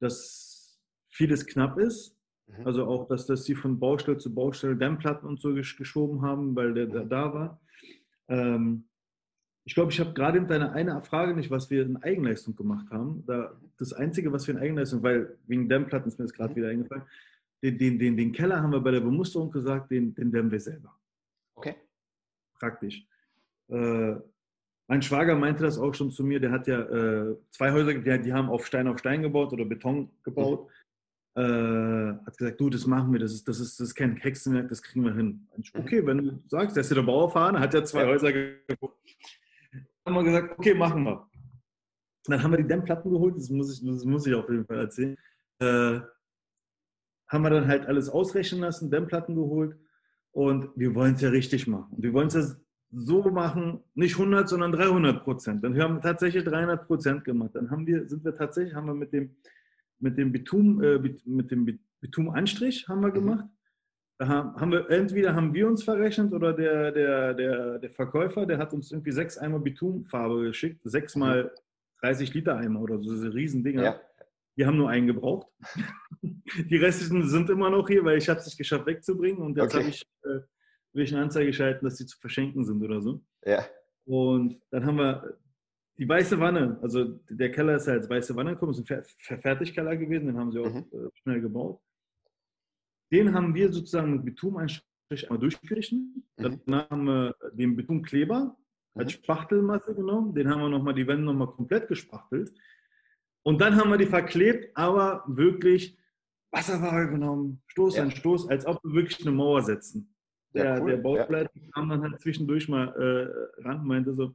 dass 0.00 0.80
vieles 1.08 1.46
knapp 1.46 1.78
ist. 1.78 2.16
Mhm. 2.46 2.66
Also 2.66 2.86
auch, 2.86 3.06
dass, 3.06 3.26
dass 3.26 3.44
sie 3.44 3.54
von 3.54 3.78
Baustelle 3.78 4.18
zu 4.18 4.34
Baustelle 4.34 4.76
Dämmplatten 4.76 5.28
und 5.28 5.40
so 5.40 5.54
geschoben 5.54 6.22
haben, 6.22 6.56
weil 6.56 6.74
der, 6.74 6.86
der 6.86 7.04
mhm. 7.04 7.08
da 7.08 7.34
war. 7.34 7.60
Ähm, 8.28 8.84
ich 9.64 9.74
glaube, 9.74 9.92
ich 9.92 10.00
habe 10.00 10.14
gerade 10.14 10.38
in 10.38 10.48
deiner 10.48 10.72
eine 10.72 11.00
Frage 11.02 11.34
nicht, 11.34 11.50
was 11.50 11.70
wir 11.70 11.82
in 11.82 11.98
Eigenleistung 11.98 12.56
gemacht 12.56 12.90
haben. 12.90 13.24
Da, 13.26 13.56
das 13.76 13.92
Einzige, 13.92 14.32
was 14.32 14.46
wir 14.46 14.54
in 14.54 14.60
Eigenleistung, 14.60 15.02
weil 15.02 15.38
wegen 15.46 15.68
Dämmplatten 15.68 16.08
ist 16.08 16.18
mir 16.18 16.24
jetzt 16.24 16.34
gerade 16.34 16.52
mhm. 16.52 16.56
wieder 16.56 16.68
eingefallen, 16.68 17.04
den, 17.62 17.76
den, 17.78 17.98
den, 17.98 18.16
den, 18.16 18.32
Keller 18.32 18.62
haben 18.62 18.72
wir 18.72 18.80
bei 18.80 18.90
der 18.90 19.00
Bemusterung 19.00 19.50
gesagt, 19.50 19.90
den, 19.90 20.14
den 20.14 20.32
dämmen 20.32 20.50
wir 20.50 20.60
selber. 20.60 20.98
Okay. 21.54 21.74
Praktisch. 22.58 23.06
Äh, 23.68 24.16
mein 24.90 25.02
Schwager 25.02 25.36
meinte 25.36 25.62
das 25.62 25.78
auch 25.78 25.94
schon 25.94 26.10
zu 26.10 26.24
mir, 26.24 26.40
der 26.40 26.50
hat 26.50 26.66
ja 26.66 26.80
äh, 26.80 27.36
zwei 27.52 27.70
Häuser, 27.70 27.94
die, 27.94 28.22
die, 28.22 28.32
haben 28.32 28.48
auf 28.50 28.66
Stein 28.66 28.88
auf 28.88 28.98
Stein 28.98 29.22
gebaut 29.22 29.52
oder 29.52 29.64
Beton 29.64 30.10
gebaut. 30.24 30.66
Mhm. 31.36 31.42
Äh, 31.42 32.26
hat 32.26 32.36
gesagt, 32.36 32.60
du, 32.60 32.68
das 32.70 32.88
machen 32.88 33.12
wir, 33.12 33.20
das 33.20 33.32
ist, 33.32 33.46
das 33.46 33.60
ist, 33.60 33.78
das 33.78 33.90
ist 33.90 33.94
kein 33.94 34.16
Hexenwerk, 34.16 34.68
das 34.68 34.82
kriegen 34.82 35.04
wir 35.04 35.14
hin. 35.14 35.46
Mhm. 35.56 35.80
Okay, 35.80 36.04
wenn 36.04 36.18
du 36.18 36.42
sagst, 36.48 36.74
der 36.74 36.80
ist 36.80 36.90
ja 36.90 36.96
der 36.96 37.04
Bauerfahrer, 37.04 37.60
hat 37.60 37.72
ja 37.72 37.84
zwei 37.84 38.04
Häuser 38.04 38.32
gebaut 38.32 38.96
haben 40.04 40.14
wir 40.14 40.24
gesagt, 40.24 40.58
okay, 40.58 40.74
machen 40.74 41.04
wir. 41.04 41.30
Dann 42.24 42.42
haben 42.42 42.50
wir 42.50 42.58
die 42.58 42.66
Dämmplatten 42.66 43.12
geholt, 43.12 43.36
das 43.36 43.48
muss 43.48 43.72
ich, 43.72 43.86
das 43.86 44.04
muss 44.04 44.26
ich 44.26 44.34
auf 44.34 44.48
jeden 44.50 44.66
Fall 44.66 44.78
erzählen. 44.80 45.16
Äh, 45.60 46.00
haben 47.28 47.44
wir 47.44 47.50
dann 47.50 47.68
halt 47.68 47.86
alles 47.86 48.08
ausrechnen 48.08 48.62
lassen, 48.62 48.90
Dämmplatten 48.90 49.36
geholt 49.36 49.78
und 50.32 50.70
wir 50.74 50.96
wollen 50.96 51.14
es 51.14 51.20
ja 51.20 51.28
richtig 51.28 51.68
machen. 51.68 51.92
Und 51.92 52.02
wir 52.02 52.12
wollen 52.12 52.26
es 52.26 52.34
ja 52.34 52.42
so 52.92 53.22
machen, 53.30 53.80
nicht 53.94 54.14
100, 54.14 54.48
sondern 54.48 54.72
300 54.72 55.22
Prozent. 55.22 55.62
Dann 55.62 55.80
haben 55.80 55.96
wir 55.96 56.00
tatsächlich 56.00 56.44
300 56.44 56.86
Prozent 56.86 57.24
gemacht. 57.24 57.50
Dann 57.54 57.70
haben 57.70 57.86
wir, 57.86 58.08
sind 58.08 58.24
wir 58.24 58.34
tatsächlich, 58.34 58.74
haben 58.74 58.86
wir 58.86 58.94
mit 58.94 59.12
dem, 59.12 59.36
mit 60.00 60.18
dem 60.18 60.32
Bitum, 60.32 60.82
äh, 60.82 60.98
mit 60.98 61.50
dem 61.50 61.78
Bitumanstrich 62.00 62.88
haben 62.88 63.00
wir 63.02 63.08
mhm. 63.08 63.14
gemacht. 63.14 63.44
Da 64.18 64.28
haben 64.28 64.70
wir, 64.70 64.90
entweder 64.90 65.34
haben 65.34 65.54
wir 65.54 65.66
uns 65.66 65.82
verrechnet 65.82 66.32
oder 66.34 66.52
der, 66.52 66.92
der, 66.92 67.32
der, 67.32 67.78
der 67.78 67.90
Verkäufer, 67.90 68.44
der 68.44 68.58
hat 68.58 68.74
uns 68.74 68.92
irgendwie 68.92 69.12
sechs 69.12 69.38
Eimer 69.38 69.60
Bitumfarbe 69.60 70.42
geschickt, 70.42 70.80
sechs 70.84 71.14
mhm. 71.14 71.20
mal 71.20 71.50
30 72.02 72.34
Liter 72.34 72.56
Eimer 72.56 72.82
oder 72.82 72.98
so, 72.98 73.10
diese 73.10 73.32
Riesendinger. 73.32 73.82
Ja. 73.82 74.00
Die 74.56 74.66
haben 74.66 74.76
nur 74.76 74.90
einen 74.90 75.06
gebraucht. 75.06 75.46
Die 76.68 76.76
restlichen 76.76 77.26
sind 77.28 77.48
immer 77.48 77.70
noch 77.70 77.88
hier, 77.88 78.04
weil 78.04 78.18
ich 78.18 78.28
habe 78.28 78.40
es 78.40 78.46
nicht 78.46 78.58
geschafft 78.58 78.84
wegzubringen 78.84 79.40
und 79.40 79.56
jetzt 79.56 79.74
okay. 79.74 79.84
habe 79.84 79.90
ich, 79.90 80.02
äh, 80.24 80.40
will 80.92 81.04
ich 81.04 81.12
eine 81.14 81.22
Anzeige 81.22 81.46
geschalten, 81.46 81.84
dass 81.84 81.96
die 81.96 82.06
zu 82.06 82.18
verschenken 82.18 82.64
sind 82.64 82.82
oder 82.82 83.00
so. 83.00 83.22
Ja. 83.44 83.64
Und 84.04 84.60
dann 84.70 84.84
haben 84.84 84.96
wir 84.96 85.38
die 85.98 86.08
weiße 86.08 86.40
Wanne, 86.40 86.78
also 86.82 87.20
der 87.28 87.52
Keller 87.52 87.76
ist 87.76 87.88
als 87.88 88.08
weiße 88.08 88.34
Wanne 88.34 88.52
gekommen, 88.54 88.72
ist 88.72 88.90
ein 88.90 89.40
Fertigkeller 89.40 89.96
gewesen, 89.96 90.26
den 90.26 90.38
haben 90.38 90.50
sie 90.50 90.58
auch 90.58 90.72
mhm. 90.72 90.86
äh, 90.92 91.10
schnell 91.14 91.40
gebaut. 91.40 91.80
Den 93.12 93.34
haben 93.34 93.54
wir 93.54 93.72
sozusagen 93.72 94.12
mit 94.12 94.24
Bitum 94.24 94.56
einmal 94.56 95.38
durchgestrichen. 95.38 96.26
Mhm. 96.38 96.60
Danach 96.64 96.90
haben 96.90 97.04
wir 97.04 97.36
den 97.52 97.76
Betonkleber 97.76 98.56
als 98.94 99.12
mhm. 99.12 99.22
Spachtelmasse 99.22 99.94
genommen. 99.94 100.34
Den 100.34 100.48
haben 100.48 100.60
wir 100.62 100.68
nochmal, 100.68 100.94
die 100.94 101.06
Wände 101.06 101.24
nochmal 101.24 101.48
komplett 101.48 101.88
gespachtelt. 101.88 102.52
Und 103.42 103.60
dann 103.60 103.76
haben 103.76 103.90
wir 103.90 103.98
die 103.98 104.06
verklebt, 104.06 104.70
aber 104.76 105.24
wirklich 105.26 105.98
Wasserwaage 106.50 107.10
genommen, 107.10 107.62
Stoß 107.66 107.96
ja. 107.96 108.02
an 108.02 108.10
Stoß, 108.10 108.48
als 108.48 108.66
ob 108.66 108.82
wir 108.84 108.94
wirklich 108.94 109.20
eine 109.20 109.34
Mauer 109.34 109.62
setzen. 109.62 110.14
Der, 110.54 110.64
ja, 110.64 110.80
cool. 110.80 110.90
der 110.90 110.96
Bauleiter 110.96 111.50
ja. 111.54 111.70
kam 111.72 111.88
dann 111.88 112.02
halt 112.02 112.20
zwischendurch 112.20 112.68
mal 112.68 112.88
äh, 112.88 113.62
ran 113.62 113.80
und 113.80 113.86
meinte 113.86 114.14
so, 114.14 114.34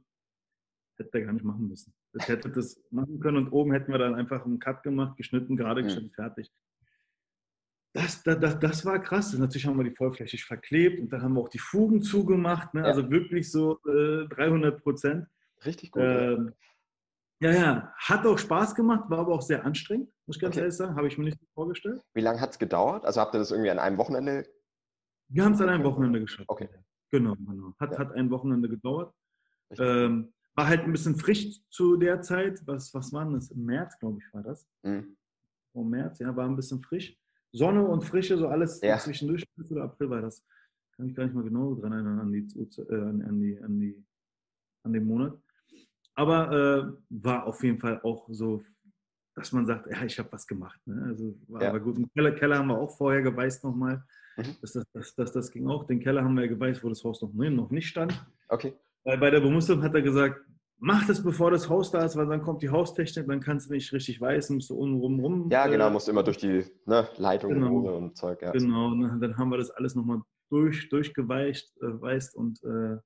hätte 0.96 1.18
er 1.18 1.24
gar 1.26 1.32
nicht 1.32 1.44
machen 1.44 1.68
müssen. 1.68 1.94
Das 2.12 2.28
hätte 2.28 2.50
das 2.50 2.80
machen 2.90 3.20
können 3.20 3.36
und 3.36 3.52
oben 3.52 3.72
hätten 3.72 3.92
wir 3.92 3.98
dann 3.98 4.14
einfach 4.14 4.44
einen 4.44 4.58
Cut 4.58 4.82
gemacht, 4.82 5.16
geschnitten, 5.16 5.56
gerade 5.56 5.82
mhm. 5.82 5.86
geschnitten, 5.86 6.10
fertig. 6.10 6.50
Das, 7.92 8.22
das, 8.22 8.38
das, 8.40 8.58
das, 8.58 8.84
war 8.84 8.98
krass. 9.00 9.32
Natürlich 9.32 9.66
haben 9.66 9.78
wir 9.78 9.84
die 9.84 9.94
vollflächig 9.94 10.44
verklebt 10.44 11.00
und 11.00 11.10
dann 11.12 11.22
haben 11.22 11.34
wir 11.34 11.40
auch 11.40 11.48
die 11.48 11.58
Fugen 11.58 12.02
zugemacht. 12.02 12.74
Ne? 12.74 12.80
Ja. 12.80 12.86
Also 12.86 13.10
wirklich 13.10 13.50
so 13.50 13.78
äh, 13.86 14.26
300 14.28 14.82
Prozent. 14.82 15.26
Richtig 15.64 15.92
gut. 15.92 16.02
Ähm, 16.02 16.52
ja, 17.40 17.52
ja. 17.52 17.94
Hat 17.96 18.26
auch 18.26 18.38
Spaß 18.38 18.74
gemacht, 18.74 19.08
war 19.08 19.20
aber 19.20 19.34
auch 19.34 19.42
sehr 19.42 19.64
anstrengend, 19.64 20.10
muss 20.26 20.36
ich 20.36 20.42
ganz 20.42 20.54
okay. 20.54 20.60
ehrlich 20.60 20.76
sagen. 20.76 20.94
Habe 20.94 21.06
ich 21.06 21.16
mir 21.16 21.24
nicht 21.24 21.38
vorgestellt. 21.54 22.02
Wie 22.12 22.20
lange 22.20 22.40
hat 22.40 22.50
es 22.50 22.58
gedauert? 22.58 23.06
Also 23.06 23.20
habt 23.20 23.34
ihr 23.34 23.38
das 23.38 23.50
irgendwie 23.50 23.70
an 23.70 23.78
einem 23.78 23.96
Wochenende? 23.96 24.46
Wir 25.28 25.44
haben 25.44 25.52
es 25.52 25.60
an 25.60 25.68
einem 25.68 25.84
Wochenende 25.84 26.20
geschafft. 26.20 26.48
Okay. 26.48 26.68
Genau, 27.10 27.34
genau. 27.36 27.74
Hat, 27.78 27.92
ja. 27.92 27.98
hat 27.98 28.12
ein 28.12 28.30
Wochenende 28.30 28.68
gedauert. 28.68 29.14
Ähm, 29.78 30.32
war 30.54 30.68
halt 30.68 30.82
ein 30.82 30.92
bisschen 30.92 31.16
frisch 31.16 31.60
zu 31.70 31.96
der 31.96 32.22
Zeit. 32.22 32.60
Was, 32.66 32.92
was 32.94 33.12
war 33.12 33.30
das? 33.30 33.50
Im 33.50 33.64
März, 33.64 33.98
glaube 33.98 34.18
ich, 34.18 34.34
war 34.34 34.42
das. 34.42 34.66
Mhm. 34.82 35.16
Oh, 35.74 35.84
März, 35.84 36.18
ja, 36.18 36.34
war 36.34 36.48
ein 36.48 36.56
bisschen 36.56 36.82
frisch. 36.82 37.16
Sonne 37.52 37.86
und 37.86 38.04
Frische, 38.04 38.36
so 38.36 38.48
alles 38.48 38.80
ja. 38.80 38.98
zwischendurch. 38.98 39.44
Oder 39.70 39.84
April 39.84 40.10
war 40.10 40.22
das. 40.22 40.44
Kann 40.96 41.06
ich 41.06 41.14
gar 41.14 41.24
nicht 41.24 41.34
mal 41.34 41.44
genau 41.44 41.74
dran 41.74 41.92
erinnern 41.92 42.20
an, 42.20 42.32
die, 42.32 42.38
äh, 42.38 42.94
an, 42.94 43.40
die, 43.40 43.58
an, 43.58 43.80
die, 43.80 44.04
an 44.82 44.92
den 44.92 45.04
Monat. 45.04 45.38
Aber 46.14 46.50
äh, 46.50 46.92
war 47.10 47.46
auf 47.46 47.62
jeden 47.62 47.78
Fall 47.78 48.00
auch 48.02 48.26
so, 48.30 48.62
dass 49.34 49.52
man 49.52 49.66
sagt, 49.66 49.90
ja, 49.90 50.02
ich 50.04 50.18
habe 50.18 50.32
was 50.32 50.46
gemacht. 50.46 50.80
Ne? 50.86 51.02
Also 51.04 51.38
war 51.48 51.62
ja. 51.62 51.68
aber 51.68 51.80
gut. 51.80 51.98
Im 51.98 52.10
Keller, 52.12 52.32
Keller 52.32 52.58
haben 52.58 52.68
wir 52.68 52.78
auch 52.78 52.96
vorher 52.96 53.20
geweißt 53.20 53.62
nochmal. 53.64 54.02
Mhm. 54.36 54.56
Das, 54.60 54.72
das, 54.72 54.84
das, 54.92 55.14
das, 55.14 55.32
das 55.32 55.50
ging 55.50 55.68
auch. 55.68 55.84
Den 55.84 56.00
Keller 56.00 56.22
haben 56.22 56.36
wir 56.36 56.48
geweißt, 56.48 56.82
wo 56.84 56.88
das 56.88 57.02
Haus 57.04 57.22
noch, 57.22 57.32
noch 57.32 57.70
nicht 57.70 57.88
stand. 57.88 58.26
Okay. 58.48 58.74
Weil 59.04 59.18
bei 59.18 59.30
der 59.30 59.40
Bemusterung 59.40 59.82
hat 59.82 59.94
er 59.94 60.02
gesagt, 60.02 60.40
mach 60.78 61.06
das, 61.06 61.22
bevor 61.22 61.50
das 61.50 61.68
Haus 61.68 61.90
da 61.90 62.04
ist, 62.04 62.16
weil 62.16 62.26
dann 62.26 62.42
kommt 62.42 62.62
die 62.62 62.70
Haustechnik, 62.70 63.26
dann 63.26 63.40
kannst 63.40 63.68
du 63.68 63.74
nicht 63.74 63.92
richtig 63.92 64.20
weißen, 64.20 64.56
musst 64.56 64.70
du 64.70 64.74
unten 64.74 64.98
rum 64.98 65.20
rum. 65.20 65.48
Ja, 65.50 65.66
genau, 65.66 65.90
musst 65.90 66.08
du 66.08 66.12
immer 66.12 66.22
durch 66.22 66.36
die 66.36 66.64
ne, 66.84 67.08
Leitung 67.16 67.54
genau, 67.54 67.96
und 67.96 68.16
Zeug. 68.16 68.42
Ja. 68.42 68.52
Genau, 68.52 68.88
und 68.88 69.20
dann 69.20 69.36
haben 69.36 69.50
wir 69.50 69.58
das 69.58 69.70
alles 69.70 69.94
nochmal 69.94 70.20
durch, 70.50 70.88
durchgeweicht 70.88 71.72
äh, 71.80 72.00
weißt, 72.00 72.36
und 72.36 72.62
äh, 72.64 72.98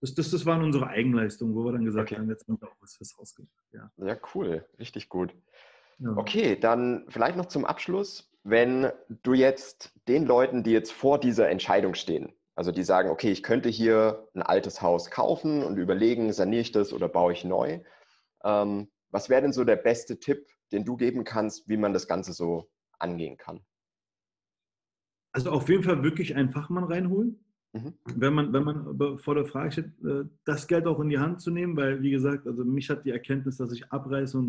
das, 0.00 0.14
das, 0.14 0.30
das 0.30 0.46
waren 0.46 0.62
unsere 0.62 0.86
Eigenleistungen, 0.86 1.54
wo 1.54 1.64
wir 1.64 1.72
dann 1.72 1.84
gesagt 1.84 2.10
okay. 2.10 2.20
haben, 2.20 2.28
jetzt 2.28 2.46
haben 2.46 2.60
wir 2.60 2.68
auch 2.68 2.76
was 2.80 2.96
fürs 2.96 3.16
Haus 3.18 3.34
gemacht. 3.34 3.52
Ja. 3.72 3.90
ja, 3.96 4.16
cool, 4.34 4.64
richtig 4.78 5.08
gut. 5.08 5.34
Ja. 5.98 6.10
Okay, 6.16 6.56
dann 6.56 7.06
vielleicht 7.08 7.36
noch 7.36 7.46
zum 7.46 7.64
Abschluss, 7.64 8.30
wenn 8.48 8.92
du 9.08 9.34
jetzt 9.34 9.92
den 10.06 10.24
Leuten, 10.24 10.62
die 10.62 10.70
jetzt 10.70 10.92
vor 10.92 11.18
dieser 11.18 11.48
Entscheidung 11.48 11.94
stehen, 11.94 12.32
also 12.54 12.70
die 12.70 12.84
sagen, 12.84 13.10
okay, 13.10 13.32
ich 13.32 13.42
könnte 13.42 13.68
hier 13.68 14.28
ein 14.34 14.42
altes 14.42 14.80
Haus 14.80 15.10
kaufen 15.10 15.64
und 15.64 15.76
überlegen, 15.78 16.32
saniere 16.32 16.62
ich 16.62 16.70
das 16.70 16.92
oder 16.92 17.08
baue 17.08 17.32
ich 17.32 17.44
neu. 17.44 17.80
Ähm, 18.44 18.88
was 19.10 19.28
wäre 19.28 19.42
denn 19.42 19.52
so 19.52 19.64
der 19.64 19.76
beste 19.76 20.20
Tipp, 20.20 20.46
den 20.70 20.84
du 20.84 20.96
geben 20.96 21.24
kannst, 21.24 21.68
wie 21.68 21.76
man 21.76 21.92
das 21.92 22.06
Ganze 22.06 22.32
so 22.32 22.70
angehen 23.00 23.36
kann? 23.36 23.60
Also 25.32 25.50
auf 25.50 25.68
jeden 25.68 25.82
Fall 25.82 26.04
wirklich 26.04 26.36
einen 26.36 26.50
Fachmann 26.50 26.84
reinholen. 26.84 27.44
Mhm. 27.72 27.94
Wenn 28.14 28.32
man, 28.32 28.52
wenn 28.52 28.62
man 28.62 29.18
vor 29.18 29.34
der 29.34 29.46
Frage 29.46 29.72
steht, 29.72 30.04
äh, 30.04 30.24
das 30.44 30.68
Geld 30.68 30.86
auch 30.86 31.00
in 31.00 31.08
die 31.08 31.18
Hand 31.18 31.40
zu 31.40 31.50
nehmen, 31.50 31.76
weil, 31.76 32.00
wie 32.00 32.12
gesagt, 32.12 32.46
also 32.46 32.64
mich 32.64 32.88
hat 32.90 33.04
die 33.04 33.10
Erkenntnis, 33.10 33.56
dass 33.56 33.72
ich 33.72 33.90
abreiße 33.90 34.38
und 34.38 34.46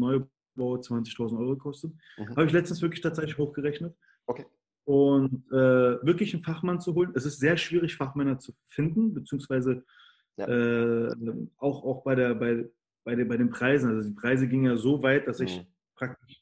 Neubau 0.58 0.76
20.000 0.76 1.40
Euro 1.40 1.56
kostet, 1.56 1.94
mhm. 2.18 2.30
habe 2.30 2.46
ich 2.46 2.52
letztens 2.52 2.82
wirklich 2.82 3.02
tatsächlich 3.02 3.38
hochgerechnet. 3.38 3.96
Okay 4.26 4.46
und 4.88 5.44
äh, 5.52 6.02
wirklich 6.02 6.34
einen 6.34 6.44
Fachmann 6.44 6.80
zu 6.80 6.96
holen. 6.96 7.12
Es 7.14 7.26
ist 7.26 7.42
sehr 7.42 7.58
schwierig, 7.58 7.98
Fachmänner 7.98 8.40
zu 8.40 8.54
finden, 8.68 9.14
beziehungsweise 9.14 9.84
ja. 10.38 10.48
äh, 10.48 11.14
auch, 11.58 11.84
auch 11.84 12.04
bei, 12.04 12.16
der, 12.16 12.36
bei, 12.36 12.70
bei, 13.04 13.16
den, 13.16 13.28
bei 13.28 13.36
den 13.36 13.50
Preisen. 13.50 13.90
Also 13.90 14.08
die 14.08 14.16
Preise 14.16 14.48
gingen 14.48 14.64
ja 14.64 14.78
so 14.78 15.04
weit, 15.04 15.28
dass 15.28 15.42
ich 15.42 15.58
mhm. 15.58 15.66
praktisch 15.94 16.42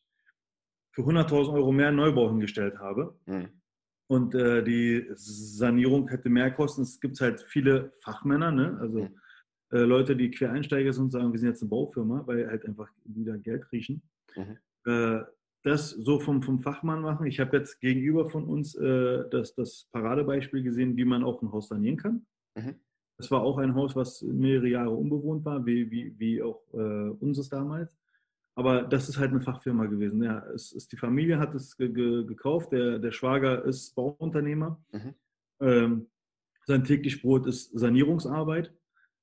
für 0.92 1.02
100.000 1.02 1.54
Euro 1.54 1.72
mehr 1.72 1.92
Neubau 1.92 2.30
hingestellt 2.30 2.78
habe. 2.78 3.18
Mhm. 3.26 3.50
Und 4.06 4.36
äh, 4.36 4.64
die 4.64 5.08
Sanierung 5.16 6.08
hätte 6.10 6.30
mehr 6.30 6.52
kosten. 6.52 6.84
Es 6.84 7.00
gibt 7.00 7.20
halt 7.22 7.42
viele 7.42 7.94
Fachmänner, 8.04 8.52
ne? 8.52 8.78
also 8.80 9.06
mhm. 9.06 9.16
Äh, 9.72 9.80
Leute, 9.80 10.16
die 10.16 10.32
Quereinsteiger 10.32 10.94
sind 10.94 11.06
und 11.06 11.12
sagen, 11.12 11.32
wir 11.32 11.40
sind 11.40 11.50
jetzt 11.50 11.62
eine 11.62 11.70
Baufirma, 11.70 12.24
weil 12.26 12.48
halt 12.48 12.66
einfach 12.66 12.90
wieder 13.04 13.38
Geld 13.38 13.72
riechen. 13.72 14.02
Mhm. 14.36 14.58
Äh, 14.92 15.24
das 15.64 15.90
so 15.90 16.20
vom, 16.20 16.44
vom 16.44 16.60
Fachmann 16.60 17.02
machen. 17.02 17.26
Ich 17.26 17.40
habe 17.40 17.58
jetzt 17.58 17.80
gegenüber 17.80 18.30
von 18.30 18.46
uns 18.46 18.76
äh, 18.76 19.28
das, 19.32 19.56
das 19.56 19.88
Paradebeispiel 19.92 20.62
gesehen, 20.62 20.96
wie 20.96 21.06
man 21.06 21.24
auch 21.24 21.42
ein 21.42 21.52
Haus 21.52 21.70
sanieren 21.70 21.98
kann. 21.98 22.26
Mhm. 22.56 22.76
Das 23.18 23.32
war 23.32 23.42
auch 23.42 23.58
ein 23.58 23.74
Haus, 23.74 23.96
was 23.96 24.22
mehrere 24.22 24.68
Jahre 24.68 24.92
unbewohnt 24.92 25.44
war, 25.44 25.66
wie, 25.66 25.90
wie, 25.90 26.14
wie 26.20 26.44
auch 26.44 26.62
äh, 26.74 27.10
unseres 27.20 27.50
damals. 27.50 27.98
Aber 28.56 28.84
das 28.84 29.10
ist 29.10 29.18
halt 29.18 29.32
eine 29.32 29.42
Fachfirma 29.42 29.86
gewesen. 29.86 30.22
Ja, 30.24 30.46
es 30.54 30.72
ist, 30.72 30.92
die 30.92 30.98
Familie 30.98 31.40
hat 31.40 31.56
es 31.56 31.76
ge 31.76 31.90
ge 31.90 32.26
gekauft, 32.26 32.72
der, 32.72 33.00
der 33.00 33.12
Schwager 33.12 33.66
ist 33.66 33.96
Bauunternehmer. 33.96 34.80
Mhm. 34.92 35.14
Ähm, 35.62 36.08
sein 36.66 36.84
täglich 36.84 37.22
Brot 37.22 37.48
ist 37.48 37.78
Sanierungsarbeit. 37.78 38.74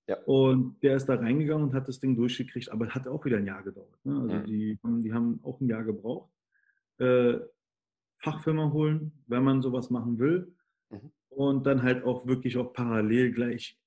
Ja. 0.08 0.16
Und 0.24 0.82
der 0.82 0.96
ist 0.96 1.06
da 1.06 1.14
reingegangen 1.14 1.68
und 1.68 1.74
hat 1.74 1.88
das 1.88 2.00
Ding 2.00 2.16
durchgekriegt, 2.16 2.70
aber 2.70 2.88
hat 2.88 3.06
auch 3.06 3.24
wieder 3.24 3.36
ein 3.36 3.46
Jahr 3.46 3.62
gedauert. 3.62 4.04
Ne? 4.04 4.20
Also 4.20 4.34
mhm. 4.36 4.44
die, 4.44 4.78
die 4.82 5.12
haben 5.12 5.40
auch 5.42 5.60
ein 5.60 5.68
Jahr 5.68 5.84
gebraucht. 5.84 6.30
Äh, 6.98 7.38
Fachfirma 8.18 8.72
holen, 8.72 9.12
wenn 9.26 9.44
man 9.44 9.62
sowas 9.62 9.90
machen 9.90 10.18
will. 10.18 10.52
Mhm. 10.90 11.10
Und 11.28 11.66
dann 11.66 11.82
halt 11.82 12.04
auch 12.04 12.26
wirklich 12.26 12.56
auch 12.56 12.72
parallel 12.72 13.32
gleich 13.32 13.78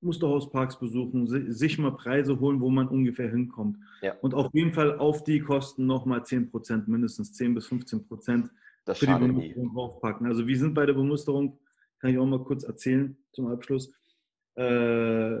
Musterhausparks 0.00 0.78
besuchen, 0.78 1.26
sich 1.52 1.78
mal 1.78 1.90
Preise 1.92 2.38
holen, 2.38 2.60
wo 2.60 2.70
man 2.70 2.88
ungefähr 2.88 3.30
hinkommt. 3.30 3.78
Ja. 4.00 4.14
Und 4.20 4.34
auf 4.34 4.52
jeden 4.54 4.72
Fall 4.72 4.98
auf 4.98 5.24
die 5.24 5.40
Kosten 5.40 5.86
nochmal 5.86 6.24
10 6.24 6.50
Prozent, 6.50 6.88
mindestens 6.88 7.32
10 7.32 7.54
bis 7.54 7.66
15 7.66 8.06
Prozent 8.06 8.50
für 8.86 9.06
die 9.06 9.12
Bemusterung 9.12 9.74
draufpacken. 9.74 10.26
Also 10.26 10.46
wir 10.46 10.58
sind 10.58 10.74
bei 10.74 10.86
der 10.86 10.94
Bemusterung, 10.94 11.58
kann 11.98 12.10
ich 12.10 12.18
auch 12.18 12.26
mal 12.26 12.42
kurz 12.44 12.62
erzählen 12.62 13.16
zum 13.32 13.48
Abschluss 13.48 13.92
äh, 14.58 15.40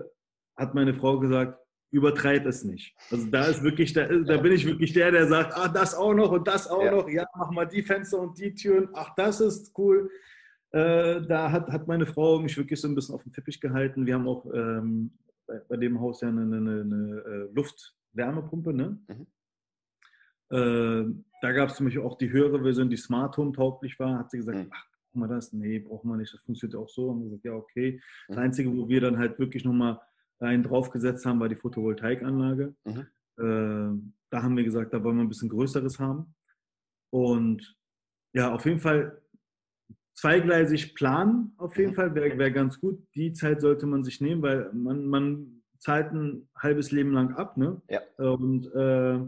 hat 0.56 0.74
meine 0.74 0.94
Frau 0.94 1.18
gesagt, 1.18 1.58
übertreib 1.90 2.46
es 2.46 2.64
nicht. 2.64 2.94
Also 3.10 3.30
da 3.30 3.46
ist 3.46 3.62
wirklich, 3.62 3.92
da, 3.92 4.06
da 4.06 4.36
bin 4.36 4.52
ich 4.52 4.66
wirklich 4.66 4.92
der, 4.92 5.10
der 5.10 5.26
sagt, 5.26 5.56
ah, 5.56 5.68
das 5.68 5.94
auch 5.94 6.14
noch 6.14 6.30
und 6.32 6.46
das 6.46 6.68
auch 6.68 6.84
ja. 6.84 6.90
noch, 6.90 7.08
ja, 7.08 7.24
mach 7.36 7.50
mal 7.50 7.64
die 7.64 7.82
Fenster 7.82 8.20
und 8.20 8.38
die 8.38 8.54
Türen, 8.54 8.88
ach, 8.92 9.14
das 9.16 9.40
ist 9.40 9.72
cool. 9.78 10.10
Äh, 10.70 11.22
da 11.22 11.50
hat, 11.50 11.68
hat 11.68 11.88
meine 11.88 12.06
Frau 12.06 12.38
mich 12.38 12.56
wirklich 12.56 12.80
so 12.80 12.88
ein 12.88 12.94
bisschen 12.94 13.14
auf 13.14 13.22
den 13.22 13.32
Teppich 13.32 13.60
gehalten. 13.60 14.04
Wir 14.04 14.14
haben 14.14 14.28
auch 14.28 14.44
ähm, 14.52 15.12
bei, 15.46 15.60
bei, 15.66 15.76
dem 15.78 15.98
Haus 15.98 16.20
ja 16.20 16.28
eine, 16.28 16.42
eine, 16.42 16.80
eine, 16.82 17.22
äh, 17.26 17.54
Luftwärmepumpe, 17.54 18.74
ne? 18.74 18.98
Mhm. 19.08 19.26
Äh, 20.50 21.24
da 21.40 21.52
gab 21.52 21.70
es 21.70 21.76
zum 21.76 21.86
Beispiel 21.86 22.02
auch 22.02 22.18
die 22.18 22.30
höhere 22.30 22.62
Version, 22.62 22.90
die 22.90 22.96
Smart 22.96 23.36
Home 23.38 23.52
tauglich 23.52 23.98
war, 23.98 24.18
hat 24.18 24.30
sie 24.30 24.38
gesagt, 24.38 24.58
mhm. 24.58 24.70
ach, 24.70 24.84
brauchen 25.12 25.28
wir 25.28 25.34
das? 25.34 25.52
Nee, 25.52 25.78
brauchen 25.78 26.10
wir 26.10 26.16
nicht. 26.16 26.32
Das 26.32 26.40
funktioniert 26.40 26.78
auch 26.78 26.88
so. 26.88 27.08
Und 27.10 27.20
wir 27.20 27.24
gesagt, 27.24 27.44
ja, 27.44 27.52
okay. 27.52 28.00
Das 28.28 28.36
mhm. 28.36 28.42
Einzige, 28.42 28.76
wo 28.76 28.88
wir 28.88 29.00
dann 29.00 29.18
halt 29.18 29.38
wirklich 29.38 29.64
nochmal 29.64 30.00
einen 30.40 30.62
draufgesetzt 30.62 31.26
haben, 31.26 31.40
war 31.40 31.48
die 31.48 31.56
Photovoltaikanlage. 31.56 32.74
Mhm. 32.84 33.06
Äh, 33.38 34.12
da 34.30 34.42
haben 34.42 34.56
wir 34.56 34.64
gesagt, 34.64 34.92
da 34.92 35.02
wollen 35.02 35.16
wir 35.16 35.22
ein 35.22 35.28
bisschen 35.28 35.48
Größeres 35.48 35.98
haben. 35.98 36.34
Und 37.10 37.76
ja, 38.34 38.52
auf 38.52 38.64
jeden 38.66 38.80
Fall 38.80 39.20
zweigleisig 40.14 40.94
planen, 40.94 41.54
auf 41.56 41.76
jeden 41.78 41.92
mhm. 41.92 41.96
Fall 41.96 42.14
wäre 42.14 42.38
wär 42.38 42.50
ganz 42.50 42.80
gut. 42.80 43.02
Die 43.14 43.32
Zeit 43.32 43.60
sollte 43.60 43.86
man 43.86 44.04
sich 44.04 44.20
nehmen, 44.20 44.42
weil 44.42 44.70
man, 44.72 45.06
man 45.06 45.62
zahlt 45.78 46.12
ein 46.12 46.48
halbes 46.56 46.90
Leben 46.90 47.12
lang 47.12 47.34
ab. 47.34 47.56
Ne? 47.56 47.80
Ja. 47.88 48.00
Und 48.18 48.66
äh, 48.74 49.20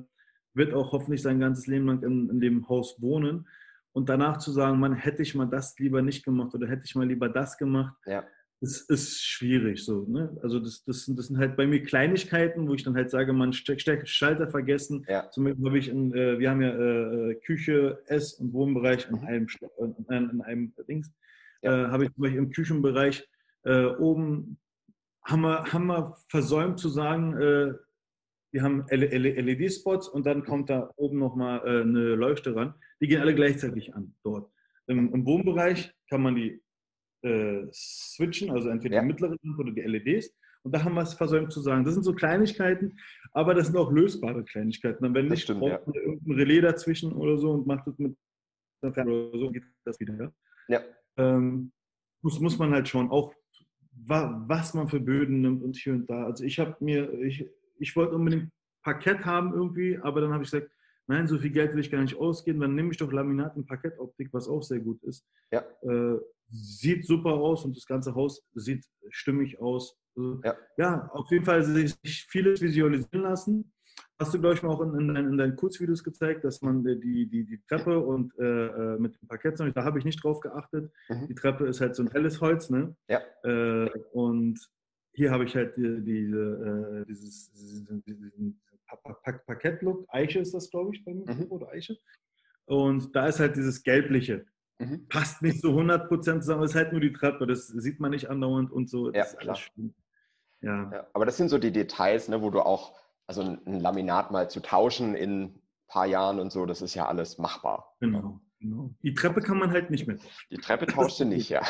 wird 0.52 0.74
auch 0.74 0.92
hoffentlich 0.92 1.22
sein 1.22 1.40
ganzes 1.40 1.66
Leben 1.66 1.86
lang 1.86 2.02
in, 2.02 2.28
in 2.28 2.40
dem 2.40 2.68
Haus 2.68 3.00
wohnen 3.00 3.46
und 3.92 4.09
danach 4.09 4.38
zu 4.38 4.53
sagen, 4.53 4.79
man 4.79 4.94
hätte 4.94 5.22
ich 5.22 5.35
mal 5.35 5.46
das 5.46 5.79
lieber 5.79 6.03
nicht 6.03 6.25
gemacht 6.25 6.54
oder 6.54 6.69
hätte 6.69 6.83
ich 6.85 6.94
mal 6.94 7.06
lieber 7.06 7.29
das 7.29 7.58
gemacht, 7.58 7.96
ja. 8.06 8.25
das 8.60 8.81
ist 8.83 9.23
schwierig 9.23 9.85
so. 9.85 10.04
Ne? 10.08 10.37
Also 10.42 10.60
das, 10.60 10.85
das, 10.85 11.06
das 11.06 11.27
sind 11.27 11.38
halt 11.38 11.56
bei 11.56 11.67
mir 11.67 11.83
Kleinigkeiten, 11.83 12.69
wo 12.69 12.75
ich 12.75 12.85
dann 12.85 12.94
halt 12.94 13.10
sage, 13.10 13.33
man 13.33 13.52
Schalter 13.52 14.48
vergessen. 14.48 15.04
Ja. 15.08 15.31
Zum 15.31 15.44
Beispiel 15.44 15.67
habe 15.67 15.79
ich, 15.79 15.88
in, 15.88 16.14
äh, 16.14 16.38
wir 16.38 16.50
haben 16.50 16.62
ja 16.62 16.71
äh, 16.71 17.35
Küche, 17.37 18.02
Ess- 18.06 18.35
und 18.35 18.52
Wohnbereich 18.52 19.08
in 19.08 19.17
mhm. 19.17 19.27
einem, 19.27 19.46
in, 20.08 20.31
in 20.31 20.40
einem 20.42 20.75
Dings, 20.88 21.12
ja. 21.62 21.87
äh, 21.87 21.88
habe 21.88 22.04
ich 22.04 22.14
zum 22.14 22.23
Beispiel 22.23 22.38
im 22.38 22.50
Küchenbereich 22.50 23.29
äh, 23.64 23.87
oben 23.87 24.58
haben 25.25 25.42
wir, 25.42 25.64
haben 25.73 25.87
wir 25.87 26.17
versäumt 26.29 26.79
zu 26.79 26.88
sagen, 26.88 27.37
wir 28.53 28.63
haben 28.63 28.85
LED-Spots 28.90 30.09
und 30.09 30.27
dann 30.27 30.44
kommt 30.44 30.71
da 30.71 30.92
oben 30.96 31.19
nochmal 31.19 31.61
äh, 31.65 31.83
eine 31.83 32.15
Leuchte 32.17 32.55
ran. 32.55 32.75
Die 33.01 33.07
gehen 33.07 33.21
alle 33.21 33.35
gleichzeitig 33.35 33.94
an 33.94 34.15
dort. 34.23 34.51
Im, 34.87 35.13
im 35.15 35.25
Wohnbereich 35.25 35.94
kann 36.09 36.23
man 36.23 36.35
die 36.35 36.61
äh, 37.23 37.67
switchen, 37.73 38.51
also 38.51 38.69
entweder 38.69 38.96
ja. 38.96 39.03
die 39.03 39.07
mittlere 39.07 39.37
Lampe 39.42 39.63
oder 39.63 39.73
die 39.73 39.83
LEDs. 39.83 40.35
Und 40.63 40.75
da 40.75 40.85
haben 40.85 40.94
wir 40.94 41.03
es 41.03 41.15
versäumt 41.15 41.53
zu 41.53 41.61
sagen. 41.61 41.85
Das 41.85 41.94
sind 41.94 42.03
so 42.03 42.13
Kleinigkeiten, 42.13 42.98
aber 43.33 43.55
das 43.55 43.69
sind 43.69 43.77
auch 43.77 43.90
lösbare 43.90 44.44
Kleinigkeiten. 44.44 45.05
Und 45.05 45.15
wenn 45.15 45.29
nicht, 45.29 45.44
stimmt, 45.44 45.61
braucht 45.61 45.87
man 45.87 45.94
ja. 45.94 46.03
irgendein 46.03 46.35
Relais 46.35 46.61
dazwischen 46.61 47.13
oder 47.13 47.38
so 47.38 47.53
und 47.53 47.67
macht 47.67 47.87
das 47.87 47.98
mit 47.98 48.17
oder 48.83 49.38
so, 49.38 49.51
geht 49.51 49.65
das 49.85 50.01
wieder. 50.01 50.33
Ja. 50.69 50.81
Ähm, 51.17 51.73
muss, 52.23 52.40
muss 52.40 52.59
man 52.59 52.73
halt 52.73 52.88
schauen, 52.88 53.11
auch 53.11 53.35
was 53.92 54.75
man 54.75 54.88
für 54.88 55.01
Böden 55.01 55.42
nimmt 55.42 55.63
und 55.63 55.77
hier 55.77 55.92
und 55.92 56.09
da. 56.09 56.25
Also 56.25 56.44
ich 56.44 56.59
habe 56.59 56.77
mir, 56.81 57.13
ich, 57.21 57.46
ich 57.81 57.96
wollte 57.96 58.14
unbedingt 58.14 58.50
Parkett 58.83 59.24
haben 59.24 59.52
irgendwie, 59.52 59.98
aber 59.98 60.20
dann 60.20 60.33
habe 60.33 60.44
ich 60.44 60.50
gesagt, 60.50 60.70
nein, 61.06 61.26
so 61.26 61.38
viel 61.38 61.50
Geld 61.50 61.72
will 61.72 61.81
ich 61.81 61.90
gar 61.90 62.00
nicht 62.00 62.16
ausgeben, 62.16 62.60
dann 62.60 62.74
nehme 62.74 62.90
ich 62.92 62.96
doch 62.96 63.12
Laminat 63.12 63.56
und 63.56 63.66
Parkettoptik, 63.66 64.33
was 64.33 64.48
auch 64.48 64.62
sehr 64.62 64.81
gut 64.81 65.02
ist. 65.02 65.26
Ja. 65.50 65.64
Äh, 65.83 66.18
sieht 66.50 67.06
super 67.06 67.31
aus 67.31 67.64
und 67.64 67.76
das 67.76 67.87
ganze 67.87 68.14
Haus 68.14 68.46
sieht 68.54 68.85
stimmig 69.10 69.60
aus. 69.60 69.96
Also, 70.16 70.40
ja. 70.44 70.56
ja. 70.78 71.10
auf 71.12 71.31
jeden 71.31 71.44
Fall 71.44 71.62
sich 71.62 71.96
vieles 72.28 72.60
visualisieren 72.60 73.22
lassen. 73.22 73.72
Hast 74.18 74.35
du, 74.35 74.40
glaube 74.40 74.54
ich, 74.54 74.62
mal 74.62 74.70
auch 74.70 74.81
in, 74.83 74.94
in, 74.94 75.16
in, 75.16 75.38
deinen 75.38 75.56
Kurzvideos 75.56 76.04
gezeigt, 76.04 76.44
dass 76.44 76.60
man 76.62 76.85
die, 76.85 77.26
die, 77.28 77.44
die 77.44 77.60
Treppe 77.68 77.98
und 77.98 78.37
äh, 78.38 78.66
äh 78.66 78.98
mit 78.98 79.20
dem 79.20 79.28
Parkett, 79.28 79.58
da 79.58 79.85
habe 79.85 79.98
ich 79.98 80.04
nicht 80.04 80.22
drauf 80.22 80.40
geachtet. 80.40 80.92
Mhm. 81.08 81.26
Die 81.28 81.35
Treppe 81.35 81.66
ist 81.66 81.81
halt 81.81 81.96
so 81.96 82.02
ein 82.02 82.10
helles 82.10 82.40
Holz, 82.40 82.70
ne? 82.70 82.94
Ja. 83.08 83.20
Äh, 83.44 83.90
und 84.12 84.60
hier 85.13 85.31
habe 85.31 85.44
ich 85.44 85.54
halt 85.54 85.77
die, 85.77 86.02
die, 86.02 86.31
äh, 86.31 87.04
dieses, 87.06 87.50
diesen, 87.52 88.02
diesen 88.04 88.61
Parkettlook. 89.46 90.06
Eiche 90.08 90.40
ist 90.40 90.54
das, 90.54 90.71
glaube 90.71 90.94
ich, 90.94 91.04
bei 91.04 91.15
mir, 91.15 91.33
mhm. 91.33 91.46
oder 91.50 91.69
Eiche. 91.69 91.96
Und 92.67 93.15
da 93.15 93.27
ist 93.27 93.40
halt 93.40 93.56
dieses 93.56 93.83
Gelbliche. 93.83 94.46
Mhm. 94.79 95.06
Passt 95.08 95.42
nicht 95.42 95.61
so 95.61 95.79
100% 95.79 96.40
zusammen, 96.40 96.63
ist 96.63 96.75
halt 96.75 96.92
nur 96.92 97.00
die 97.00 97.13
Treppe, 97.13 97.46
das 97.46 97.67
sieht 97.67 98.00
man 98.00 98.13
nicht 98.13 98.31
andauernd 98.31 98.71
und 98.71 98.88
so. 98.88 99.13
Ja, 99.13 99.25
klar. 99.25 99.58
Ja. 100.63 100.90
ja. 100.92 101.06
Aber 101.13 101.27
das 101.27 101.37
sind 101.37 101.48
so 101.48 101.58
die 101.58 101.73
Details, 101.73 102.29
ne, 102.29 102.42
wo 102.42 102.50
du 102.50 102.61
auch 102.61 102.98
also 103.27 103.42
ein 103.42 103.81
Laminat 103.81 104.33
mal 104.33 104.50
zu 104.50 104.61
tauschen 104.61 105.15
in 105.15 105.42
ein 105.42 105.63
paar 105.87 106.06
Jahren 106.06 106.40
und 106.40 106.50
so, 106.50 106.67
das 106.67 106.83
ist 106.83 106.94
ja 106.94 107.06
alles 107.06 107.38
machbar. 107.38 107.94
Genau, 108.00 108.40
genau. 108.58 108.90
Die 109.02 109.15
Treppe 109.15 109.40
kann 109.40 109.58
man 109.58 109.71
halt 109.71 109.90
nicht 109.90 110.08
mehr 110.08 110.17
tauschen. 110.17 110.46
Die 110.50 110.56
Treppe 110.56 110.87
tauscht 110.87 111.21
du 111.21 111.25
nicht, 111.25 111.48
ja. 111.50 111.63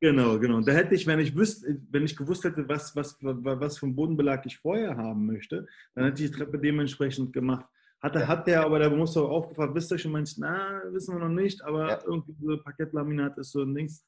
Genau, 0.00 0.38
genau. 0.38 0.60
Da 0.60 0.72
hätte 0.72 0.94
ich, 0.94 1.06
wenn 1.06 1.18
ich 1.18 1.34
wüsste, 1.34 1.80
wenn 1.90 2.04
ich 2.04 2.16
gewusst 2.16 2.44
hätte, 2.44 2.68
was, 2.68 2.94
was, 2.94 3.16
was 3.20 3.78
vom 3.78 3.94
Bodenbelag 3.94 4.44
ich 4.44 4.58
vorher 4.58 4.96
haben 4.96 5.26
möchte, 5.26 5.66
dann 5.94 6.04
hätte 6.04 6.22
ich 6.22 6.30
die 6.30 6.36
Treppe 6.36 6.58
dementsprechend 6.58 7.32
gemacht. 7.32 7.66
Hat, 8.02 8.14
ja. 8.14 8.28
hat 8.28 8.46
der, 8.46 8.64
aber 8.64 8.78
der 8.78 8.90
muss 8.90 9.16
auch 9.16 9.30
aufgefragt, 9.30 9.74
wisst 9.74 9.90
ihr 9.92 9.98
schon, 9.98 10.12
meinst, 10.12 10.38
na, 10.38 10.82
wissen 10.90 11.14
wir 11.14 11.20
noch 11.20 11.34
nicht, 11.34 11.62
aber 11.62 11.88
ja. 11.88 11.98
irgendwie 12.04 12.34
so 12.38 12.62
Parkettlaminat 12.62 13.38
ist 13.38 13.52
so 13.52 13.62
ein 13.62 13.74
Dings. 13.74 14.06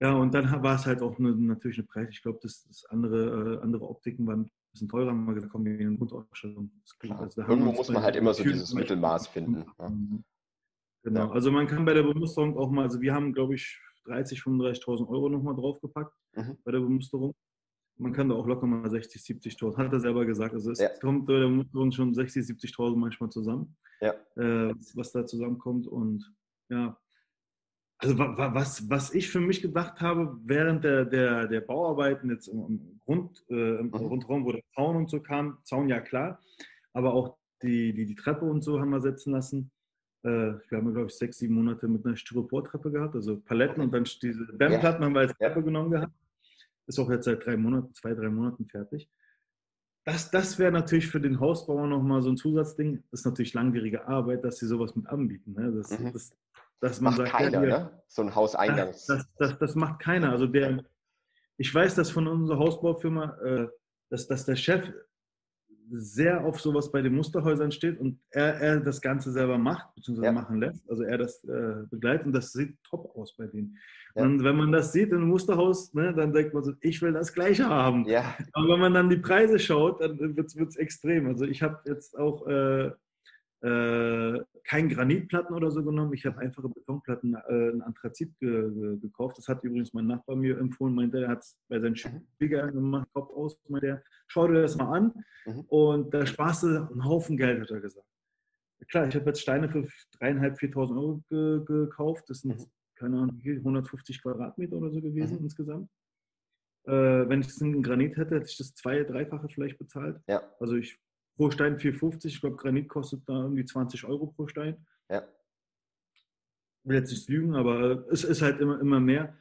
Ja, 0.00 0.12
und 0.12 0.32
dann 0.34 0.62
war 0.62 0.76
es 0.76 0.86
halt 0.86 1.02
auch 1.02 1.18
eine, 1.18 1.34
natürlich 1.34 1.78
eine 1.78 1.86
Preis. 1.86 2.08
Ich 2.10 2.22
glaube, 2.22 2.38
das, 2.42 2.64
das 2.64 2.84
andere, 2.90 3.56
äh, 3.56 3.62
andere 3.62 3.88
Optiken 3.88 4.26
waren 4.26 4.50
bisschen 4.74 4.88
teurer, 4.88 5.10
haben 5.10 5.24
wir 5.24 5.34
gesagt, 5.34 5.52
komm, 5.52 5.64
wir 5.64 5.78
eine 5.78 5.96
Grundausstellung. 5.96 6.70
Also, 7.10 7.42
Irgendwo 7.42 7.72
muss 7.72 7.88
man 7.88 8.02
halt 8.02 8.16
immer 8.16 8.34
so 8.34 8.42
dieses 8.42 8.74
Mittelmaß 8.74 9.28
finden. 9.28 9.64
Ja. 9.78 9.92
Genau, 11.04 11.30
also 11.30 11.50
man 11.50 11.66
kann 11.66 11.84
bei 11.84 11.94
der 11.94 12.02
Bemusterung 12.02 12.56
auch 12.56 12.70
mal, 12.70 12.82
also 12.82 13.00
wir 13.00 13.14
haben, 13.14 13.32
glaube 13.32 13.54
ich, 13.54 13.80
30, 14.04 14.40
35.000 14.40 15.08
Euro 15.08 15.28
nochmal 15.28 15.54
draufgepackt 15.54 16.14
mhm. 16.34 16.58
bei 16.64 16.72
der 16.72 16.80
Bemusterung. 16.80 17.34
Man 17.96 18.12
kann 18.12 18.28
da 18.28 18.34
auch 18.34 18.46
locker 18.46 18.66
mal 18.66 18.90
60, 18.90 19.22
70.000, 19.22 19.76
hat 19.76 19.92
er 19.92 20.00
selber 20.00 20.26
gesagt. 20.26 20.54
Also 20.54 20.72
es 20.72 20.80
ja. 20.80 20.88
kommt 21.00 21.26
bei 21.26 21.34
der 21.34 21.46
Bemusterung 21.46 21.92
schon 21.92 22.14
60, 22.14 22.44
70.000 22.44 22.96
manchmal 22.96 23.30
zusammen, 23.30 23.76
ja. 24.00 24.14
äh, 24.36 24.74
was 24.94 25.12
da 25.12 25.24
zusammenkommt. 25.24 25.86
Und 25.86 26.24
ja, 26.70 26.98
also 27.98 28.18
was, 28.18 28.90
was 28.90 29.14
ich 29.14 29.30
für 29.30 29.40
mich 29.40 29.62
gedacht 29.62 30.00
habe, 30.00 30.36
während 30.44 30.84
der, 30.84 31.04
der, 31.04 31.46
der 31.46 31.60
Bauarbeiten 31.60 32.30
jetzt 32.30 32.48
im, 32.48 33.00
Grund, 33.04 33.44
äh, 33.48 33.78
im 33.78 33.86
mhm. 33.86 33.92
Grundraum, 33.92 34.44
wo 34.44 34.52
der 34.52 34.64
Zaun 34.74 34.96
und 34.96 35.10
so 35.10 35.20
kam, 35.20 35.58
Zaun 35.62 35.88
ja 35.88 36.00
klar, 36.00 36.40
aber 36.92 37.14
auch 37.14 37.38
die, 37.62 37.94
die, 37.94 38.06
die 38.06 38.14
Treppe 38.14 38.44
und 38.44 38.62
so 38.62 38.80
haben 38.80 38.90
wir 38.90 39.00
setzen 39.00 39.32
lassen. 39.32 39.70
Äh, 40.24 40.54
wir 40.68 40.78
haben, 40.78 40.92
glaube 40.92 41.08
ich, 41.08 41.14
sechs, 41.14 41.38
sieben 41.38 41.54
Monate 41.54 41.86
mit 41.86 42.04
einer 42.06 42.16
Styropor-Treppe 42.16 42.90
gehabt, 42.90 43.14
also 43.14 43.38
Paletten 43.40 43.82
und 43.82 43.92
dann 43.92 44.04
diese 44.04 44.46
Dämmplatten 44.46 45.02
ja. 45.02 45.06
haben 45.06 45.14
wir 45.14 45.20
als 45.20 45.36
Treppe 45.36 45.62
genommen 45.62 45.90
gehabt. 45.90 46.14
Ist 46.86 46.98
auch 46.98 47.10
jetzt 47.10 47.24
seit 47.24 47.44
drei 47.44 47.56
Monaten, 47.56 47.94
zwei, 47.94 48.14
drei 48.14 48.28
Monaten 48.28 48.66
fertig. 48.66 49.08
Das, 50.04 50.30
das 50.30 50.58
wäre 50.58 50.72
natürlich 50.72 51.08
für 51.08 51.20
den 51.20 51.40
Hausbauer 51.40 51.86
nochmal 51.86 52.22
so 52.22 52.30
ein 52.30 52.36
Zusatzding. 52.36 53.02
Das 53.10 53.20
ist 53.20 53.26
natürlich 53.26 53.54
langwierige 53.54 54.06
Arbeit, 54.06 54.44
dass 54.44 54.58
sie 54.58 54.66
sowas 54.66 54.94
mit 54.96 55.06
anbieten. 55.06 55.54
Ne? 55.54 55.72
Das, 55.72 55.98
mhm. 55.98 56.12
das, 56.12 56.36
dass 56.80 57.00
man 57.00 57.12
macht 57.12 57.28
sagt, 57.28 57.30
keiner, 57.30 57.66
ja, 57.66 57.78
ne? 57.78 58.02
So 58.06 58.22
ein 58.22 58.34
Hauseingangs. 58.34 59.06
Das, 59.06 59.26
das, 59.38 59.58
das, 59.58 59.74
macht 59.74 60.00
keiner. 60.00 60.30
Also 60.30 60.46
der, 60.46 60.84
ich 61.56 61.74
weiß, 61.74 61.94
dass 61.94 62.10
von 62.10 62.26
unserer 62.26 62.58
Hausbaufirma, 62.58 63.38
äh, 63.42 63.68
dass, 64.10 64.26
dass 64.26 64.44
der 64.44 64.56
Chef 64.56 64.90
sehr 65.90 66.44
auf 66.44 66.60
sowas 66.60 66.90
bei 66.90 67.02
den 67.02 67.14
Musterhäusern 67.14 67.70
steht 67.70 67.98
und 67.98 68.18
er, 68.30 68.54
er 68.60 68.80
das 68.80 69.00
Ganze 69.00 69.32
selber 69.32 69.58
macht, 69.58 69.94
beziehungsweise 69.94 70.26
ja. 70.26 70.32
machen 70.32 70.60
lässt. 70.60 70.88
Also 70.88 71.02
er 71.02 71.18
das 71.18 71.44
äh, 71.44 71.84
begleitet 71.90 72.26
und 72.26 72.32
das 72.32 72.52
sieht 72.52 72.76
top 72.84 73.14
aus 73.16 73.36
bei 73.36 73.46
denen. 73.46 73.76
Ja. 74.14 74.22
Und 74.22 74.44
wenn 74.44 74.56
man 74.56 74.72
das 74.72 74.92
sieht 74.92 75.10
in 75.10 75.16
einem 75.16 75.28
Musterhaus, 75.28 75.92
ne, 75.94 76.14
dann 76.14 76.32
denkt 76.32 76.54
man 76.54 76.62
so, 76.62 76.72
ich 76.80 77.02
will 77.02 77.12
das 77.12 77.32
Gleiche 77.32 77.68
haben. 77.68 78.06
Ja. 78.06 78.36
Aber 78.52 78.68
wenn 78.68 78.80
man 78.80 78.94
dann 78.94 79.10
die 79.10 79.16
Preise 79.16 79.58
schaut, 79.58 80.00
dann 80.00 80.18
wird 80.18 80.50
es 80.50 80.76
extrem. 80.76 81.26
Also 81.26 81.44
ich 81.44 81.62
habe 81.62 81.80
jetzt 81.86 82.16
auch 82.16 82.46
äh, 82.46 82.90
äh, 83.64 84.44
kein 84.64 84.90
Granitplatten 84.90 85.54
oder 85.54 85.70
so 85.70 85.82
genommen. 85.82 86.12
Ich 86.12 86.26
habe 86.26 86.38
einfache 86.38 86.68
Betonplatten, 86.68 87.34
äh, 87.34 87.70
ein 87.70 87.80
Anthrazit 87.80 88.38
ge 88.38 88.70
ge 88.70 88.98
gekauft. 88.98 89.38
Das 89.38 89.48
hat 89.48 89.64
übrigens 89.64 89.94
mein 89.94 90.06
Nachbar 90.06 90.36
mir 90.36 90.58
empfohlen. 90.58 90.94
Meinte, 90.94 91.22
er 91.22 91.28
hat 91.28 91.40
es 91.40 91.56
bei 91.68 91.80
seinen 91.80 91.92
mhm. 91.92 92.26
Schwiegereltern 92.36 92.74
gemacht, 92.74 93.08
Kopf 93.14 93.30
aus. 93.30 93.58
Meinte 93.68 93.86
er, 93.86 94.02
schau 94.26 94.46
dir 94.48 94.60
das 94.60 94.76
mal 94.76 94.94
an. 94.94 95.12
Mhm. 95.46 95.60
Und 95.68 96.12
da 96.12 96.26
sparst 96.26 96.64
du 96.64 96.66
einen 96.66 97.04
Haufen 97.06 97.38
Geld, 97.38 97.62
hat 97.62 97.70
er 97.70 97.80
gesagt. 97.80 98.06
Klar, 98.88 99.08
ich 99.08 99.14
habe 99.14 99.26
jetzt 99.26 99.40
Steine 99.40 99.70
für 99.70 99.78
3.500, 99.78 100.58
4.000 100.58 100.96
Euro 100.96 101.22
ge 101.30 101.64
gekauft. 101.64 102.28
Das 102.28 102.40
sind, 102.40 102.58
mhm. 102.58 102.66
keine 102.96 103.16
Ahnung, 103.16 103.40
150 103.42 104.20
Quadratmeter 104.20 104.76
oder 104.76 104.90
so 104.90 105.00
gewesen 105.00 105.38
mhm. 105.38 105.44
insgesamt. 105.44 105.88
Äh, 106.86 106.92
wenn 107.30 107.40
ich 107.40 107.46
das 107.46 107.62
in 107.62 107.82
Granit 107.82 108.18
hätte, 108.18 108.34
hätte 108.34 108.46
ich 108.46 108.58
das 108.58 108.74
zwei-, 108.74 109.04
dreifache 109.04 109.48
vielleicht 109.48 109.78
bezahlt. 109.78 110.20
Ja. 110.28 110.42
Also 110.60 110.76
ich 110.76 110.98
pro 111.36 111.50
Stein 111.50 111.78
4,50. 111.78 112.26
Ich 112.26 112.40
glaube, 112.40 112.56
Granit 112.56 112.88
kostet 112.88 113.28
da 113.28 113.42
irgendwie 113.42 113.64
20 113.64 114.04
Euro 114.04 114.26
pro 114.26 114.46
Stein. 114.46 114.76
Ja. 115.10 115.26
Ich 116.12 116.88
will 116.88 116.96
jetzt 116.96 117.10
nicht 117.10 117.28
lügen, 117.28 117.54
aber 117.54 118.06
es 118.10 118.24
ist 118.24 118.42
halt 118.42 118.60
immer, 118.60 118.80
immer 118.80 119.00
mehr. 119.00 119.36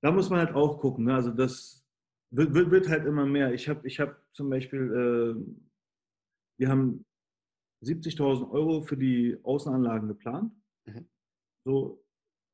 Da 0.00 0.10
muss 0.10 0.30
man 0.30 0.40
halt 0.40 0.54
auch 0.54 0.78
gucken. 0.80 1.04
Ne? 1.04 1.14
Also 1.14 1.30
das 1.30 1.84
wird, 2.30 2.54
wird, 2.54 2.70
wird, 2.70 2.88
halt 2.88 3.04
immer 3.04 3.26
mehr. 3.26 3.52
Ich 3.52 3.68
habe 3.68 3.86
ich 3.86 4.00
hab 4.00 4.22
zum 4.32 4.50
Beispiel, 4.50 4.80
äh, 4.80 5.54
wir 6.58 6.68
haben 6.68 7.04
70.000 7.82 8.50
Euro 8.50 8.82
für 8.82 8.96
die 8.96 9.38
Außenanlagen 9.42 10.08
geplant. 10.08 10.52
Mhm. 10.86 11.06
So, 11.64 12.04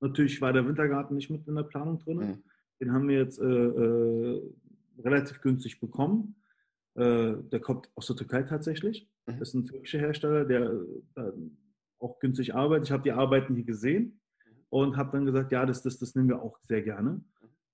natürlich 0.01 0.41
war 0.41 0.53
der 0.53 0.66
Wintergarten 0.66 1.16
nicht 1.16 1.30
mit 1.30 1.47
in 1.47 1.55
der 1.55 1.62
Planung 1.62 1.99
drin. 1.99 2.18
Mhm. 2.18 2.43
Den 2.80 2.93
haben 2.93 3.09
wir 3.09 3.18
jetzt 3.18 3.39
äh, 3.39 3.45
äh, 3.45 4.53
relativ 5.03 5.41
günstig 5.41 5.80
bekommen. 5.80 6.37
Äh, 6.95 7.34
der 7.51 7.61
kommt 7.61 7.90
aus 7.95 8.07
der 8.07 8.16
Türkei 8.16 8.42
tatsächlich. 8.42 9.09
Mhm. 9.26 9.38
Das 9.38 9.49
ist 9.49 9.55
ein 9.55 9.66
türkischer 9.66 9.99
Hersteller, 9.99 10.45
der 10.45 10.70
äh, 11.16 11.32
auch 11.99 12.18
günstig 12.20 12.55
arbeitet. 12.55 12.86
Ich 12.86 12.92
habe 12.92 13.03
die 13.03 13.12
Arbeiten 13.12 13.55
hier 13.55 13.64
gesehen 13.64 14.20
mhm. 14.47 14.53
und 14.70 14.97
habe 14.97 15.12
dann 15.12 15.26
gesagt, 15.26 15.53
ja, 15.53 15.66
das, 15.66 15.82
das, 15.82 15.99
das 15.99 16.14
nehmen 16.14 16.28
wir 16.28 16.42
auch 16.42 16.59
sehr 16.62 16.82
gerne. 16.82 17.22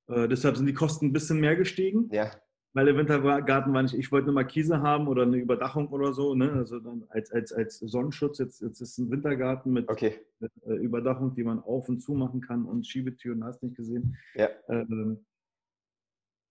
Mhm. 0.08 0.14
Äh, 0.14 0.28
deshalb 0.28 0.56
sind 0.56 0.66
die 0.66 0.74
Kosten 0.74 1.06
ein 1.06 1.12
bisschen 1.12 1.40
mehr 1.40 1.56
gestiegen. 1.56 2.08
Ja. 2.12 2.30
Weil 2.72 2.86
der 2.86 2.96
Wintergarten 2.96 3.74
war 3.74 3.82
nicht, 3.82 3.94
ich 3.94 4.12
wollte 4.12 4.26
eine 4.26 4.32
Markise 4.32 4.80
haben 4.80 5.08
oder 5.08 5.22
eine 5.22 5.38
Überdachung 5.38 5.88
oder 5.88 6.12
so, 6.12 6.36
ne? 6.36 6.52
also 6.52 6.78
dann 6.78 7.04
als, 7.08 7.32
als, 7.32 7.52
als 7.52 7.80
Sonnenschutz. 7.80 8.38
Jetzt, 8.38 8.60
jetzt 8.60 8.80
ist 8.80 8.96
ein 8.96 9.10
Wintergarten 9.10 9.72
mit, 9.72 9.88
okay. 9.88 10.20
mit 10.38 10.52
äh, 10.64 10.74
Überdachung, 10.74 11.34
die 11.34 11.42
man 11.42 11.58
auf 11.58 11.88
und 11.88 12.00
zu 12.00 12.14
machen 12.14 12.40
kann 12.40 12.64
und 12.66 12.86
Schiebetüren, 12.86 13.42
hast 13.42 13.64
nicht 13.64 13.74
gesehen. 13.74 14.16
Ja. 14.34 14.48
Ähm, 14.68 15.24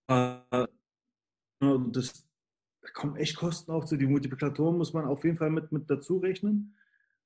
äh, 0.10 0.66
das, 1.92 2.29
da 2.90 3.00
kommen 3.00 3.16
echt 3.16 3.36
Kosten 3.36 3.72
auf 3.72 3.86
zu. 3.86 3.98
Die 3.98 4.08
Multiplikatoren 4.08 4.78
muss 4.78 4.94
man 4.94 5.06
auf 5.06 5.24
jeden 5.24 5.38
Fall 5.38 5.50
mit, 5.50 5.72
mit 5.72 5.90
dazu 5.90 6.18
rechnen. 6.18 6.76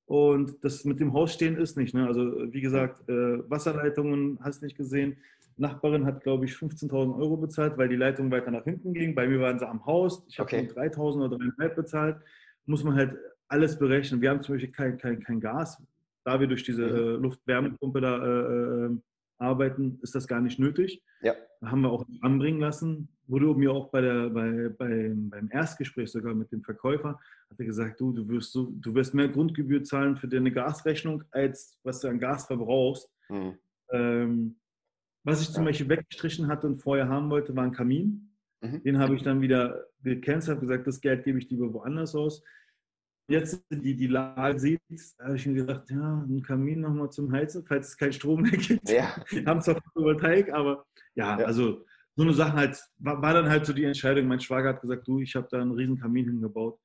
Und 0.06 0.62
das 0.62 0.84
mit 0.84 1.00
dem 1.00 1.14
Haus 1.14 1.32
stehen 1.32 1.56
ist 1.56 1.76
nicht. 1.76 1.94
Ne? 1.94 2.06
Also 2.06 2.52
wie 2.52 2.60
gesagt, 2.60 3.08
äh, 3.08 3.50
Wasserleitungen 3.50 4.38
hast 4.42 4.62
nicht 4.62 4.76
gesehen. 4.76 5.16
Nachbarin 5.56 6.04
hat, 6.04 6.22
glaube 6.22 6.44
ich, 6.44 6.52
15.000 6.52 7.16
Euro 7.16 7.36
bezahlt, 7.36 7.78
weil 7.78 7.88
die 7.88 7.96
Leitung 7.96 8.30
weiter 8.30 8.50
nach 8.50 8.64
hinten 8.64 8.92
ging. 8.92 9.14
Bei 9.14 9.26
mir 9.26 9.40
waren 9.40 9.58
sie 9.58 9.66
am 9.66 9.86
Haus. 9.86 10.24
Ich 10.28 10.38
habe 10.38 10.48
okay. 10.48 10.68
3.000 10.68 11.24
oder 11.24 11.36
3.500 11.36 11.68
bezahlt. 11.74 12.16
Muss 12.66 12.84
man 12.84 12.96
halt 12.96 13.16
alles 13.48 13.78
berechnen. 13.78 14.20
Wir 14.20 14.30
haben 14.30 14.42
zum 14.42 14.56
Beispiel 14.56 14.72
kein, 14.72 14.98
kein, 14.98 15.22
kein 15.22 15.40
Gas. 15.40 15.80
Da 16.24 16.40
wir 16.40 16.48
durch 16.48 16.64
diese 16.64 16.86
mhm. 16.86 16.96
äh, 16.96 17.22
Luftwärmepumpe 17.22 18.00
da 18.00 18.24
äh, 18.24 18.86
äh 18.86 18.96
arbeiten, 19.38 19.98
ist 20.02 20.14
das 20.14 20.28
gar 20.28 20.40
nicht 20.40 20.58
nötig. 20.58 21.02
Ja. 21.20 21.34
Haben 21.64 21.82
wir 21.82 21.90
auch 21.90 22.04
anbringen 22.20 22.60
lassen. 22.60 23.08
Wurde 23.26 23.54
mir 23.54 23.72
auch 23.72 23.90
bei 23.90 24.00
der, 24.00 24.28
bei, 24.28 24.68
bei, 24.68 25.12
beim 25.14 25.48
Erstgespräch 25.50 26.10
sogar 26.10 26.34
mit 26.34 26.52
dem 26.52 26.62
Verkäufer, 26.62 27.18
hat 27.50 27.58
er 27.58 27.64
gesagt, 27.64 28.00
du, 28.00 28.12
du 28.12 28.28
wirst, 28.28 28.52
so, 28.52 28.70
du 28.70 28.94
wirst 28.94 29.14
mehr 29.14 29.28
Grundgebühr 29.28 29.82
zahlen 29.82 30.16
für 30.16 30.28
deine 30.28 30.52
Gasrechnung, 30.52 31.24
als 31.30 31.78
was 31.82 32.00
du 32.00 32.08
an 32.08 32.18
Gas 32.18 32.46
verbrauchst. 32.46 33.10
Mhm. 33.28 33.58
Ähm, 33.90 34.56
Was 35.22 35.40
ich 35.40 35.50
zum 35.50 35.64
ja. 35.64 35.70
Beispiel 35.70 35.88
weggestrichen 35.88 36.48
hatte 36.48 36.66
und 36.66 36.82
vorher 36.82 37.08
haben 37.08 37.30
wollte, 37.30 37.56
war 37.56 37.64
ein 37.64 37.72
Kamin. 37.72 38.30
Mhm. 38.60 38.82
Den 38.82 38.98
habe 38.98 39.14
ich 39.14 39.22
dann 39.22 39.40
wieder 39.40 39.86
gecancelt, 40.02 40.56
habe 40.56 40.66
gesagt, 40.66 40.86
das 40.86 41.00
Geld 41.00 41.24
gebe 41.24 41.38
ich 41.38 41.48
lieber 41.48 41.72
woanders 41.72 42.14
aus. 42.14 42.42
Jetzt 43.26 43.64
die, 43.70 43.96
die 43.96 44.06
Lage 44.06 44.58
sieht, 44.58 44.80
habe 45.18 45.36
ich 45.36 45.46
mir 45.46 45.54
gedacht, 45.54 45.90
ja, 45.90 46.26
ein 46.28 46.42
Kamin 46.42 46.80
nochmal 46.80 47.10
zum 47.10 47.32
Heizen, 47.32 47.64
falls 47.64 47.88
es 47.88 47.96
keinen 47.96 48.12
Strom 48.12 48.42
mehr 48.42 48.52
gibt. 48.52 48.90
Ja. 48.90 49.16
haben 49.46 49.62
zwar 49.62 49.80
Photovoltaik, 49.80 50.52
aber 50.52 50.84
ja, 51.14 51.38
ja, 51.38 51.46
also 51.46 51.86
so 52.16 52.22
eine 52.22 52.34
Sache 52.34 52.52
halt, 52.52 52.78
war, 52.98 53.20
war, 53.20 53.34
dann 53.34 53.48
halt 53.48 53.66
so 53.66 53.72
die 53.72 53.84
Entscheidung. 53.84 54.26
Mein 54.26 54.40
Schwager 54.40 54.70
hat 54.70 54.80
gesagt, 54.80 55.06
du, 55.06 55.20
ich 55.20 55.34
habe 55.34 55.48
da 55.50 55.60
einen 55.60 55.72
riesen 55.72 55.98
Kamin 55.98 56.26
hingebaut. 56.26 56.78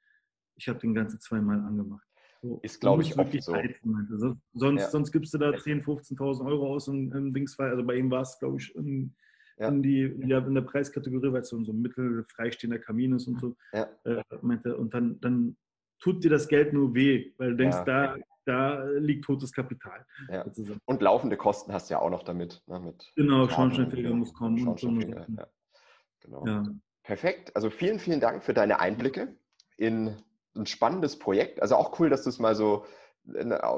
Ich 0.56 0.68
habe 0.68 0.80
den 0.80 0.94
ganzen 0.94 1.20
zweimal 1.20 1.60
angemacht. 1.60 2.06
So, 2.42 2.60
ist, 2.64 2.80
glaube 2.80 3.04
ich, 3.04 3.18
oft 3.18 3.44
so. 3.44 3.54
Heizen, 3.54 4.08
sonst, 4.54 4.82
ja. 4.82 4.90
sonst 4.90 5.12
gibst 5.12 5.34
du 5.34 5.38
da 5.38 5.50
10.000, 5.50 5.84
15.000 5.84 6.46
Euro 6.46 6.74
aus 6.74 6.88
im, 6.88 7.12
im 7.12 7.34
Dingsfall. 7.34 7.70
Also 7.70 7.84
bei 7.84 7.96
ihm 7.96 8.10
war 8.10 8.22
es, 8.22 8.40
glaube 8.40 8.58
ich, 8.58 8.74
in, 8.76 9.14
ja. 9.58 9.68
in, 9.68 9.84
die, 9.84 10.04
in, 10.04 10.30
der, 10.30 10.46
in 10.48 10.56
der 10.56 10.62
Preiskategorie, 10.62 11.34
weil 11.34 11.42
es 11.42 11.50
so 11.50 11.58
ein 11.58 11.66
so 11.66 11.74
mittelfreistehender 11.74 12.80
Kamin 12.80 13.14
ist 13.14 13.28
und 13.28 13.42
so. 13.42 13.56
Ja. 13.74 13.90
Äh, 14.06 14.24
meinte, 14.42 14.78
und 14.78 14.94
dann, 14.94 15.20
dann 15.20 15.58
tut 16.00 16.24
dir 16.24 16.30
das 16.30 16.48
Geld 16.48 16.74
nur 16.74 16.94
weh, 16.96 17.34
weil 17.38 17.52
du 17.52 17.56
denkst, 17.58 17.80
da, 17.86 18.16
da 18.46 18.84
liegt 18.98 19.26
totes 19.26 19.52
Kapital. 19.52 20.06
Ja. 20.30 20.46
Und 20.86 21.02
laufende 21.02 21.38
Kosten 21.38 21.74
hast 21.74 21.90
du 21.90 21.96
ja 21.96 22.00
auch 22.00 22.10
noch 22.10 22.24
damit. 22.24 22.62
Ne, 22.68 22.80
mit 22.80 23.12
genau, 23.16 23.48
Schornsteinfeger 23.48 24.14
muss 24.14 24.34
kommen. 24.34 24.78
So 24.78 24.90
ja. 24.90 25.26
Genau. 26.22 26.46
Ja. 26.46 26.64
Perfekt. 27.04 27.56
Also 27.56 27.70
vielen, 27.70 28.00
vielen 28.00 28.20
Dank 28.20 28.44
für 28.44 28.54
deine 28.54 28.80
Einblicke 28.80 29.36
in 29.78 30.16
ein 30.56 30.66
spannendes 30.66 31.18
Projekt. 31.18 31.62
Also 31.62 31.76
auch 31.76 32.00
cool, 32.00 32.10
dass 32.10 32.24
du 32.24 32.30
es 32.30 32.40
mal 32.40 32.56
so, 32.56 32.86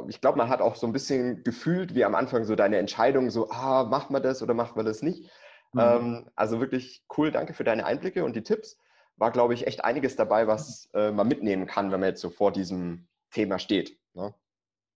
ich 0.08 0.22
glaube, 0.22 0.38
man 0.38 0.50
hat 0.50 0.62
auch 0.62 0.76
so 0.76 0.88
ein 0.88 0.94
bisschen 0.94 1.44
gefühlt, 1.44 1.96
wie 1.96 2.06
am 2.06 2.16
Anfang 2.16 2.46
so 2.46 2.56
deine 2.56 2.78
Entscheidung, 2.78 3.30
so, 3.30 3.50
ah, 3.50 3.84
macht 3.84 4.10
man 4.10 4.24
das 4.24 4.42
oder 4.42 4.54
macht 4.54 4.76
man 4.76 4.86
das 4.86 5.02
nicht. 5.02 5.30
Mhm. 5.74 5.80
Ähm, 5.80 6.30
also 6.36 6.60
wirklich 6.60 7.04
cool, 7.18 7.32
danke 7.32 7.54
für 7.54 7.64
deine 7.64 7.86
Einblicke 7.86 8.24
und 8.24 8.36
die 8.36 8.44
Tipps. 8.44 8.78
War, 9.22 9.32
glaube 9.32 9.54
ich, 9.54 9.68
echt 9.68 9.86
einiges 9.86 10.16
dabei, 10.16 10.48
was 10.48 10.90
äh, 10.96 11.12
man 11.12 11.28
mitnehmen 11.28 11.68
kann, 11.68 11.92
wenn 11.92 12.00
man 12.00 12.10
jetzt 12.10 12.22
so 12.22 12.32
vor 12.32 12.52
diesem 12.52 13.08
Thema 13.30 13.60
steht. 13.60 13.96
Ne? 14.16 14.34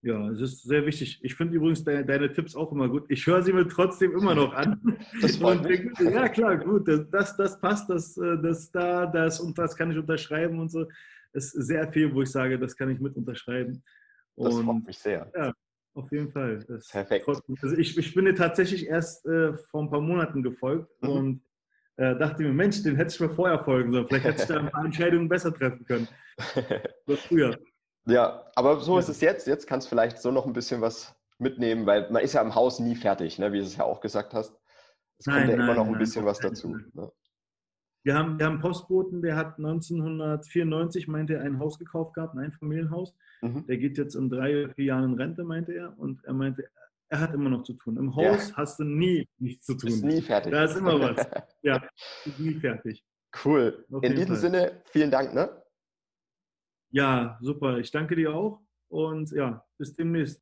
Ja, 0.01 0.29
es 0.31 0.41
ist 0.41 0.63
sehr 0.63 0.83
wichtig. 0.87 1.19
Ich 1.21 1.35
finde 1.35 1.55
übrigens 1.55 1.83
deine, 1.83 2.03
deine, 2.03 2.33
Tipps 2.33 2.55
auch 2.55 2.71
immer 2.71 2.89
gut. 2.89 3.05
Ich 3.09 3.27
höre 3.27 3.43
sie 3.43 3.53
mir 3.53 3.67
trotzdem 3.67 4.13
immer 4.13 4.33
noch 4.33 4.53
an. 4.53 4.97
Das 5.21 5.37
und 5.37 5.63
denke, 5.63 6.11
ja, 6.11 6.27
klar, 6.27 6.57
gut, 6.57 6.87
das, 6.87 7.37
das, 7.37 7.59
passt, 7.59 7.87
das, 7.87 8.17
äh, 8.17 8.37
das 8.41 8.71
da, 8.71 9.05
das 9.05 9.39
und 9.39 9.57
das 9.59 9.75
kann 9.75 9.91
ich 9.91 9.97
unterschreiben 9.97 10.59
und 10.59 10.69
so 10.69 10.85
ist 11.35 11.51
sehr 11.51 11.91
viel, 11.91 12.13
wo 12.13 12.21
ich 12.21 12.31
sage, 12.31 12.57
das 12.57 12.75
kann 12.75 12.89
ich 12.89 12.99
mit 12.99 13.15
unterschreiben. 13.15 13.83
Und, 14.35 14.45
das 14.45 14.63
freut 14.63 14.87
mich 14.87 14.97
sehr. 14.97 15.31
Ja, 15.35 15.53
auf 15.93 16.11
jeden 16.11 16.31
Fall. 16.31 16.65
Das 16.67 16.89
Perfekt. 16.89 17.27
Also 17.27 17.77
ich, 17.77 17.97
ich 17.97 18.13
bin 18.15 18.25
dir 18.25 18.35
tatsächlich 18.35 18.87
erst 18.87 19.25
äh, 19.25 19.53
vor 19.53 19.83
ein 19.83 19.89
paar 19.89 20.01
Monaten 20.01 20.41
gefolgt 20.41 20.89
mhm. 21.01 21.09
und 21.09 21.41
äh, 21.97 22.15
dachte 22.17 22.43
mir, 22.43 22.53
Mensch, 22.53 22.83
den 22.83 22.95
hätte 22.95 23.13
ich 23.13 23.19
mir 23.19 23.29
vorher 23.29 23.63
folgen 23.63 23.91
sollen. 23.91 24.07
Vielleicht 24.07 24.25
hätte 24.25 24.41
ich 24.41 24.47
da 24.47 24.59
ein 24.59 24.69
paar 24.69 24.85
Entscheidungen 24.85 25.29
besser 25.29 25.53
treffen 25.53 25.85
können. 25.85 26.07
So 27.07 27.15
früher. 27.15 27.57
Ja, 28.07 28.45
aber 28.55 28.79
so 28.79 28.97
ist 28.97 29.09
es 29.09 29.21
jetzt. 29.21 29.47
Jetzt 29.47 29.67
kannst 29.67 29.87
du 29.87 29.89
vielleicht 29.89 30.17
so 30.17 30.31
noch 30.31 30.45
ein 30.45 30.53
bisschen 30.53 30.81
was 30.81 31.15
mitnehmen, 31.37 31.85
weil 31.85 32.09
man 32.11 32.23
ist 32.23 32.33
ja 32.33 32.41
im 32.41 32.55
Haus 32.55 32.79
nie 32.79 32.95
fertig, 32.95 33.39
ne? 33.39 33.51
wie 33.51 33.59
du 33.59 33.63
es 33.63 33.77
ja 33.77 33.83
auch 33.83 34.01
gesagt 34.01 34.33
hast. 34.33 34.59
Es 35.17 35.25
kommt 35.25 35.37
ja 35.37 35.45
nein, 35.47 35.59
immer 35.59 35.75
noch 35.75 35.85
ein 35.85 35.91
nein, 35.91 35.99
bisschen 35.99 36.25
was 36.25 36.39
dazu. 36.39 36.75
Ne? 36.93 37.11
Wir 38.03 38.15
haben, 38.15 38.37
wir 38.37 38.45
haben 38.45 38.53
einen 38.53 38.61
Postboten, 38.61 39.21
der 39.21 39.35
hat 39.35 39.57
1994, 39.57 41.07
meinte 41.07 41.35
er, 41.35 41.41
ein 41.41 41.59
Haus 41.59 41.79
gekauft 41.79 42.13
gehabt, 42.13 42.35
ein 42.35 42.39
Einfamilienhaus. 42.39 43.15
Mhm. 43.41 43.65
Der 43.65 43.77
geht 43.77 43.97
jetzt 43.97 44.15
in 44.15 44.29
drei, 44.29 44.69
vier 44.69 44.85
Jahren 44.85 45.11
in 45.11 45.13
Rente, 45.15 45.43
meinte 45.43 45.73
er. 45.73 45.97
Und 45.97 46.23
er 46.25 46.33
meinte, 46.33 46.65
er 47.09 47.19
hat 47.19 47.33
immer 47.33 47.49
noch 47.49 47.63
zu 47.63 47.73
tun. 47.73 47.97
Im 47.97 48.15
Haus 48.15 48.49
ja. 48.49 48.55
hast 48.57 48.79
du 48.79 48.83
nie 48.83 49.27
nichts 49.37 49.65
zu 49.65 49.75
tun. 49.75 49.89
Ist 49.89 50.03
nie 50.03 50.21
fertig. 50.21 50.51
Da 50.51 50.63
ist 50.63 50.75
immer 50.75 50.99
was. 50.99 51.27
ja, 51.61 51.81
ist 52.25 52.39
nie 52.39 52.55
fertig. 52.55 53.03
Cool. 53.43 53.85
Auf 53.91 54.03
in 54.03 54.13
diesem 54.13 54.27
Fall. 54.29 54.37
Sinne, 54.37 54.81
vielen 54.85 55.11
Dank. 55.11 55.33
Ne? 55.33 55.61
Ja, 56.91 57.37
super. 57.41 57.77
Ich 57.79 57.91
danke 57.91 58.15
dir 58.15 58.33
auch 58.33 58.61
und 58.89 59.31
ja, 59.31 59.65
bis 59.77 59.93
demnächst. 59.93 60.41